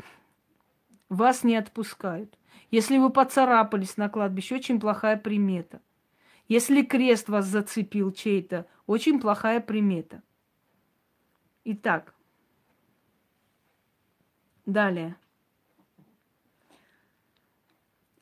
[1.09, 2.39] вас не отпускают.
[2.71, 5.81] Если вы поцарапались на кладбище, очень плохая примета.
[6.49, 10.23] Если крест вас зацепил чей-то, очень плохая примета.
[11.65, 12.15] Итак,
[14.67, 15.17] далее.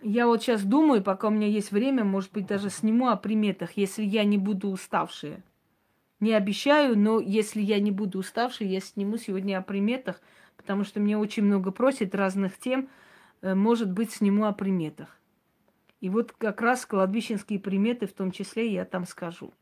[0.08, 3.72] Я вот сейчас думаю, пока у меня есть время, может быть, даже сниму о приметах,
[3.72, 5.42] если я не буду уставшая.
[6.20, 10.20] Не обещаю, но если я не буду уставшей, я сниму сегодня о приметах,
[10.56, 12.88] потому что мне очень много просят разных тем.
[13.42, 15.18] Э, может быть, сниму о приметах.
[16.00, 19.52] И вот как раз кладбищенские приметы в том числе я там скажу.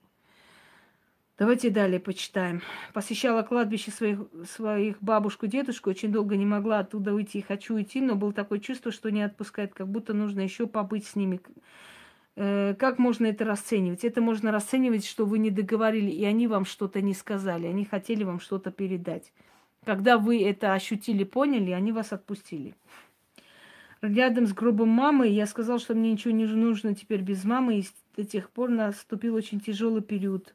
[1.36, 2.62] Давайте далее почитаем.
[2.93, 7.43] Посещала кладбище своих, своих бабушку, дедушку, очень долго не могла оттуда уйти.
[7.43, 11.16] Хочу уйти, но было такое чувство, что не отпускает, как будто нужно еще побыть с
[11.16, 11.40] ними.
[12.36, 14.05] Э, как можно это расценивать?
[14.05, 18.23] Это можно расценивать, что вы не договорили, и они вам что-то не сказали, они хотели
[18.23, 19.32] вам что-то передать.
[19.85, 22.77] Когда вы это ощутили, поняли, они вас отпустили.
[24.02, 27.86] Рядом с гробом мамы я сказал, что мне ничего не нужно теперь без мамы, и
[28.16, 30.55] до тех пор наступил очень тяжелый период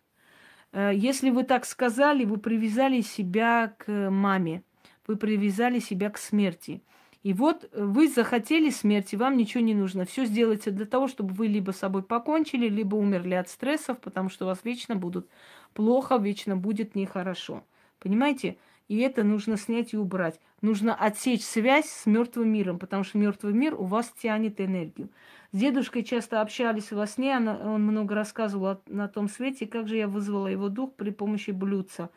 [0.74, 4.64] если вы так сказали, вы привязали себя к маме,
[5.08, 6.82] вы привязали себя к смерти.
[7.22, 10.06] И вот вы захотели смерти, вам ничего не нужно.
[10.06, 14.30] Все сделается для того, чтобы вы либо с собой покончили, либо умерли от стрессов, потому
[14.30, 15.28] что у вас вечно будут
[15.74, 17.64] плохо, вечно будет нехорошо.
[18.00, 18.58] Понимаете?
[18.88, 20.40] И это нужно снять и убрать.
[20.62, 25.10] Нужно отсечь связь с мертвым миром, потому что мертвый мир у вас тянет энергию.
[25.52, 29.88] С дедушкой часто общались во сне, она, он много рассказывал о, на том свете, как
[29.88, 32.12] же я вызвала его дух при помощи блюдца.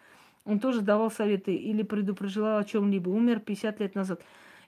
[0.44, 3.09] Он тоже давал советы или предупреждал о чем-либо.
[3.09, 4.20] Умер 50 лет назад.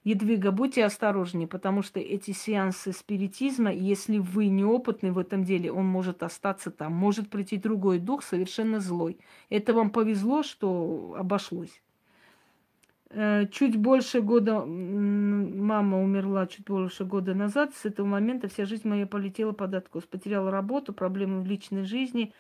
[0.03, 5.85] Едвига, будьте осторожнее, потому что эти сеансы спиритизма, если вы неопытны в этом деле, он
[5.85, 6.93] может остаться там.
[6.93, 9.19] Может прийти другой дух, совершенно злой.
[9.51, 11.82] Это вам повезло, что обошлось.
[13.11, 18.89] Э, чуть больше года, мама умерла чуть больше года назад, с этого момента вся жизнь
[18.89, 20.05] моя полетела под откос.
[20.05, 22.33] Потеряла работу, проблемы в личной жизни,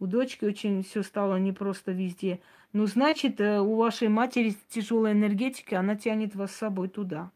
[0.00, 2.40] у дочки очень все стало непросто везде.
[2.72, 7.30] Ну, значит, э, у вашей матери тяжелая энергетика, она тянет вас с собой туда.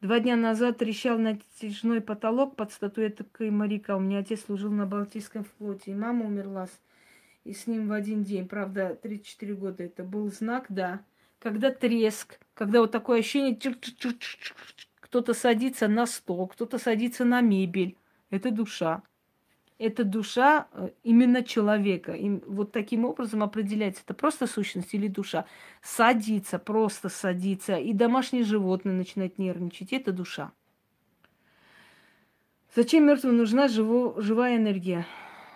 [0.00, 3.96] Два дня назад трещал натяжной потолок под статуэткой моряка.
[3.96, 6.68] У меня отец служил на Балтийском флоте, и мама умерла
[7.44, 8.46] и с ним в один день.
[8.46, 9.84] Правда, 34 года.
[9.84, 11.00] Это был знак, да
[11.38, 13.58] когда треск, когда вот такое ощущение,
[15.00, 17.96] кто-то садится на стол, кто-то садится на мебель.
[18.30, 19.02] Это душа.
[19.78, 22.12] Это душа э, именно человека.
[22.12, 25.46] И вот таким образом определяется, это просто сущность или душа.
[25.82, 27.76] Садится, просто садится.
[27.76, 29.92] И домашнее животное начинает нервничать.
[29.92, 30.50] Это душа.
[32.74, 35.06] Зачем мертвым нужна живо, живая энергия?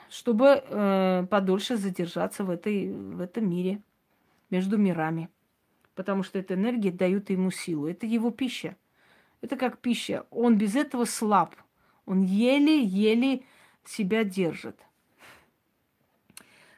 [0.08, 3.82] Чтобы э, подольше задержаться в, этой, в этом мире,
[4.50, 5.30] между мирами
[5.94, 7.86] потому что эта энергия дает ему силу.
[7.86, 8.76] Это его пища.
[9.40, 10.26] Это как пища.
[10.30, 11.54] Он без этого слаб.
[12.06, 13.42] Он еле-еле
[13.84, 14.78] себя держит.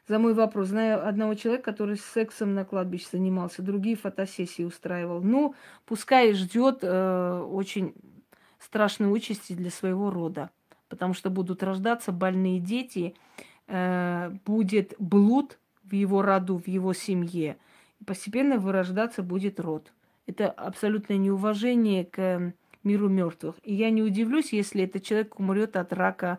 [0.08, 0.68] За мой вопрос.
[0.68, 5.22] Знаю одного человека, который сексом на кладбище занимался, другие фотосессии устраивал.
[5.22, 5.54] Ну,
[5.86, 7.94] пускай ждет э, очень
[8.58, 10.50] страшной участи для своего рода,
[10.88, 13.14] потому что будут рождаться больные дети,
[13.66, 17.56] э, будет блуд в его роду, в его семье–
[18.06, 19.92] постепенно вырождаться будет род.
[20.26, 22.52] Это абсолютное неуважение к
[22.82, 23.56] миру мертвых.
[23.62, 26.38] И я не удивлюсь, если этот человек умрет от рака,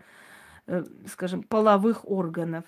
[0.67, 2.65] э, скажем, половых органов.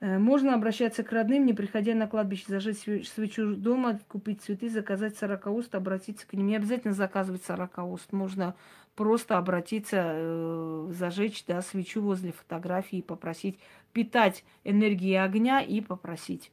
[0.00, 5.16] Э, можно обращаться к родным, не приходя на кладбище, зажечь свечу дома, купить цветы, заказать
[5.16, 6.48] сорокауст, обратиться к ним.
[6.48, 8.12] Не обязательно заказывать сорокауст.
[8.12, 8.56] Можно
[8.96, 13.58] просто обратиться, э, зажечь да, свечу возле фотографии и попросить
[13.92, 16.50] питать энергией огня и попросить.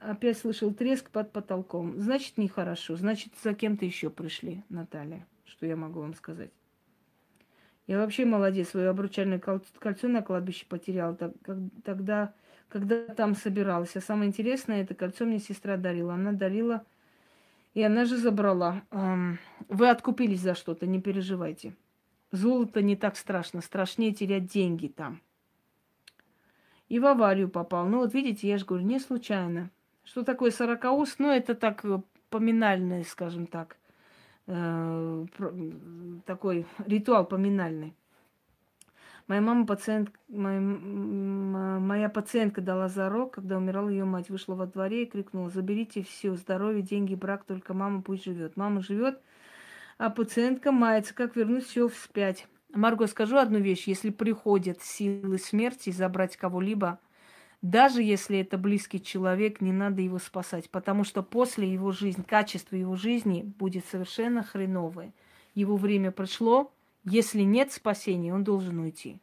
[0.00, 2.00] Опять слышал треск под потолком.
[2.00, 2.96] Значит, нехорошо.
[2.96, 5.26] Значит, за кем-то еще пришли, Наталья.
[5.44, 6.50] что я могу вам сказать.
[7.86, 11.16] Я вообще молодец, свое обручальное кольцо на кладбище потеряла
[11.84, 12.34] тогда,
[12.68, 13.96] когда там собиралась.
[13.96, 16.14] А самое интересное, это кольцо мне сестра дарила.
[16.14, 16.84] Она дарила,
[17.74, 18.82] и она же забрала.
[19.68, 21.74] Вы откупились за что-то, не переживайте.
[22.32, 25.20] Золото не так страшно, страшнее терять деньги там.
[26.88, 27.86] И в аварию попал.
[27.86, 29.70] Ну вот видите, я же говорю, не случайно.
[30.04, 31.18] Что такое сорокауст?
[31.18, 32.00] Ну это так э,
[32.30, 33.76] поминальное, скажем так.
[34.46, 35.26] Э,
[36.26, 37.94] такой ритуал поминальный.
[39.28, 45.04] Моя мама пациент, моя, моя пациентка дала зарок, когда умирала ее мать, вышла во дворе
[45.04, 48.56] и крикнула: "Заберите все, здоровье, деньги, брак, только мама пусть живет".
[48.56, 49.22] Мама живет,
[50.00, 52.46] а пациентка мается, как вернуть все вспять.
[52.72, 56.98] Марго, скажу одну вещь: если приходят силы смерти забрать кого-либо,
[57.60, 62.76] даже если это близкий человек, не надо его спасать, потому что после его жизни, качество
[62.76, 65.12] его жизни будет совершенно хреновое.
[65.54, 66.72] Его время прошло,
[67.04, 69.20] если нет спасения, он должен уйти.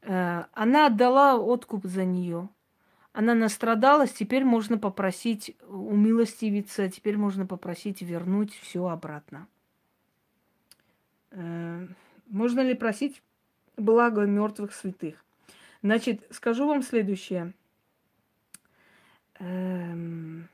[0.00, 2.48] Э, она отдала откуп за нее.
[3.12, 9.46] Она настрадалась, теперь можно попросить умилостивиться, теперь можно попросить вернуть все обратно.
[11.30, 11.86] Э,
[12.26, 13.22] можно ли просить
[13.76, 15.24] благо мертвых святых?
[15.82, 17.52] Значит, скажу вам следующее.
[19.38, 20.48] Эм...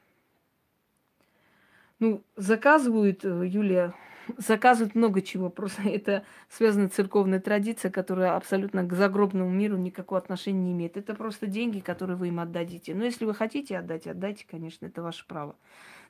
[2.00, 3.94] Ну, заказывают, э, Юлия,
[4.36, 5.48] заказывают много чего.
[5.48, 10.96] Просто это связана церковная традиция, которая абсолютно к загробному миру никакого отношения не имеет.
[10.96, 12.94] Это просто деньги, которые вы им отдадите.
[12.94, 15.56] Но если вы хотите отдать, отдайте, конечно, это ваше право.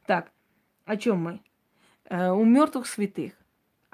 [0.06, 0.30] Так,
[0.84, 1.40] о чем мы?
[2.06, 3.32] Э, у мертвых святых.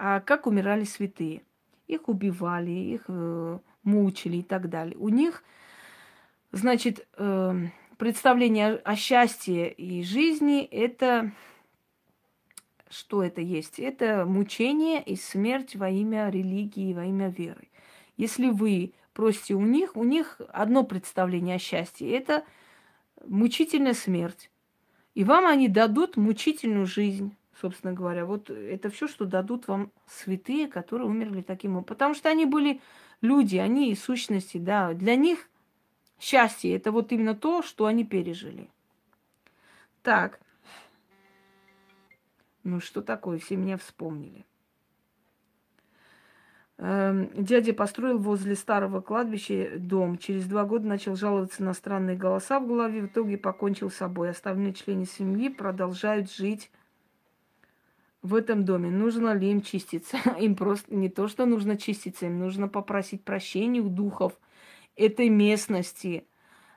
[0.03, 1.43] А как умирали святые?
[1.87, 4.97] Их убивали, их э, мучили и так далее.
[4.97, 5.45] У них,
[6.53, 7.55] значит, э,
[7.99, 11.33] представление о счастье и жизни– это
[12.89, 13.79] что это есть?
[13.79, 17.69] Это мучение и смерть во имя религии, во имя веры.
[18.17, 22.47] Если вы просите у них, у них одно представление о счастье– это
[23.27, 24.51] мучительная смерть.
[25.15, 28.25] И вам они дадут мучительную жизнь, собственно говоря.
[28.25, 31.85] Вот это все, что дадут вам святые, которые умерли таким образом.
[31.85, 32.81] Потому что они были
[33.21, 35.49] люди, они сущности, да, для них
[36.19, 38.69] счастье это вот именно то, что они пережили.
[40.03, 40.41] Так.
[42.63, 44.45] Ну что такое, все меня вспомнили.
[46.83, 50.17] Эм, дядя построил возле старого кладбища дом.
[50.17, 53.03] Через два года начал жаловаться на странные голоса в голове.
[53.03, 54.31] В итоге покончил с собой.
[54.31, 56.71] Остальные члены семьи продолжают жить
[58.23, 60.19] в этом доме, нужно ли им чиститься.
[60.39, 64.39] Им просто не то, что нужно чиститься, им нужно попросить прощения у духов
[64.95, 66.27] этой местности.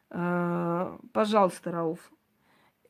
[0.10, 2.12] Э, пожалуйста, Рауф.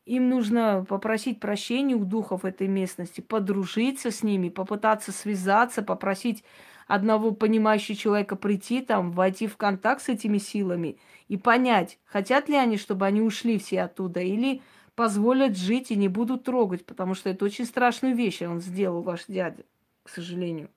[0.06, 6.44] Им нужно попросить прощения у духов этой местности, подружиться с ними, попытаться связаться, попросить
[6.88, 11.00] одного понимающего человека прийти там, войти в контакт с этими силами
[11.30, 14.62] и понять, хотят ли они, чтобы они ушли все оттуда, или
[14.96, 19.26] позволят жить и не будут трогать, потому что это очень страшную вещь он сделал, ваш
[19.28, 19.64] дядя,
[20.04, 20.70] к сожалению.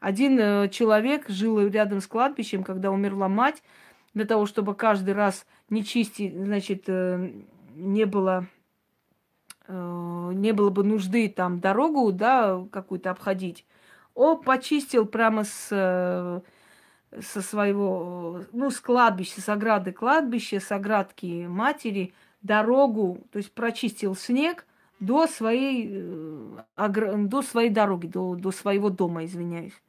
[0.00, 3.62] Один э, человек жил рядом с кладбищем, когда умерла мать,
[4.14, 7.30] для того, чтобы каждый раз не чистить, значит, э,
[7.74, 8.46] не было
[9.66, 13.66] э, не было бы нужды там дорогу, да, какую-то обходить.
[14.14, 16.42] Он почистил прямо с
[17.20, 22.12] со своего, ну, с кладбища, с ограды кладбища, с оградки матери–
[22.42, 24.66] дорогу, то есть прочистил снег
[25.00, 26.58] до своей, э,
[27.16, 29.80] до своей дороги, до, до своего дома, извиняюсь.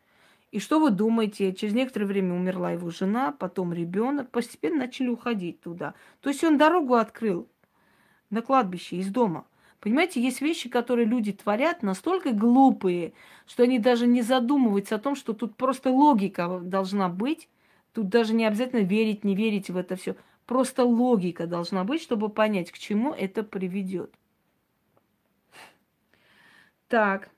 [0.51, 1.53] И что вы думаете?
[1.53, 5.93] Через некоторое время умерла его жена, потом ребенок, постепенно начали уходить туда.
[6.21, 7.47] То есть он дорогу открыл
[8.29, 9.45] на кладбище из дома.
[9.79, 13.13] Понимаете, есть вещи, которые люди творят настолько глупые,
[13.47, 17.47] что они даже не задумываются о том, что тут просто логика должна быть.
[17.93, 20.15] Тут даже не обязательно верить, не верить в это все.
[20.49, 24.11] Просто логика должна быть, чтобы понять, к чему это приведет.
[26.87, 27.29] Так.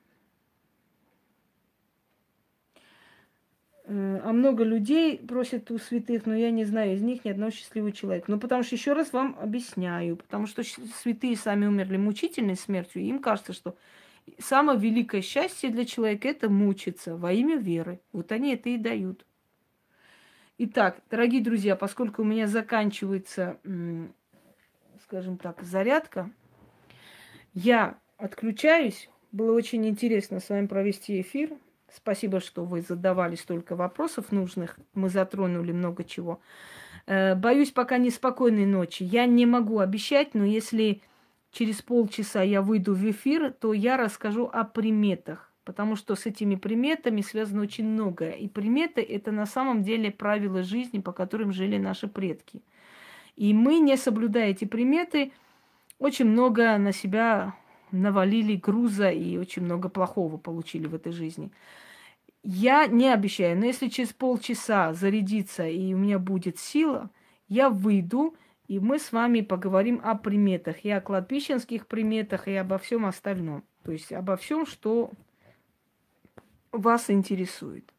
[3.84, 7.50] Э, а много людей просят у святых, но я не знаю из них ни одного
[7.50, 8.30] счастливого человека.
[8.30, 13.18] Ну, потому что еще раз вам объясняю, потому что святые сами умерли мучительной смертью, им
[13.18, 13.76] кажется, что
[14.38, 18.00] самое великое счастье для человека это мучиться во имя веры.
[18.14, 19.26] Вот они это и дают.
[20.64, 23.58] Итак, дорогие друзья, поскольку у меня заканчивается,
[25.02, 26.30] скажем так, зарядка,
[27.52, 29.10] я отключаюсь.
[29.32, 31.50] Было очень интересно с вами провести эфир.
[31.92, 34.78] Спасибо, что вы задавали столько вопросов нужных.
[34.94, 36.40] Мы затронули много чего.
[37.06, 39.02] Э, боюсь, пока неспокойной ночи.
[39.02, 41.02] Я не могу обещать, но если
[41.50, 46.56] через полчаса я выйду в эфир, то я расскажу о приметах Потому что с этими
[46.56, 48.32] приметами связано очень многое.
[48.32, 52.62] И приметы– это на самом деле правила жизни, по которым жили наши предки.
[53.36, 55.32] И мы, не соблюдая эти приметы,
[55.98, 57.54] очень много на себя
[57.92, 61.52] навалили груза и очень много плохого получили в этой жизни.
[62.42, 67.08] Я не обещаю, но если через полчаса зарядиться и у меня будет сила,
[67.48, 68.34] я выйду,
[68.66, 73.62] и мы с вами поговорим о приметах, и о кладбищенских приметах, и обо всем остальном.
[73.84, 75.10] То есть обо всем, что
[76.72, 77.92] вас интересует.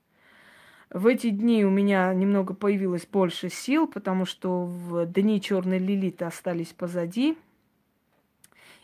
[0.89, 6.25] В эти дни у меня немного появилось больше сил, потому что в дни черной лилиты
[6.25, 7.37] остались позади.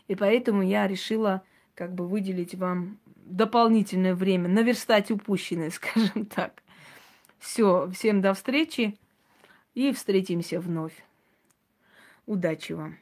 [0.08, 1.42] И поэтому я решила
[1.74, 6.62] как бы выделить вам дополнительное время, наверстать упущенное, скажем так.
[7.38, 8.98] Все, всем до встречи
[9.74, 11.04] и встретимся вновь.
[12.26, 12.96] Удачи вам!